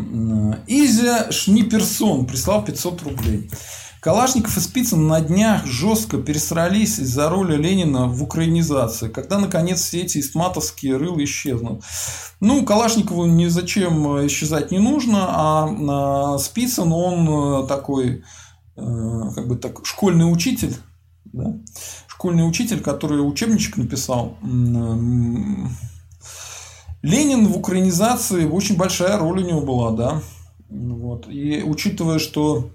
[0.65, 3.51] Изя Шниперсон прислал 500 рублей.
[3.99, 10.01] Калашников и Спицын на днях жестко пересрались из-за роли Ленина в украинизации, когда, наконец, все
[10.01, 11.83] эти истматовские рылы исчезнут.
[12.39, 18.23] Ну, Калашникову ни зачем исчезать не нужно, а Спицын, он э, такой Э,
[19.35, 20.75] как бы так, школьный учитель,
[21.25, 21.57] да?
[22.07, 24.37] школьный учитель, который учебничек написал.
[27.01, 30.21] Ленин в украинизации очень большая роль у него была, да.
[30.69, 31.27] Вот.
[31.27, 32.69] И учитывая, что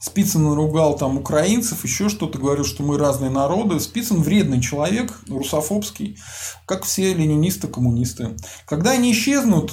[0.00, 3.78] Спицын наругал там украинцев, еще что-то, говорил, что мы разные народы.
[3.78, 6.18] Спицын вредный человек, русофобский,
[6.66, 8.36] как все ленинисты, коммунисты.
[8.66, 9.72] Когда они исчезнут,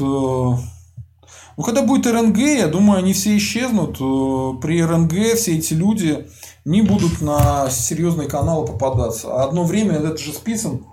[1.57, 3.97] ну, когда будет РНГ, я думаю, они все исчезнут.
[3.99, 6.27] Э, при РНГ все эти люди
[6.63, 9.27] не будут на серьезные каналы попадаться.
[9.33, 10.85] А одно время это же Спицын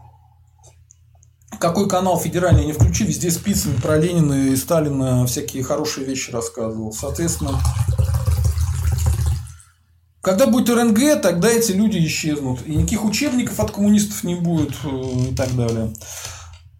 [1.64, 6.92] какой канал федеральный не включи, везде Спицын про Ленина и Сталина всякие хорошие вещи рассказывал.
[6.92, 7.58] Соответственно,
[10.20, 12.66] когда будет РНГ, тогда эти люди исчезнут.
[12.66, 15.92] И никаких учебников от коммунистов не будет э, и так далее.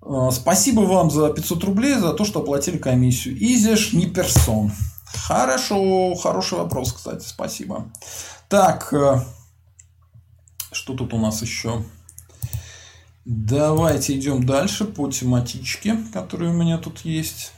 [0.05, 3.37] Э, спасибо вам за 500 рублей, за то, что оплатили комиссию.
[3.37, 4.73] Изиш не персон.
[5.07, 7.91] Хорошо, хороший вопрос, кстати, спасибо.
[8.49, 9.21] Так, э,
[10.73, 11.83] что тут у нас еще?
[13.25, 17.53] Давайте идем дальше по тематичке, которые у меня тут есть.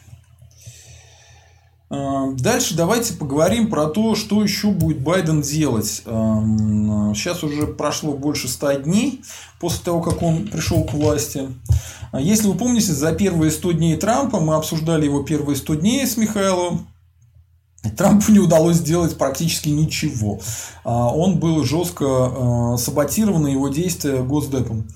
[1.90, 6.02] Э, дальше давайте поговорим про то, что еще будет Байден делать.
[7.16, 9.22] Сейчас уже прошло больше 100 дней
[9.58, 11.48] после того, как он пришел к власти.
[12.16, 16.06] А если вы помните, за первые 100 дней Трампа мы обсуждали его первые 100 дней
[16.06, 16.88] с Михаилом.
[17.94, 20.40] Трампу не удалось сделать практически ничего.
[20.82, 24.88] А он был жестко а, саботирован, его действия Госдепом.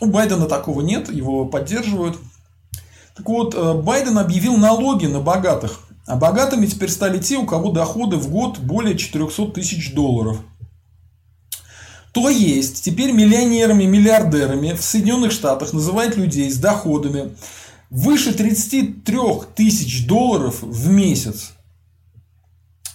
[0.00, 2.16] У Байдена такого нет, его поддерживают.
[3.16, 5.80] Так вот, э, Байден объявил налоги на богатых.
[6.06, 10.38] А богатыми теперь стали те, у кого доходы в год более 400 тысяч долларов.
[12.16, 17.36] То есть, теперь миллионерами, миллиардерами в Соединенных Штатах называют людей с доходами
[17.90, 19.18] выше 33
[19.54, 21.50] тысяч долларов в месяц.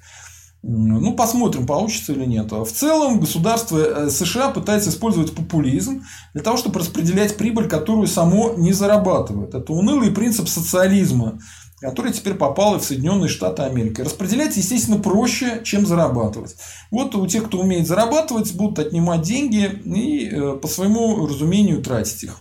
[0.62, 2.50] Ну, посмотрим, получится или нет.
[2.50, 6.02] В целом, государство э, США пытается использовать популизм
[6.34, 9.54] для того, чтобы распределять прибыль, которую само не зарабатывает.
[9.54, 11.38] Это унылый принцип социализма
[11.80, 14.00] который теперь попал в Соединенные Штаты Америки.
[14.00, 16.56] Распределять, естественно, проще, чем зарабатывать.
[16.90, 22.24] Вот у тех, кто умеет зарабатывать, будут отнимать деньги и э, по своему разумению тратить
[22.24, 22.38] их.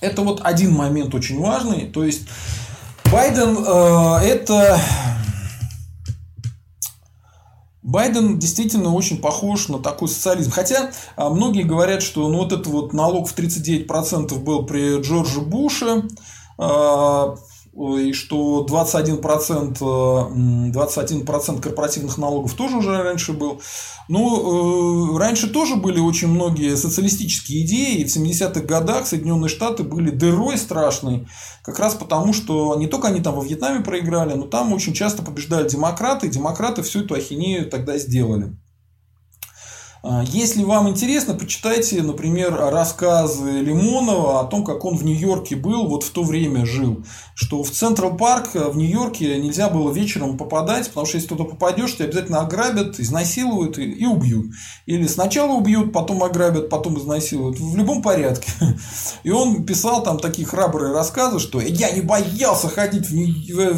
[0.00, 1.86] Это вот один момент очень важный.
[1.86, 2.22] То есть
[3.12, 4.80] Байден э, это
[7.82, 10.50] Байден действительно очень похож на такой социализм.
[10.50, 15.40] Хотя э, многие говорят, что ну, вот этот вот налог в 39% был при Джорджа
[15.40, 16.08] Буше.
[17.74, 23.60] Э, и что 21%, 21% корпоративных налогов тоже уже раньше был.
[24.08, 30.10] Ну, раньше тоже были очень многие социалистические идеи, и в 70-х годах Соединенные Штаты были
[30.10, 31.28] дырой страшной,
[31.62, 35.22] как раз потому, что не только они там во Вьетнаме проиграли, но там очень часто
[35.22, 38.56] побеждали демократы, и демократы всю эту ахинею тогда сделали.
[40.04, 45.86] А, если вам интересно, почитайте, например, рассказы Лимонова о том, как он в Нью-Йорке был,
[45.86, 47.04] вот в то время жил.
[47.36, 51.94] Что в Централ Парк в Нью-Йорке нельзя было вечером попадать, потому что если туда попадешь,
[51.94, 54.52] тебя обязательно ограбят, изнасилуют и, и убьют.
[54.86, 57.60] Или сначала убьют, потом ограбят, потом изнасилуют.
[57.60, 58.50] В любом порядке.
[59.22, 63.74] И он писал там такие храбрые рассказы, что я не боялся ходить в,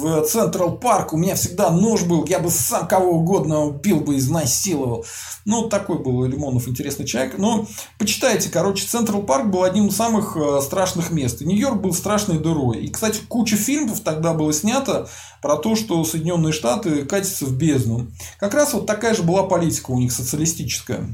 [0.00, 4.16] в Central Park, у меня всегда нож был, я бы сам кого угодно убил бы,
[4.16, 5.04] изнасиловал.
[5.44, 7.38] Ну, вот такой был Лимонов интересный человек.
[7.38, 7.66] Но
[7.98, 11.40] почитайте, короче, Central Park был одним из самых э, страшных мест.
[11.40, 12.84] Нью-Йорк был страшной дырой.
[12.84, 15.08] И, кстати, куча фильмов тогда было снято
[15.42, 18.08] про то, что Соединенные Штаты катятся в бездну.
[18.38, 21.06] Как раз вот такая же была политика у них социалистическая.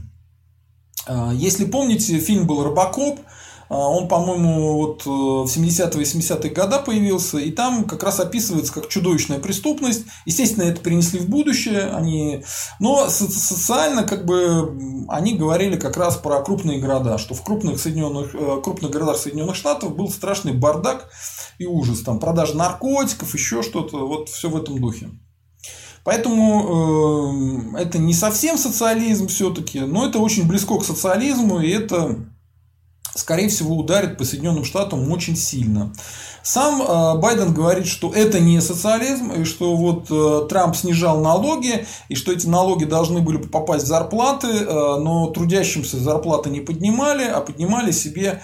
[1.07, 3.23] Э, если помните, фильм был «Робокоп», а,
[3.77, 8.89] он, по-моему, вот э, в 70-е 80-е годы появился, и там как раз описывается как
[8.89, 10.07] чудовищная преступность.
[10.27, 12.43] Естественно, это перенесли в будущее, они...
[12.81, 18.35] но социально как бы они говорили как раз про крупные города, что в крупных, Соединенных,
[18.35, 21.09] э, крупных городах Соединенных Штатов был страшный бардак
[21.59, 22.01] и ужас.
[22.01, 25.11] Там продажа наркотиков, еще что-то, вот все в этом духе.
[26.03, 32.27] Поэтому э, это не совсем социализм все-таки, но это очень близко к социализму, и это
[33.15, 35.93] скорее всего, ударит по Соединенным Штатам очень сильно.
[36.43, 41.87] Сам э, Байден говорит, что это не социализм, и что вот э, Трамп снижал налоги,
[42.09, 47.25] и что эти налоги должны были попасть в зарплаты, э, но трудящимся зарплаты не поднимали,
[47.25, 48.43] а поднимали себе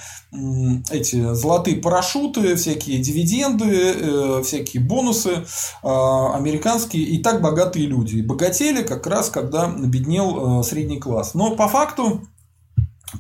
[0.91, 5.47] эти золотые парашюты, всякие дивиденды, всякие бонусы
[5.83, 8.17] американские и так богатые люди.
[8.17, 11.33] И богатели как раз, когда беднел средний класс.
[11.33, 12.29] Но по факту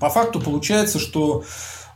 [0.00, 1.44] по факту получается, что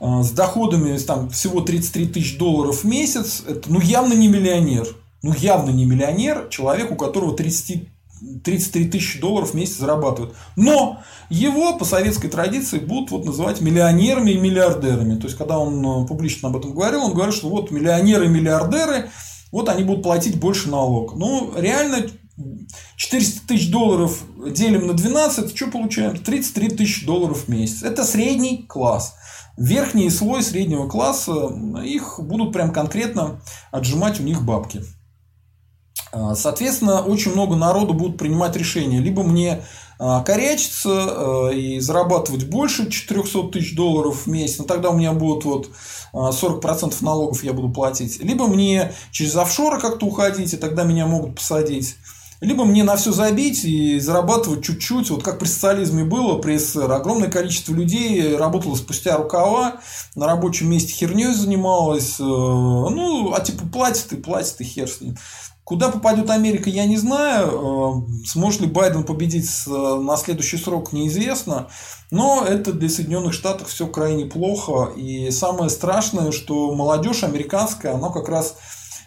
[0.00, 4.86] э, с доходами там, всего 33 тысяч долларов в месяц, это ну, явно не миллионер.
[5.22, 7.88] Ну, явно не миллионер, человек, у которого 30,
[8.42, 10.34] 33 тысячи долларов в месяц зарабатывает.
[10.56, 15.16] Но его по советской традиции будут вот называть миллионерами и миллиардерами.
[15.16, 18.28] То есть, когда он э, публично об этом говорил, он говорил, что вот миллионеры и
[18.28, 19.10] миллиардеры,
[19.52, 21.16] вот они будут платить больше налог.
[21.16, 22.06] Ну, реально
[22.96, 26.16] 400 тысяч долларов делим на 12, что получаем?
[26.16, 27.82] 33 тысячи долларов в месяц.
[27.82, 29.14] Это средний класс.
[29.56, 31.52] Верхний слой среднего класса,
[31.84, 33.42] их будут прям конкретно
[33.72, 34.82] отжимать у них бабки.
[36.12, 39.00] А, соответственно, очень много народу будут принимать решения.
[39.00, 39.62] Либо мне
[39.98, 45.12] а, корячиться а, и зарабатывать больше 400 тысяч долларов в месяц, но тогда у меня
[45.12, 45.70] будут вот
[46.12, 48.18] 40% налогов я буду платить.
[48.20, 51.96] Либо мне через офшоры как-то уходить, и тогда меня могут посадить.
[52.40, 56.90] Либо мне на все забить и зарабатывать чуть-чуть, вот как при социализме было, при СССР.
[56.90, 59.80] Огромное количество людей работало спустя рукава,
[60.14, 62.18] на рабочем месте херней занималось.
[62.18, 65.16] Э, ну, а типа платит и платит, и хер с ним.
[65.64, 68.06] Куда попадет Америка, я не знаю.
[68.08, 71.68] Э, сможет ли Байден победить на следующий срок, неизвестно.
[72.10, 74.92] Но это для Соединенных Штатов все крайне плохо.
[74.96, 78.56] И самое страшное, что молодежь американская, она как раз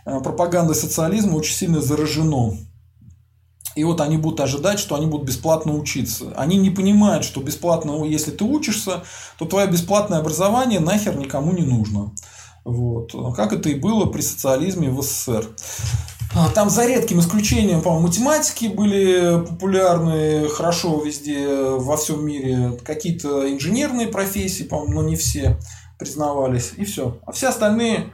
[0.06, 2.54] э, пропагандой социализма очень сильно заражено.
[3.76, 6.34] И вот они будут ожидать, что они будут бесплатно учиться.
[6.36, 9.04] Они не понимают, что бесплатно, если ты учишься,
[9.38, 12.12] то твое бесплатное образование нахер никому не нужно.
[12.66, 13.14] Вот.
[13.36, 15.50] Как это и было при социализме в СССР.
[16.36, 22.80] А, там за редким исключением, по-моему, математики были популярны хорошо везде, во всем мире.
[22.84, 25.60] Какие-то инженерные профессии, по-моему, но не все
[26.00, 26.74] признавались.
[26.76, 27.20] И все.
[27.26, 28.14] А все остальные,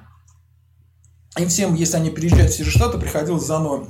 [1.37, 3.87] им всем, если они переезжают в все же штаты, приходилось заново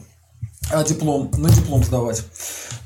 [0.71, 2.23] а диплом, на диплом сдавать.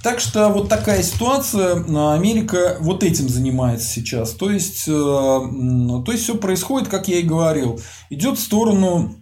[0.02, 1.76] Так что вот такая ситуация.
[2.14, 4.32] Америка вот этим занимается сейчас.
[4.32, 7.80] То есть, э, то есть все происходит, как я и говорил.
[8.10, 9.16] Идет в сторону,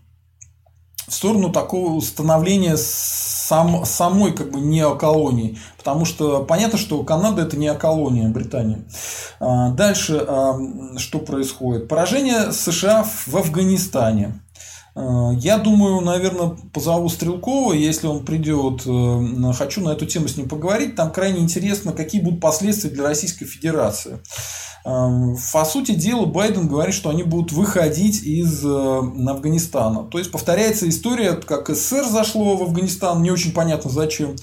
[1.07, 5.59] в сторону такого установления сам, самой как бы неоколонии.
[5.77, 8.85] Потому что понятно, что Канада это не колония Британии.
[9.39, 10.57] А, дальше а,
[10.97, 11.87] что происходит?
[11.87, 14.39] Поражение США в Афганистане.
[14.95, 18.83] Э, я думаю, наверное, позову Стрелкова, если он придет.
[18.85, 20.95] Э, хочу на эту тему с ним поговорить.
[20.95, 24.19] Там крайне интересно, какие будут последствия для Российской Федерации.
[24.85, 30.03] Э, по сути дела, Байден говорит, что они будут выходить из Афганистана.
[30.03, 34.35] То есть повторяется история, как СССР зашло в Афганистан, не очень понятно зачем.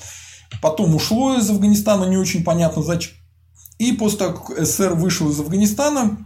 [0.63, 3.13] Потом ушло из Афганистана, не очень понятно зачем.
[3.79, 6.19] И после того, как СССР вышел из Афганистана,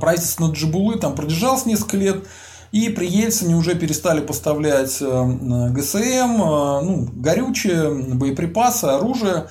[0.00, 2.24] правительство Джабулы там продержалось несколько лет,
[2.72, 9.48] И при Ельцине уже перестали поставлять ГСМ, ну, горючее, боеприпасы, оружие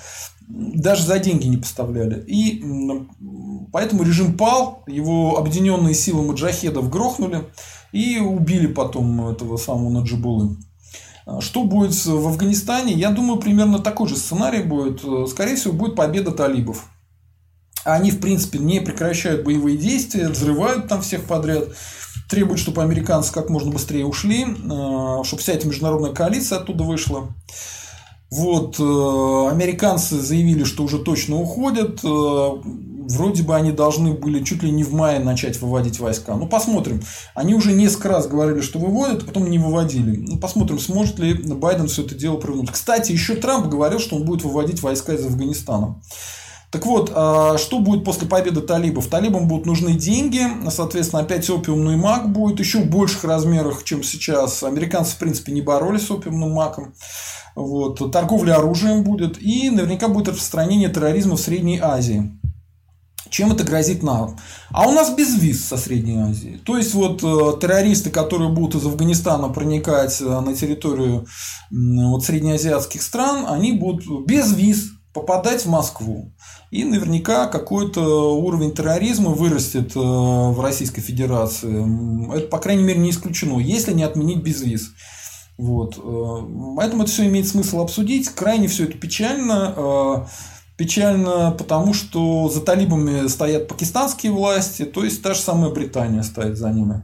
[0.48, 2.24] даже за деньги не поставляли.
[2.26, 2.64] И
[3.72, 7.44] поэтому режим пал, его объединенные силы маджахедов грохнули
[7.92, 10.58] и убили потом этого самого Наджибулы.
[11.26, 12.94] А что будет в Афганистане?
[12.94, 15.02] Я думаю, примерно такой же сценарий будет.
[15.30, 16.86] Скорее всего, будет победа талибов.
[17.84, 21.70] Они, в принципе, не прекращают боевые действия, взрывают там всех подряд,
[22.30, 27.30] требуют, чтобы американцы как можно быстрее ушли, а, чтобы вся эта международная коалиция оттуда вышла.
[28.32, 32.00] Вот, э, американцы заявили, что уже точно уходят.
[32.04, 32.50] Э,
[33.10, 36.36] вроде бы они должны были чуть ли не в мае начать выводить войска.
[36.36, 37.02] Ну, посмотрим.
[37.34, 40.16] Они уже несколько раз говорили, что выводят, а потом не выводили.
[40.16, 42.72] Ну, посмотрим, сможет ли Байден все это дело провернуть.
[42.72, 46.00] Кстати, еще Трамп говорил, что он будет выводить войска из Афганистана.
[46.72, 49.08] Так вот, а что будет после победы талибов?
[49.08, 54.62] Талибам будут нужны деньги, соответственно, опять опиумный маг будет еще в больших размерах, чем сейчас.
[54.62, 56.94] Американцы, в принципе, не боролись с опиумным маком.
[57.56, 58.12] Вот.
[58.12, 59.42] Торговля оружием будет.
[59.42, 62.32] И наверняка будет распространение терроризма в Средней Азии.
[63.32, 64.38] Чем это грозит нам?
[64.70, 66.60] А у нас без виз со Средней Азии.
[66.66, 71.28] То есть, вот э, террористы, которые будут из Афганистана проникать э, на территорию
[71.70, 76.32] вот, среднеазиатских стран, они будут без виз попадать в Москву.
[76.72, 82.36] И наверняка какой-то уровень терроризма вырастет э, в Российской Федерации.
[82.36, 84.92] Это, по крайней мере, не исключено, если не отменить безвиз.
[85.58, 85.98] Вот.
[85.98, 88.30] Э, поэтому это все имеет смысл обсудить.
[88.30, 89.74] Крайне все это печально.
[89.76, 90.26] Э,
[90.80, 96.58] печально, потому что за талибами стоят пакистанские власти, то есть та же самая Британия стоит
[96.58, 97.04] за ними.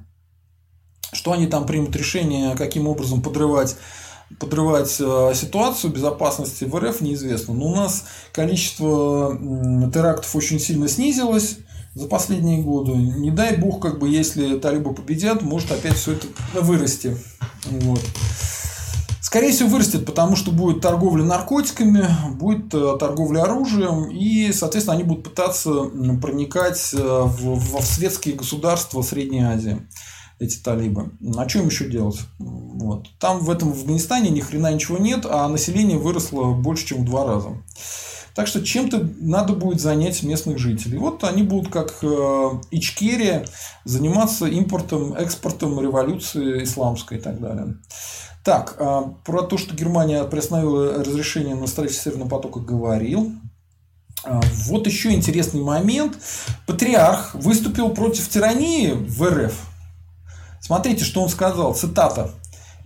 [1.12, 3.76] Что они там примут решение, каким образом подрывать
[4.40, 7.54] подрывать э, ситуацию безопасности в РФ неизвестно.
[7.54, 9.38] Но у нас количество
[9.94, 11.58] терактов очень сильно снизилось
[11.94, 12.92] за последние годы.
[12.94, 17.18] Не дай бог, как бы, если талибы победят, может опять все это вырасти.
[17.66, 18.02] Вот.
[19.22, 25.04] Скорее всего, вырастет, потому что будет торговля наркотиками, будет э, торговля оружием, и, соответственно, они
[25.04, 25.86] будут пытаться
[26.22, 29.82] проникать э, в, в светские государства Средней Азии,
[30.40, 31.12] эти талибы.
[31.38, 32.20] А что им еще делать?
[32.40, 33.08] Вот.
[33.20, 37.26] Там в этом Афганистане ни хрена ничего нет, а население выросло больше, чем в два
[37.26, 37.50] раза.
[38.36, 40.98] Так что чем-то надо будет занять местных жителей.
[40.98, 43.46] Вот они будут, как э, Ичкерия,
[43.86, 47.78] заниматься импортом, экспортом революции исламской и так далее.
[48.44, 53.32] Так, э, про то, что Германия приостановила разрешение на строительство Северного потока, говорил.
[54.26, 56.18] Э, вот еще интересный момент.
[56.68, 59.75] Патриарх выступил против тирании в РФ.
[60.66, 61.76] Смотрите, что он сказал.
[61.76, 62.32] Цитата.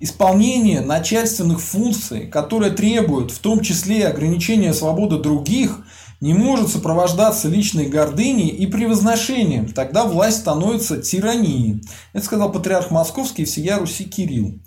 [0.01, 5.80] Исполнение начальственных функций, которые требуют в том числе ограничения свободы других,
[6.19, 9.72] не может сопровождаться личной гордыней и превозношением.
[9.72, 11.81] Тогда власть становится тиранией.
[12.11, 14.60] Это сказал патриарх Московский и всея Руси Кирилл.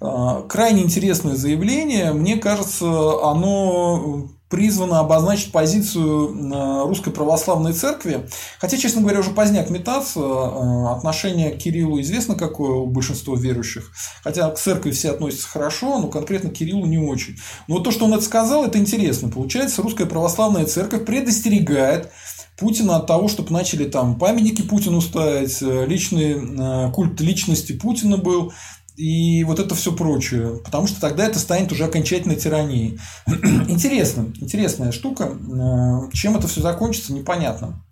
[0.00, 2.14] А, крайне интересное заявление.
[2.14, 2.86] Мне кажется,
[3.22, 8.28] оно призвано обозначить позицию э, Русской Православной Церкви.
[8.60, 10.20] Хотя, честно говоря, уже поздняк метаться.
[10.20, 13.90] Э, отношение к Кириллу известно какое у большинства верующих.
[14.22, 17.36] Хотя к церкви все относятся хорошо, но конкретно к Кириллу не очень.
[17.66, 19.28] Но то, что он это сказал, это интересно.
[19.28, 22.12] Получается, Русская Православная Церковь предостерегает
[22.56, 28.52] Путина от того, чтобы начали там памятники Путину ставить, э, личный культ личности Путина был,
[28.96, 32.98] и вот это все прочее, потому что тогда это станет уже окончательной тиранией.
[33.26, 35.24] Интересно, интересная штука.
[35.24, 37.82] Э, чем это все закончится, непонятно.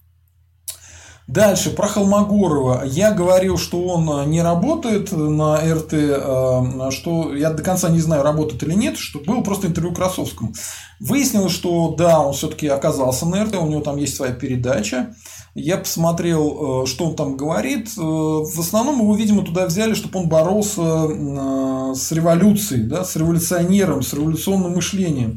[1.28, 2.82] Дальше, про Холмогорова.
[2.84, 8.22] Я говорил, что он не работает на РТ, э, что я до конца не знаю,
[8.22, 10.52] работает или нет, что было просто интервью Красовскому.
[10.98, 15.14] Выяснилось, что да, он все-таки оказался на РТ, у него там есть своя передача.
[15.54, 17.88] Я посмотрел, э, что он там говорит.
[17.98, 23.16] Э, в основном его, видимо, туда взяли, чтобы он боролся э, с революцией, да, с
[23.16, 25.36] революционером, с революционным мышлением.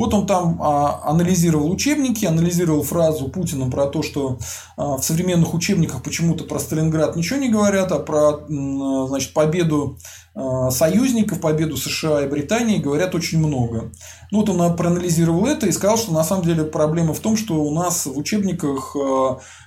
[0.00, 4.38] Вот он там а, анализировал учебники, анализировал фразу Путина про то, что
[4.78, 9.98] а, в современных учебниках почему-то про Сталинград ничего не говорят, а про значит, победу
[10.29, 10.29] а,
[10.70, 13.92] союзников, победу США и Британии говорят очень много.
[14.30, 17.54] Ну вот он проанализировал это и сказал, что на самом деле проблема в том, что
[17.54, 18.94] у нас в учебниках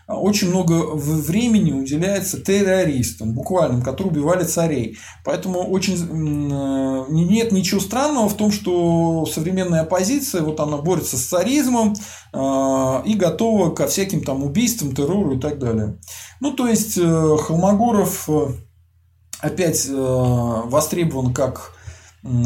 [0.07, 4.98] очень много времени уделяется террористам, буквально, которые убивали царей.
[5.23, 11.23] Поэтому очень э, нет ничего странного в том, что современная оппозиция, вот она борется с
[11.23, 11.94] царизмом
[12.34, 15.98] э, и готова ко всяким там убийствам, террору и так далее.
[16.41, 18.27] Ну, то есть, э, Холмогоров
[19.44, 21.74] опять востребован как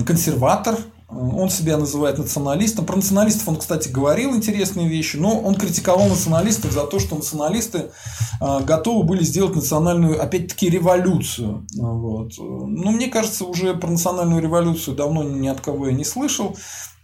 [0.05, 0.77] консерватор,
[1.09, 2.85] Он себя называет националистом.
[2.85, 7.91] Про националистов он, кстати, говорил интересные вещи, но он критиковал националистов за то, что националисты
[8.41, 11.65] а, готовы были сделать национальную, опять-таки, революцию.
[11.75, 12.33] Вот.
[12.37, 16.57] Ну, мне кажется, уже про национальную революцию давно ни от кого я не слышал.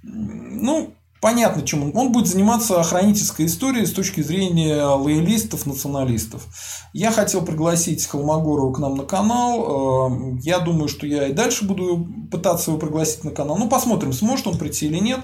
[0.04, 0.94] Ну,
[1.24, 1.92] понятно, чем он.
[1.96, 6.46] Он будет заниматься охранительской историей с точки зрения лоялистов, националистов.
[6.92, 10.10] Я хотел пригласить Холмогорова к нам на канал.
[10.12, 13.58] Э, я думаю, что я и дальше буду пытаться его пригласить на канал.
[13.58, 15.22] Ну, посмотрим, сможет он прийти или нет.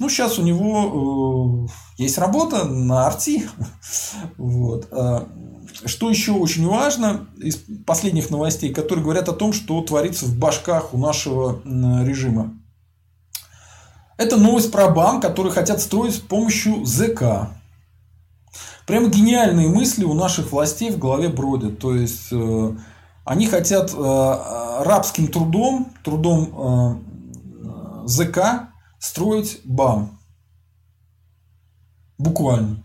[0.00, 1.68] Ну, сейчас у него
[1.98, 3.46] э, есть работа на арти.
[4.38, 4.88] Вот.
[4.90, 5.26] Э,
[5.84, 10.94] что еще очень важно из последних новостей, которые говорят о том, что творится в башках
[10.94, 11.60] у нашего
[12.04, 12.54] режима.
[14.22, 17.50] Это новость про БАМ, который хотят строить с помощью ЗК.
[18.86, 21.80] Прямо гениальные мысли у наших властей в голове бродят.
[21.80, 22.76] То есть, э,
[23.24, 27.02] они хотят э, рабским трудом, трудом
[28.04, 28.68] э, ЗК
[29.00, 30.16] строить БАМ.
[32.16, 32.80] Буквально.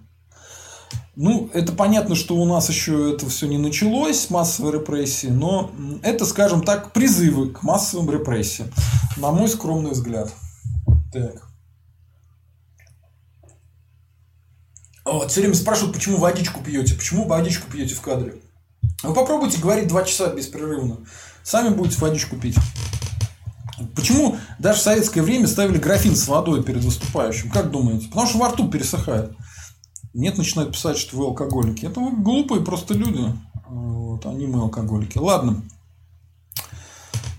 [1.16, 5.70] Ну, это понятно, что у нас еще это все не началось, массовой репрессии, но
[6.02, 8.70] это, скажем так, призывы к массовым репрессиям,
[9.18, 10.34] на мой скромный взгляд.
[11.12, 11.48] Так.
[15.06, 18.42] Вот, все время спрашивают, почему водичку пьете, почему водичку пьете в кадре.
[19.04, 20.98] Вы попробуйте говорить два часа беспрерывно.
[21.44, 22.58] Сами будете водичку пить.
[23.96, 27.52] Почему даже в советское время ставили графин с водой перед выступающим?
[27.52, 28.08] Как думаете?
[28.08, 29.34] Потому что во рту пересыхает.
[30.14, 31.86] Нет, начинают писать, что вы алкоголики.
[31.86, 33.34] Это вы глупые просто люди.
[33.70, 35.18] Вот, они мы алкоголики.
[35.18, 35.62] Ладно.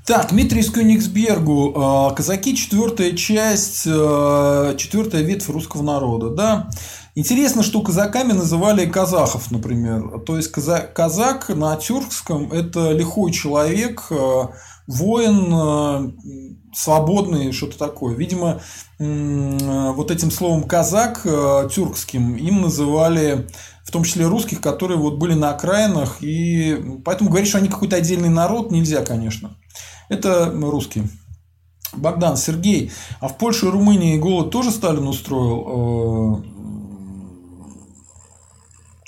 [0.09, 1.75] Так, Дмитрий из Кёнигсбергу.
[1.77, 6.31] А, казаки– четвертая часть, а, четвертая ветвь русского народа.
[6.31, 6.71] Да?
[7.15, 10.21] Интересно, что казаками называли казахов, например.
[10.21, 14.53] То есть, казак на тюркском– это лихой человек, а,
[14.87, 16.15] воин,
[16.75, 18.15] свободный, что-то такое.
[18.15, 18.63] Видимо,
[18.99, 21.27] вот этим словом казак
[21.71, 23.47] тюркским им называли
[23.85, 27.97] в том числе русских, которые вот были на окраинах, и поэтому говорить, что они какой-то
[27.97, 29.57] отдельный народ, нельзя, конечно.
[30.09, 31.05] Это русский.
[31.95, 36.43] Богдан, Сергей, а в Польше и Румынии голод тоже Сталин устроил?
[36.43, 36.59] Э,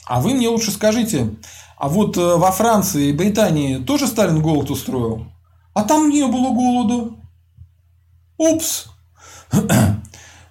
[0.07, 1.35] а вы мне лучше скажите,
[1.77, 5.27] а вот э, во Франции и Британии тоже Сталин голод устроил?
[5.75, 7.15] А там не было голода.
[8.39, 8.87] Упс.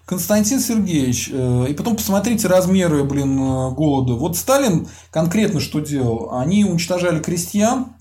[0.06, 4.14] Константин Сергеевич, э, и потом посмотрите размеры, блин, голода.
[4.14, 6.32] Вот Сталин конкретно что делал?
[6.34, 7.96] Они уничтожали крестьян,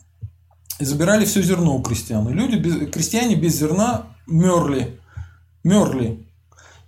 [0.78, 2.28] и забирали все зерно у крестьян.
[2.28, 5.00] И люди, без, крестьяне без зерна мерли.
[5.64, 6.26] Мерли.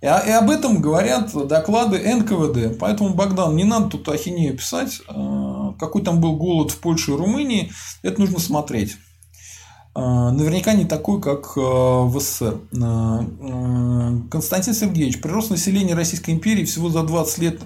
[0.01, 2.79] И, и об этом говорят доклады НКВД.
[2.79, 5.01] Поэтому, Богдан, не надо тут ахинею писать.
[5.07, 8.97] А, какой там был голод в Польше и Румынии, это нужно смотреть.
[9.93, 12.59] А, наверняка не такой, как а, в СССР.
[14.31, 17.61] Константин Сергеевич, прирост населения Российской империи всего за 20 лет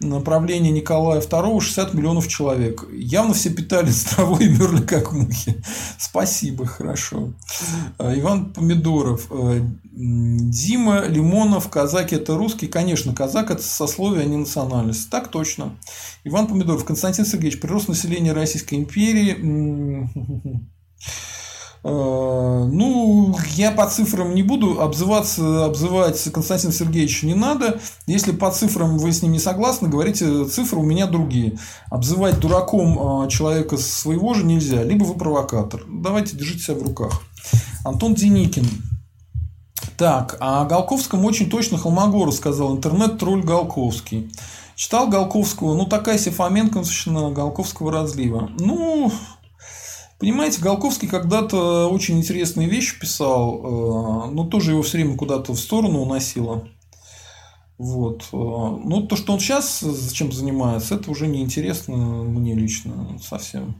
[0.00, 2.86] направления Николая II 60 миллионов человек.
[2.92, 5.62] Явно все питались травой и мерли как мухи.
[5.98, 7.32] Спасибо, хорошо.
[7.98, 9.28] А, Иван Помидоров.
[9.30, 9.60] А,
[9.92, 11.68] Дима Лимонов.
[11.68, 12.66] Казаки это русский.
[12.66, 15.10] Конечно, казак это сословие, а не национальность.
[15.10, 15.76] Так точно.
[16.24, 16.84] Иван Помидоров.
[16.84, 17.60] Константин Сергеевич.
[17.60, 20.10] Прирост населения Российской империи.
[21.84, 27.78] Э, ну, я по цифрам не буду обзываться, обзывать Константина Сергеевича не надо.
[28.06, 31.58] Если по цифрам вы с ним не согласны, говорите, цифры у меня другие.
[31.90, 35.84] Обзывать дураком э, человека своего же нельзя, либо вы провокатор.
[35.86, 37.22] Давайте держите себя в руках.
[37.84, 38.66] Антон Деникин.
[39.98, 42.74] Так, а Голковскому очень точно Холмогору сказал.
[42.74, 44.32] Интернет-тролль Голковский.
[44.74, 48.50] Читал Голковского, ну такая себе Фоменковщина Голковского разлива.
[48.58, 49.12] Ну,
[50.18, 55.58] Понимаете, Голковский когда-то очень интересные вещи писал, э, но тоже его все время куда-то в
[55.58, 56.68] сторону уносило.
[57.76, 58.28] Вот.
[58.32, 63.74] Ну, то, что он сейчас зачем занимается, это уже не интересно мне лично совсем.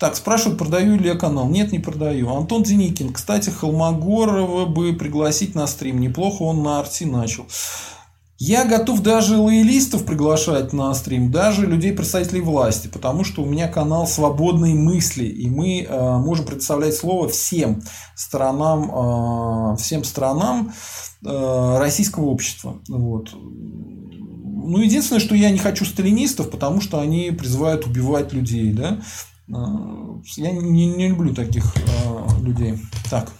[0.00, 1.48] Так, спрашивают, продаю ли я канал.
[1.48, 2.34] Нет, не продаю.
[2.34, 3.12] Антон Деникин.
[3.12, 6.00] Кстати, Холмогорова бы пригласить на стрим.
[6.00, 7.46] Неплохо он на арти начал.
[8.42, 13.68] Я готов даже лоялистов приглашать на стрим, даже людей представителей власти, потому что у меня
[13.68, 17.82] канал свободной мысли, и мы э, можем предоставлять слово всем
[18.14, 20.72] сторонам, э, всем сторонам
[21.22, 22.80] э, российского общества.
[22.88, 23.28] Вот.
[23.34, 28.72] Ну, единственное, что я не хочу сталинистов, потому что они призывают убивать людей.
[28.72, 29.00] Да?
[29.50, 29.52] Э,
[30.36, 32.78] я не, не люблю таких э, людей.
[33.10, 33.30] Так.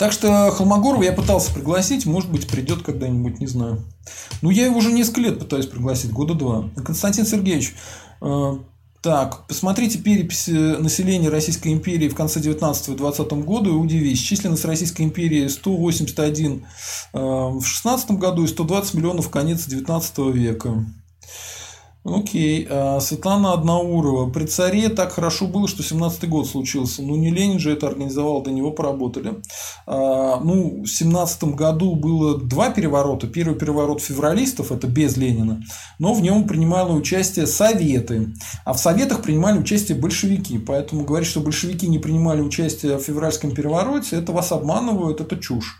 [0.00, 3.84] Так что Холмогорова я пытался пригласить, может быть, придет когда-нибудь, не знаю.
[4.40, 6.70] Ну, я его уже несколько лет пытаюсь пригласить, года два.
[6.82, 7.74] Константин Сергеевич,
[8.22, 8.58] э,
[9.02, 14.20] Так, посмотрите перепись населения Российской империи в конце 19-20 года и удивись.
[14.20, 16.64] Численность Российской империи 181
[17.12, 20.86] э, в 16 году и 120 миллионов в конец 19 века.
[22.02, 22.66] Окей.
[22.70, 24.30] А, Светлана Одноурова.
[24.30, 27.02] При царе так хорошо было, что 17-й год случился.
[27.02, 29.34] Ну, не Ленин же это организовал, до него поработали.
[29.86, 33.26] А, ну, в 17 году было два переворота.
[33.26, 35.62] Первый переворот февралистов, это без Ленина,
[35.98, 38.28] но в нем принимали участие советы.
[38.64, 40.58] А в советах принимали участие большевики.
[40.58, 45.76] Поэтому говорить, что большевики не принимали участие в февральском перевороте, это вас обманывают, это чушь.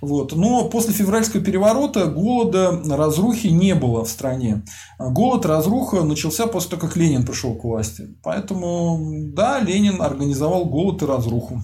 [0.00, 0.32] Вот.
[0.32, 4.64] Но после февральского переворота голода, разрухи не было в стране.
[4.98, 8.16] Голод, разруха начался после того, как Ленин пришел к власти.
[8.22, 8.98] Поэтому,
[9.32, 11.60] да, Ленин организовал голод и разруху.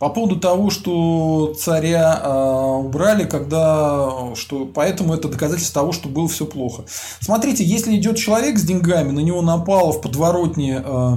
[0.00, 6.26] По поводу того, что царя э, убрали, когда, что, поэтому это доказательство того, что было
[6.26, 6.84] все плохо.
[7.20, 11.16] Смотрите, если идет человек с деньгами, на него напало в подворотне э,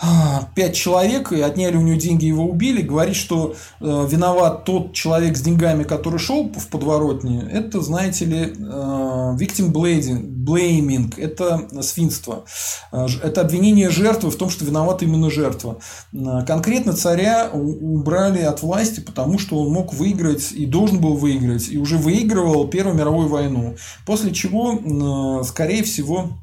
[0.54, 5.36] пять человек и отняли у него деньги, его убили, говорит, что э, виноват тот человек
[5.36, 12.44] с деньгами, который шел в подворотне, это, знаете ли, э, victim blaming, это свинство.
[12.92, 15.78] Э, это обвинение жертвы в том, что виновата именно жертва.
[16.12, 21.68] Э, конкретно царя убрали от власти, потому что он мог выиграть и должен был выиграть,
[21.68, 23.76] и уже выигрывал Первую мировую войну.
[24.06, 26.39] После чего, э, скорее всего,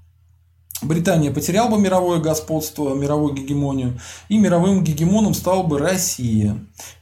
[0.82, 3.99] Британия потеряла бы мировое господство, мировую гегемонию,
[4.30, 6.58] и мировым гегемоном стала бы Россия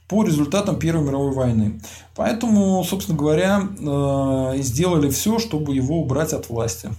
[0.08, 1.82] по результатам Первой мировой войны.
[2.16, 6.90] Поэтому, собственно говоря, э, сделали все, чтобы его убрать от власти.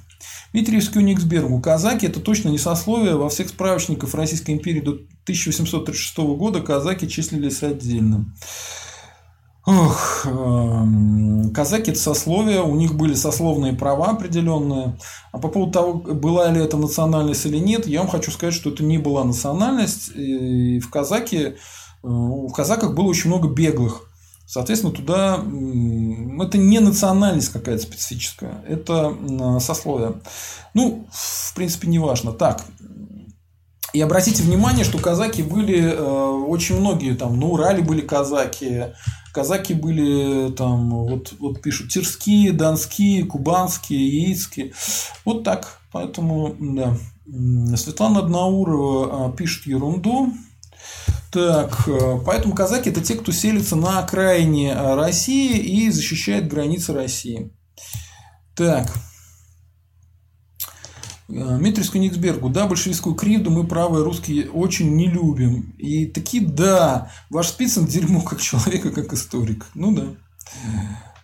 [0.53, 1.61] Дмитриевск Кёнигсбергу.
[1.61, 3.17] Казаки– это точно не сословие.
[3.17, 4.93] Во всех справочниках Российской империи до
[5.25, 8.27] 1836 года казаки числились отдельно.
[9.67, 14.97] Ох, эм, казаки это сословие, у них были сословные права определенные.
[15.33, 18.71] А по поводу того, была ли это национальность или нет, я вам хочу сказать, что
[18.71, 20.13] это не была национальность.
[20.15, 21.55] И в казаке, э,
[22.03, 24.03] в казаках было очень много беглых.
[24.47, 29.13] Соответственно, туда это не национальность какая-то специфическая, это
[29.59, 30.21] сословие.
[30.73, 32.31] Ну, в принципе, не важно.
[32.31, 32.63] Так,
[33.93, 38.87] и обратите внимание, что казаки были э, очень многие, там, на Урале были казаки,
[39.33, 44.73] казаки были там, вот, вот пишут, тирские, донские, кубанские, яицкие.
[45.25, 45.81] Вот так.
[45.93, 46.97] Поэтому, да.
[47.77, 50.33] Светлана Одноурова а, пишет ерунду.
[51.33, 56.93] Так, э, поэтому казаки это те, кто селится на окраине э, России и защищает границы
[56.93, 57.51] России.
[58.55, 58.93] Так.
[61.29, 65.75] Э, Дмитрий Кенигсбергу, да, большевистскую кривду мы, правые русские, очень не любим.
[65.79, 69.67] И таки да, ваш Спицын дерьмо как человека, как историк.
[69.75, 70.05] Ну да.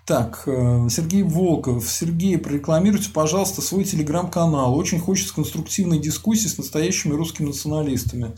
[0.04, 1.88] Так, э, Сергей Волков.
[1.88, 4.76] Сергей, прорекламируйте, пожалуйста, свой телеграм-канал.
[4.76, 8.34] Очень хочется конструктивной дискуссии с настоящими русскими националистами.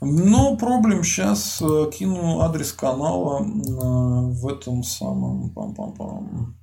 [0.00, 5.52] Но проблем сейчас э, кину адрес канала в этом самом...
[5.54, 6.54] Пам-пам-пам.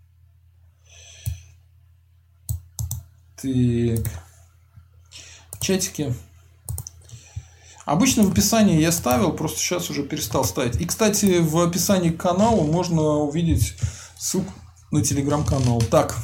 [3.41, 4.32] Так
[5.63, 6.13] чатике.
[7.85, 10.79] Обычно в описании я ставил, просто сейчас уже перестал ставить.
[10.79, 13.75] И, кстати, в описании к каналу можно увидеть
[14.17, 14.53] ссылку
[14.91, 15.81] на телеграм-канал.
[15.89, 16.17] Так.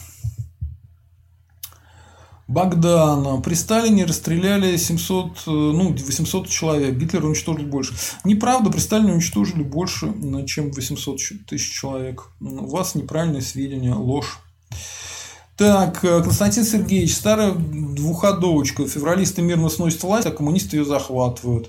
[2.48, 3.42] Богдана.
[3.42, 6.96] При Сталине расстреляли 700, ну, 800 человек.
[6.96, 7.94] Гитлер уничтожил больше.
[8.24, 10.14] Неправда, при Сталине уничтожили больше,
[10.48, 12.30] чем 800 тысяч человек.
[12.40, 14.40] У вас неправильные сведения, ложь.
[15.60, 18.88] Так, э, Константин Сергеевич, старая двуходовочка.
[18.88, 21.68] Февралисты мирно сносят власть, а коммунисты ее захватывают.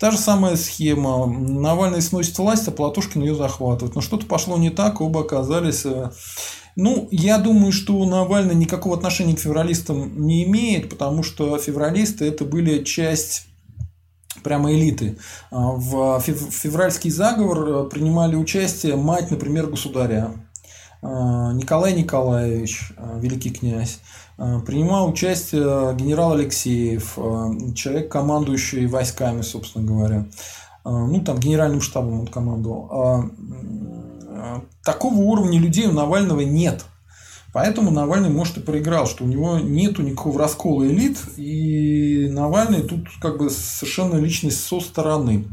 [0.00, 1.24] Та же самая схема.
[1.26, 3.94] Навальный сносит власть, а Платошкин ее захватывает.
[3.94, 5.86] Но что-то пошло не так, оба оказались...
[5.86, 6.10] Э,
[6.74, 12.44] ну, я думаю, что Навальный никакого отношения к февралистам не имеет, потому что февралисты это
[12.44, 13.46] были часть
[14.42, 15.16] прямо элиты.
[15.52, 20.32] А в февральский заговор э, принимали участие мать, например, государя.
[21.00, 24.00] А, Николай Николаевич, а, великий князь,
[24.36, 27.18] а, принимал участие генерал Алексеев,
[27.74, 30.26] человек, командующий войсками, собственно говоря.
[30.84, 33.30] Ну, там генеральным штабом он командовал.
[34.82, 36.84] Такого уровня людей у Навального нет.
[37.52, 43.08] Поэтому Навальный, может, и проиграл, что у него нету никакого раскола элит, и Навальный тут
[43.20, 45.46] как бы совершенно личность со стороны.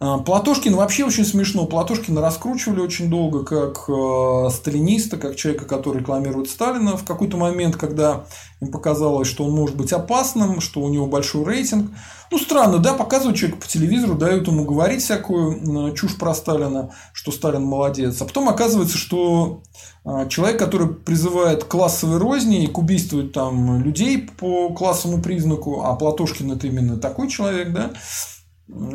[0.00, 1.66] А, Платошкин вообще очень смешно.
[1.66, 6.96] Платошкина раскручивали очень долго как э, сталиниста, как человека, который рекламирует Сталина.
[6.96, 8.24] В какой-то момент, когда
[8.60, 11.90] им показалось, что он может быть опасным, что у него большой рейтинг.
[12.30, 17.32] Ну, странно, да, показывают человека по телевизору, дают ему говорить всякую чушь про Сталина, что
[17.32, 18.20] Сталин молодец.
[18.20, 19.62] А потом оказывается, что
[20.04, 25.82] а, человек, который призывает к классовой розни и к убийству там, людей по классовому признаку,
[25.82, 27.92] а Платошкин это именно такой человек, да,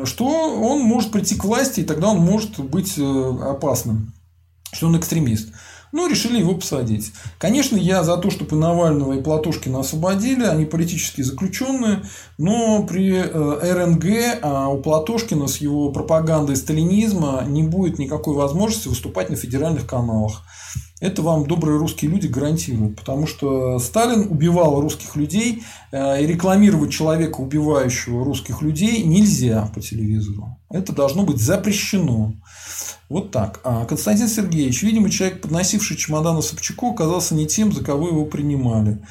[0.04, 4.12] что он может прийти к власти, и тогда он может быть э, опасным,
[4.72, 5.48] что он экстремист.
[5.92, 7.12] Ну, решили его посадить.
[7.38, 12.02] Конечно, я за то, чтобы Навального и Платошкина освободили, они политические заключенные,
[12.36, 18.88] но при э, РНГ а у Платошкина с его пропагандой сталинизма не будет никакой возможности
[18.88, 20.42] выступать на федеральных каналах.
[21.04, 25.62] Это вам добрые русские люди гарантируют, потому что Сталин убивал русских людей,
[25.92, 30.56] э, и рекламировать человека, убивающего русских людей, нельзя по телевизору.
[30.70, 32.32] Это должно быть запрещено.
[33.10, 33.60] Вот так.
[33.64, 39.02] А Константин Сергеевич, видимо, человек, подносивший чемоданы Собчаку, оказался не тем, за кого его принимали.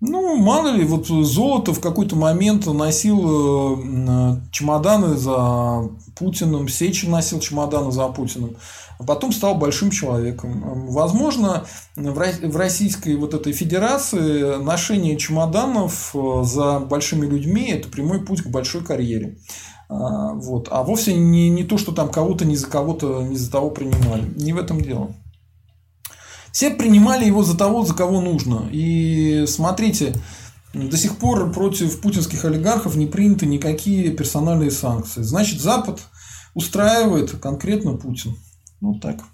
[0.00, 7.38] Ну, мало ли, вот золото в какой-то момент носил э, чемоданы за Путиным, Сечин носил
[7.38, 8.56] чемоданы за Путиным,
[8.98, 10.88] а потом стал большим человеком.
[10.90, 11.64] Возможно,
[11.94, 18.48] в российской вот этой федерации ношение чемоданов э, за большими людьми– это прямой путь к
[18.48, 19.38] большой карьере.
[19.88, 20.68] А, вот.
[20.70, 24.24] А вовсе не, не то, что там кого-то не за кого-то, не за того принимали.
[24.36, 25.14] Не в этом дело.
[26.50, 28.68] Все принимали его за того, за кого нужно.
[28.72, 30.12] И смотрите,
[30.74, 35.22] до сих пор против путинских олигархов не приняты никакие персональные санкции.
[35.22, 36.00] Значит, Запад
[36.54, 38.36] устраивает конкретно Путин.
[38.80, 39.24] Вот так.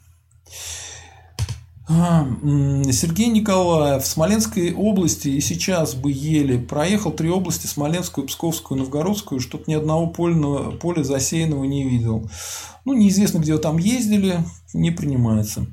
[1.87, 9.41] Сергей Николаев в Смоленской области и сейчас бы еле проехал три области Смоленскую, Псковскую, Новгородскую,
[9.41, 12.31] что-то ни одного польного, поля засеянного не видел.
[12.87, 14.39] Ну, неизвестно, где там ездили,
[14.73, 15.67] не принимается.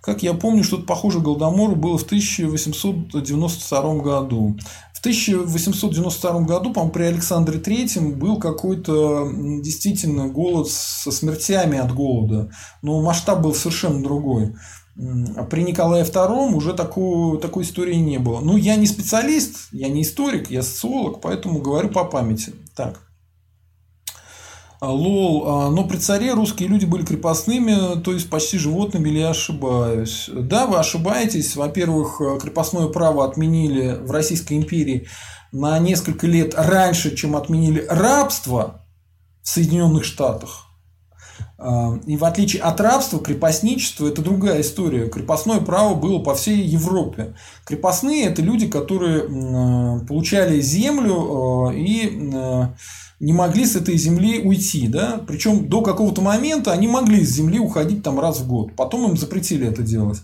[0.00, 4.56] Как я помню, что-то похожее Голодомору было в 1892 году.
[4.94, 9.30] В 1892 году, по-моему, при Александре Третьем был какой-то
[9.62, 12.50] действительно голод со смертями от голода.
[12.82, 14.54] Но масштаб был совершенно другой.
[15.36, 18.40] А при Николае II уже такой, такой истории не было.
[18.40, 22.52] Ну, я не специалист, я не историк, я социолог, поэтому говорю по памяти.
[22.76, 23.00] Так.
[24.80, 29.18] А, лол, а, но при царе русские люди были крепостными, то есть почти животными, или
[29.18, 30.28] я ошибаюсь?
[30.32, 31.54] Да, вы ошибаетесь.
[31.54, 35.06] Во-первых, крепостное право отменили в Российской империи
[35.52, 38.86] на несколько лет раньше, чем отменили рабство
[39.42, 40.69] в Соединенных Штатах.
[42.06, 45.08] И в отличие от рабства, крепостничество– это другая история.
[45.08, 47.34] Крепостное право было по всей Европе.
[47.66, 52.32] Крепостные– это люди, которые получали землю и
[53.20, 54.88] не могли с этой земли уйти.
[54.88, 55.20] Да?
[55.26, 58.74] Причем до какого-то момента они могли с земли уходить там раз в год.
[58.74, 60.22] Потом им запретили это делать.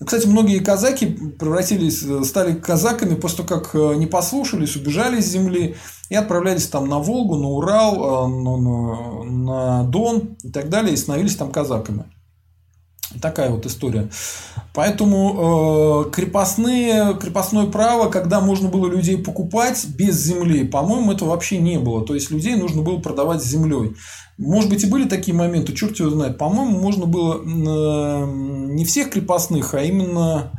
[0.00, 5.76] Кстати, многие казаки превратились, стали казаками после того, как э, не послушались, убежали с земли
[6.08, 10.96] и отправлялись там на Волгу, на Урал, э, на, на Дон и так далее, и
[10.96, 12.04] становились там казаками.
[13.20, 14.08] Такая вот история.
[14.74, 21.58] Поэтому э, крепостные, крепостное право, когда можно было людей покупать без земли, по-моему, это вообще
[21.58, 22.04] не было.
[22.04, 23.94] То есть людей нужно было продавать с землей.
[24.36, 26.38] Может быть, и были такие моменты, черт его знает.
[26.38, 28.26] По-моему, можно было э,
[28.72, 30.50] не всех крепостных, а именно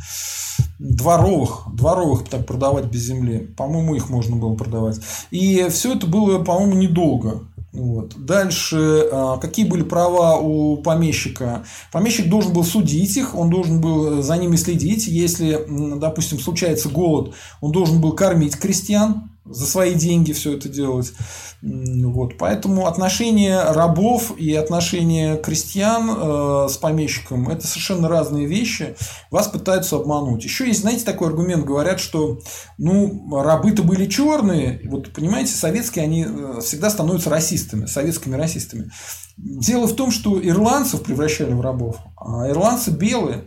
[0.79, 3.53] дворовых, дворовых так продавать без земли.
[3.57, 4.99] По-моему, их можно было продавать.
[5.31, 7.43] И все это было, по-моему, недолго.
[7.75, 8.13] Вот.
[8.17, 11.65] Дальше, а, какие были права у помещика?
[11.91, 15.07] Помещик должен был судить их, он должен был за ними следить.
[15.07, 15.59] Если,
[15.97, 21.13] допустим, случается голод, он должен был кормить крестьян, за свои деньги все это делать.
[21.61, 22.37] Вот.
[22.37, 28.95] Поэтому отношения рабов и отношения крестьян э, с помещиком– это совершенно разные вещи.
[29.31, 30.43] Вас пытаются обмануть.
[30.43, 31.65] Еще есть, знаете, такой аргумент.
[31.65, 32.39] Говорят, что
[32.77, 34.81] ну, рабы-то были черные.
[34.85, 38.91] Вот, понимаете, советские, они э, всегда становятся расистами, советскими расистами.
[39.37, 43.45] Дело в том, что ирландцев превращали в рабов, а ирландцы белые.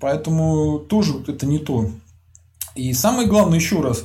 [0.00, 1.90] Поэтому тоже это не то.
[2.74, 4.04] И самое главное, еще раз,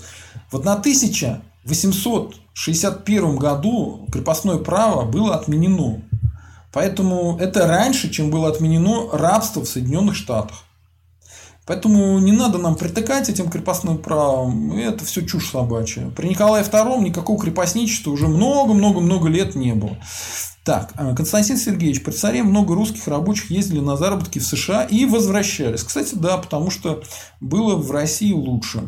[0.52, 6.02] вот на 1861 году крепостное право было отменено.
[6.72, 10.64] Поэтому это раньше, чем было отменено рабство в Соединенных Штатах.
[11.66, 14.74] Поэтому не надо нам притыкать этим крепостным правом.
[14.74, 16.10] Это все чушь собачья.
[16.16, 19.96] При Николае II никакого крепостничества уже много-много-много лет не было.
[20.70, 25.06] Так, э, Константин Сергеевич, при царе много русских рабочих ездили на заработки в США и
[25.06, 25.82] возвращались.
[25.82, 27.02] Кстати, да, потому что
[27.42, 28.84] было в России лучше.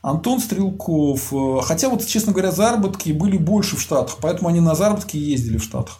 [0.00, 1.32] Антон Стрелков.
[1.32, 5.58] Э, хотя вот, честно говоря, заработки были больше в Штатах, поэтому они на заработки ездили
[5.58, 5.98] в Штатах.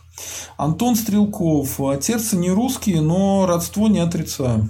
[0.57, 1.81] Антон Стрелков.
[2.01, 4.69] Терцы не русские, но родство не отрицаю.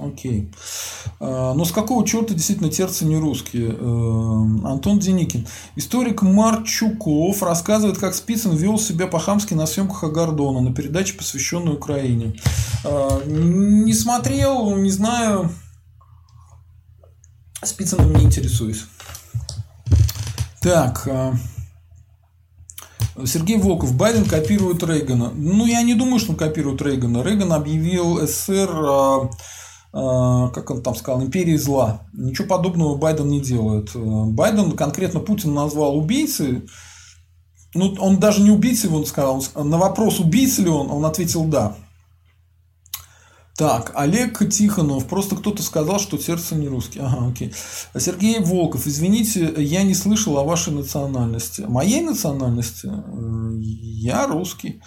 [0.00, 0.50] Окей.
[1.20, 3.70] А, но с какого черта действительно терцы не русские?
[3.70, 5.46] Э, Антон Деникин.
[5.76, 12.34] Историк Марчуков рассказывает, как Спицын вел себя по-хамски на съемках Агардона на передаче, посвященной Украине.
[12.84, 15.50] А, не смотрел, не знаю.
[17.62, 18.86] Спицыным не интересуюсь.
[20.60, 21.06] Так.
[21.06, 21.34] А,
[23.24, 23.94] Сергей Волков.
[23.94, 25.30] Байден копирует Рейгана.
[25.30, 27.22] Ну, я не думаю, что он копирует Рейгана.
[27.22, 29.30] Рейган объявил СССР
[29.92, 32.02] как он там сказал, империи зла.
[32.12, 33.94] Ничего подобного Байден не делает.
[33.94, 36.66] Э, Байден конкретно Путин назвал убийцей.
[37.74, 39.42] Ну, он даже не убийцей, он сказал.
[39.54, 41.76] На вопрос, убийца ли он, он ответил «да».
[43.56, 45.06] Так, Олег Тихонов.
[45.06, 46.98] Просто кто-то сказал, что сердце не русский.
[47.00, 47.54] Ага, окей.
[47.98, 48.86] Сергей Волков.
[48.86, 51.62] Извините, я не слышал о вашей национальности.
[51.62, 52.86] Моей национальности?
[52.86, 54.82] Э, я русский.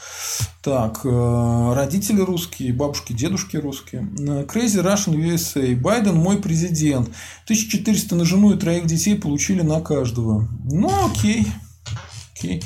[0.62, 4.08] Так, э, родители русские, бабушки, дедушки русские.
[4.20, 5.76] Э, Crazy Russian USA.
[5.76, 7.10] Байден мой президент.
[7.46, 10.48] 1400 на жену и троих детей получили на каждого.
[10.66, 11.48] Ну, окей.
[12.40, 12.64] Окей.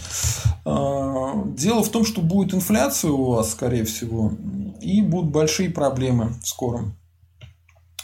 [0.65, 4.31] Дело в том, что будет инфляция у вас, скорее всего
[4.81, 6.95] и будут большие проблемы в скором.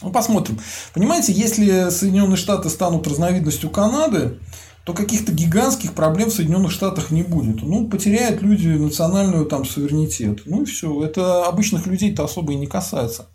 [0.02, 0.58] Ну, посмотрим.
[0.94, 4.38] Понимаете, если Соединенные Штаты станут разновидностью Канады,
[4.84, 7.62] то каких-то гигантских проблем в Соединенных Штатах не будет.
[7.62, 10.40] Ну, потеряют люди национальную там суверенитет.
[10.46, 11.04] Ну и все.
[11.04, 13.28] Это обычных людей-то особо и не касается.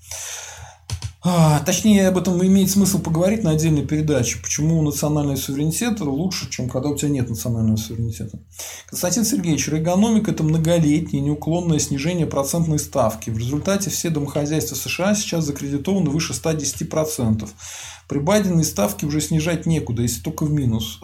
[1.27, 4.37] А, точнее, об этом имеет смысл поговорить на отдельной передаче.
[4.43, 8.37] Почему национальный суверенитет лучше, чем когда у тебя нет национального суверенитета.
[8.85, 13.31] Константин Сергеевич, регономика– это многолетнее неуклонное снижение процентной ставки.
[13.31, 17.49] В результате все домохозяйства США сейчас закредитованы выше 110%.
[18.07, 20.99] При Байдене ставки уже снижать некуда, если только в минус.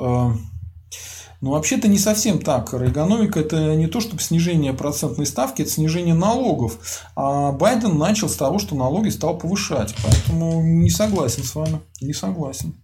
[1.42, 2.72] Но вообще-то не совсем так.
[2.74, 6.78] Рейгономика– это не то, чтобы снижение процентной ставки, это снижение налогов.
[7.16, 9.96] А Байден начал с того, что налоги стал повышать.
[10.04, 11.82] Поэтому не согласен с вами.
[12.00, 12.76] Не согласен.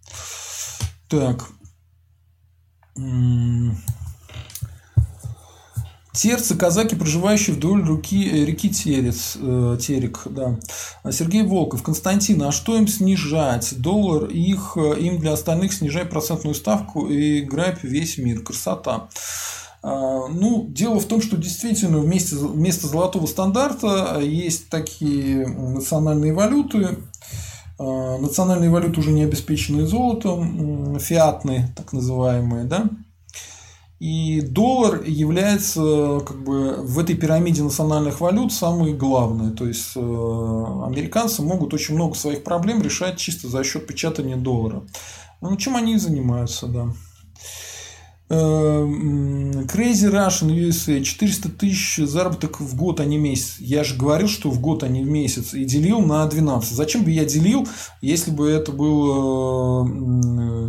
[1.07, 1.47] Так.
[6.17, 10.57] Терцы, казаки, проживающие вдоль руки, э, реки Терец, э, Терек, да.
[11.11, 13.79] Сергей Волков, Константин, а что им снижать?
[13.79, 18.41] Доллар их, э, им для остальных снижай процентную ставку и грабь весь мир.
[18.41, 19.09] Красота.
[19.83, 26.97] А, ну, дело в том, что действительно вместе, вместо золотого стандарта есть такие национальные валюты,
[27.77, 32.89] а, национальные валюты уже не обеспеченные золотом, фиатные, так называемые, да,
[33.99, 39.55] и доллар является как бы в этой пирамиде национальных валют самый главный.
[39.55, 44.83] То есть э, американцы могут очень много своих проблем решать чисто за счет печатания доллара.
[45.41, 46.93] Ну, чем они и занимаются, да.
[48.29, 53.55] Эм, Crazy Russian USA 400 тысяч заработок в год, а не месяц.
[53.59, 55.53] Я же говорил, что в год, а не в месяц.
[55.53, 56.75] И делил на 12.
[56.75, 57.65] Зачем бы я делил,
[58.01, 59.89] если бы это был э,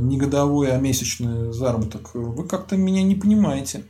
[0.02, 2.10] не годовой, а месячный заработок?
[2.14, 3.82] Вы как-то меня не понимаете.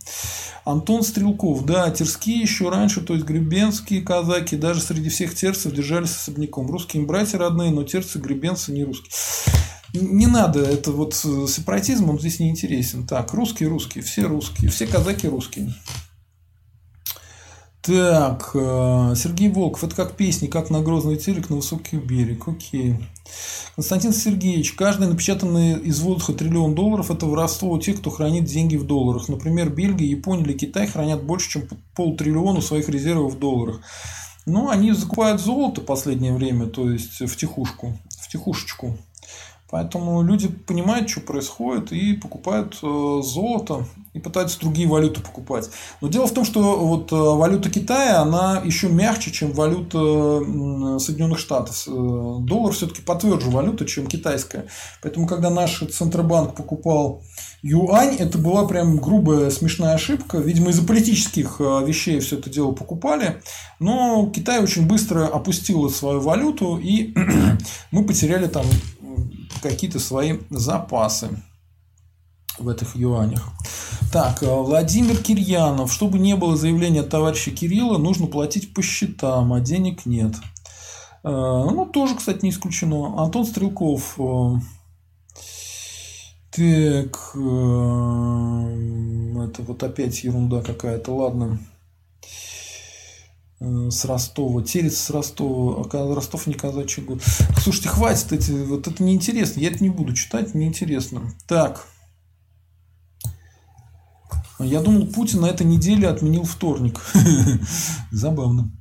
[0.64, 1.66] Антон Стрелков.
[1.66, 6.70] Да, терские еще раньше, то есть гребенские казаки, даже среди всех терцев держались особняком.
[6.70, 9.10] Русские братья родные, но терцы, гребенцы не русские.
[9.94, 13.06] Не надо, это вот сепаратизм, он здесь не интересен.
[13.06, 15.72] Так, русские, русские, все русские, все казаки русские.
[17.80, 22.46] Так, э, Сергей Волков, это как песни, как на грозный телек на высокий берег.
[22.46, 22.96] Окей.
[23.76, 28.76] Константин Сергеевич, каждый напечатанный из воздуха триллион долларов– это воровство у тех, кто хранит деньги
[28.76, 29.30] в долларах.
[29.30, 33.80] Например, Бельгия, Япония или Китай хранят больше, чем полтриллиона своих резервов в долларах.
[34.44, 38.98] Ну, они закупают золото в последнее время, то есть в тихушку, в тихушечку.
[39.70, 43.84] Поэтому люди понимают, что происходит, и покупают э, золото,
[44.14, 45.68] и пытаются другие валюты покупать.
[46.00, 49.98] Но дело в том, что вот э, валюта Китая, она еще мягче, чем валюта
[50.98, 51.86] Соединенных Штатов.
[51.86, 54.68] Э, доллар все-таки потверже валюта, чем китайская.
[55.02, 57.22] Поэтому, когда наш Центробанк покупал
[57.60, 60.38] юань, это была прям грубая смешная ошибка.
[60.38, 63.42] Видимо, из-за политических вещей все это дело покупали.
[63.80, 67.14] Но Китай очень быстро опустил свою валюту, и
[67.90, 68.64] мы потеряли там
[69.62, 71.42] какие-то свои запасы
[72.58, 73.48] в этих юанях.
[74.12, 75.92] Так, э, Владимир Кирьянов.
[75.92, 80.34] Чтобы не было заявления от товарища Кирилла, нужно платить по счетам, а денег нет.
[81.24, 83.22] Э, ну, тоже, кстати, не исключено.
[83.22, 84.18] Антон Стрелков.
[84.18, 84.56] Э,
[86.50, 87.30] так,
[89.44, 91.14] это вот опять ерунда какая-то.
[91.14, 91.60] Ладно.
[93.60, 97.22] Э, с Ростова, Терец с Ростова, Ростов не казачий год.
[97.62, 101.32] Слушайте, хватит эти, вот это неинтересно, я это не буду читать, неинтересно.
[101.46, 101.86] Так.
[104.58, 107.00] Я думал, Путин на этой неделе отменил вторник.
[108.10, 108.72] Забавно.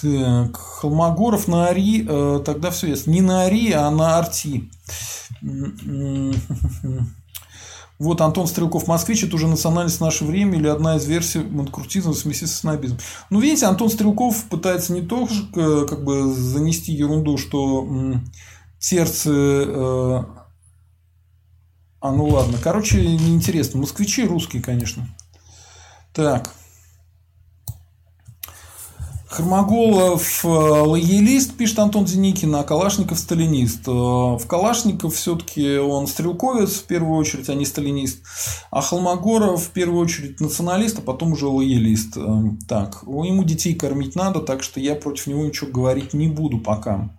[0.00, 3.10] Так, Холмогоров на Ари, э, тогда все ясно.
[3.10, 4.70] Не на Ари, а на Арти.
[7.98, 12.12] Вот Антон Стрелков, москвич, это уже национальность в наше время или одна из версий манкуртизма
[12.12, 13.00] в смеси с снобизмом.
[13.30, 17.88] Ну, видите, Антон Стрелков пытается не только э, как бы занести ерунду, что
[18.78, 19.32] терцы...
[19.32, 20.24] Э,
[22.00, 22.58] а, ну ладно.
[22.62, 23.80] Короче, неинтересно.
[23.80, 25.08] Москвичи русские, конечно.
[26.12, 26.54] Так.
[29.28, 33.86] Хармоголов э, лоялист, пишет Антон Деникин, а Калашников сталинист.
[33.86, 38.22] Э, в Калашников все-таки он стрелковец в первую очередь, а не сталинист.
[38.70, 42.16] А Холмогоров в первую очередь националист, а потом уже лоялист.
[42.16, 46.58] Э, так, ему детей кормить надо, так что я против него ничего говорить не буду
[46.58, 47.10] пока.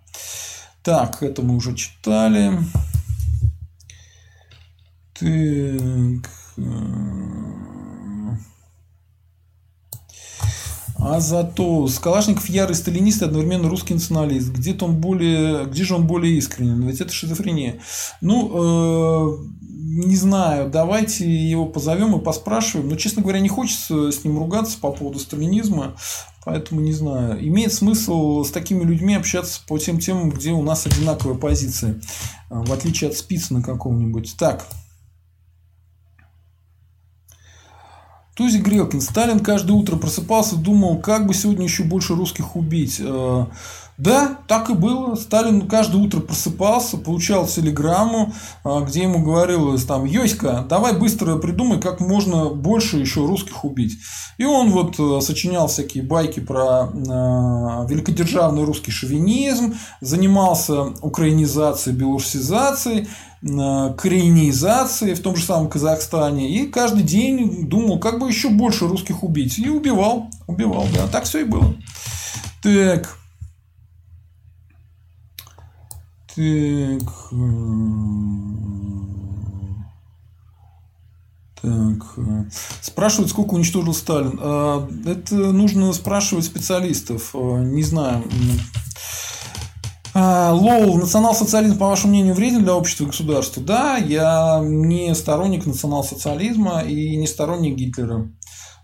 [0.82, 2.58] Так, это мы уже читали.
[5.14, 6.30] Так.
[11.02, 14.48] А зато Скалашников ярый сталинист и одновременно русский националист.
[14.48, 16.86] Где-то он более, где же он более искренен?
[16.86, 17.80] Ведь это шизофрения.
[18.20, 22.88] Ну, э, не знаю, давайте его позовем и поспрашиваем.
[22.88, 25.94] Но, честно говоря, не хочется с ним ругаться по поводу сталинизма.
[26.44, 27.46] Поэтому не знаю.
[27.46, 32.00] Имеет смысл с такими людьми общаться по тем темам, где у нас одинаковая позиция.
[32.50, 34.36] В отличие от спица на каком-нибудь.
[34.38, 34.66] Так.
[38.40, 39.02] Тузик Грелкин.
[39.02, 42.96] Сталин каждое утро просыпался, думал, как бы сегодня еще больше русских убить.
[42.98, 43.44] Э,
[43.98, 45.14] да, так и было.
[45.14, 48.32] Сталин каждое утро просыпался, получал телеграмму,
[48.64, 53.98] э, где ему говорилось там, Йоська, давай быстро придумай, как можно больше еще русских убить.
[54.38, 56.88] И он вот э, сочинял всякие байки про
[57.90, 63.06] великодержавный русский шовинизм, занимался украинизацией, белорусизацией,
[63.42, 66.50] коренизации в том же самом Казахстане.
[66.50, 69.58] И каждый день думал, как бы еще больше русских убить.
[69.58, 70.30] И убивал.
[70.46, 71.06] Убивал, да.
[71.08, 71.74] Так все и было.
[72.62, 73.16] Так.
[76.34, 77.02] Так.
[81.62, 82.04] Так.
[82.80, 84.38] Спрашивают, сколько уничтожил Сталин.
[84.40, 87.34] А, это нужно спрашивать специалистов.
[87.34, 88.24] Не знаю.
[90.22, 93.62] А, Лоу, национал-социализм, по вашему мнению, вреден для общества и государства?
[93.62, 98.30] Да, я не сторонник национал-социализма и не сторонник Гитлера.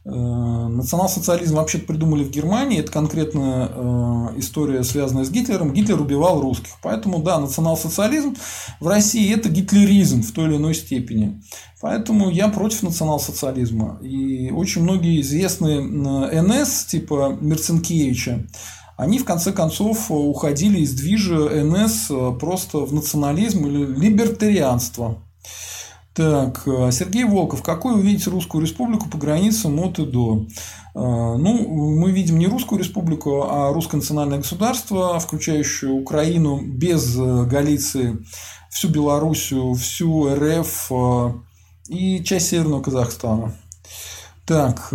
[0.06, 5.74] Э, национал-социализм вообще придумали в Германии, это конкретная э, история, связанная с Гитлером.
[5.74, 6.70] Гитлер убивал русских.
[6.82, 8.34] Поэтому, да, национал-социализм
[8.80, 11.42] в России это гитлеризм в той или иной степени.
[11.82, 13.98] Поэтому я против национал-социализма.
[14.00, 18.46] И очень многие известные э, НС, типа Мерценкевича,
[18.96, 25.18] они в конце концов уходили из движа НС э, просто в национализм или либертарианство.
[26.14, 27.62] Так, э, Сергей Волков.
[27.62, 30.46] Какой видите русскую республику по границам от и до?
[30.94, 38.16] Э, ну, мы видим не русскую республику, а русское национальное государство, включающее Украину без Галиции,
[38.70, 40.90] всю Белоруссию, всю РФ
[41.88, 43.54] и часть Северного Казахстана.
[44.46, 44.90] Так,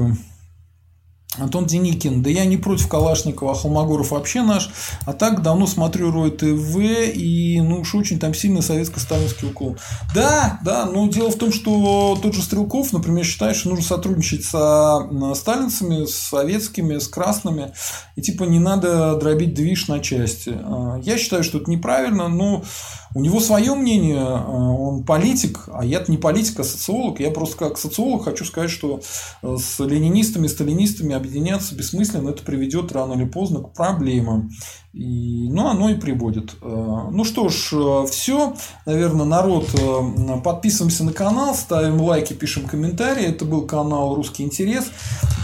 [1.37, 4.69] Антон Деникин, да я не против Калашникова, а Холмогоров вообще наш.
[5.05, 9.77] А так давно смотрю Рой ТВ и ну уж очень там сильный советско-сталинский укол.
[10.13, 14.43] Да, да, но дело в том, что тот же Стрелков, например, считает, что нужно сотрудничать
[14.43, 17.73] со сталинцами, с советскими, с красными.
[18.17, 20.53] И типа не надо дробить движ на части.
[20.61, 22.65] А, я считаю, что это неправильно, но
[23.13, 27.19] у него свое мнение, а, он политик, а я-то не политик, а социолог.
[27.19, 29.01] Я просто как социолог хочу сказать, что
[29.41, 34.51] с ленинистами, сталинистами объединяться бессмысленно, это приведет рано или поздно к проблемам.
[34.93, 36.55] И, ну, оно и приводит.
[36.61, 38.55] Э, ну что ж, э, все.
[38.85, 43.25] Наверное, народ, э, подписываемся на канал, ставим лайки, пишем комментарии.
[43.25, 44.91] Это был канал Русский интерес.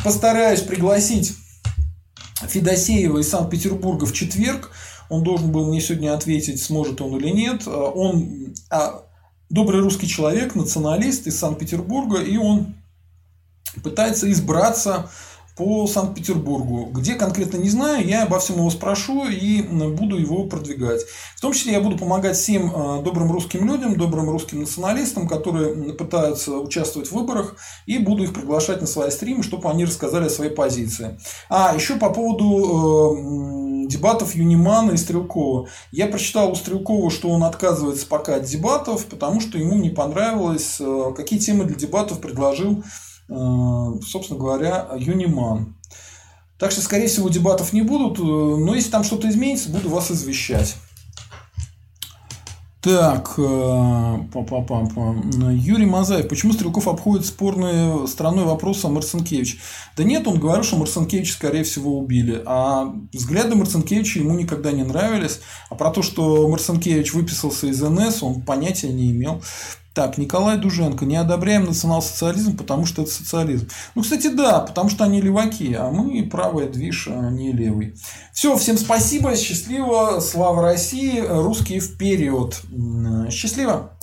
[0.03, 1.33] Постараюсь пригласить
[2.45, 4.71] Федосеева из Санкт-Петербурга в четверг.
[5.09, 7.67] Он должен был мне сегодня ответить, сможет он или нет.
[7.67, 9.03] Он а,
[9.49, 12.75] добрый русский человек, националист из Санкт-Петербурга, и он
[13.83, 15.09] пытается избраться
[15.57, 16.89] по Санкт-Петербургу.
[16.91, 21.01] Где конкретно не знаю, я обо всем его спрошу и буду его продвигать.
[21.35, 25.93] В том числе я буду помогать всем э, добрым русским людям, добрым русским националистам, которые
[25.93, 27.55] пытаются участвовать в выборах,
[27.87, 31.19] и буду их приглашать на свои стримы, чтобы они рассказали о своей позиции.
[31.49, 35.69] А, еще по поводу э, дебатов Юнимана и Стрелкова.
[35.91, 40.77] Я прочитал у Стрелкова, что он отказывается пока от дебатов, потому что ему не понравилось,
[40.79, 42.83] э, какие темы для дебатов предложил
[43.27, 45.75] собственно говоря, Юниман.
[46.57, 50.75] Так что, скорее всего, дебатов не будут, но если там что-то изменится, буду вас извещать.
[52.87, 54.17] Так, э,
[55.51, 56.29] Юрий Мазаев.
[56.29, 59.59] Почему Стрелков обходит спорные стороной вопроса Марцинкевич?
[59.97, 62.41] Да нет, он говорил, что Марцинкевича, скорее всего, убили.
[62.45, 65.41] А взгляды Марцинкевича ему никогда не нравились.
[65.69, 69.41] А про то, что Марцинкевич выписался из НС, он понятия не имел.
[69.97, 71.05] Так, Николай Дуженко.
[71.05, 73.67] Не одобряем национал-социализм, потому что это социализм.
[73.95, 77.95] Ну, кстати, да, потому что они леваки, а мы правая движ, а не левый.
[78.31, 82.61] Все, всем спасибо, счастливо, слава России, русские вперед.
[83.31, 83.96] Счастливо!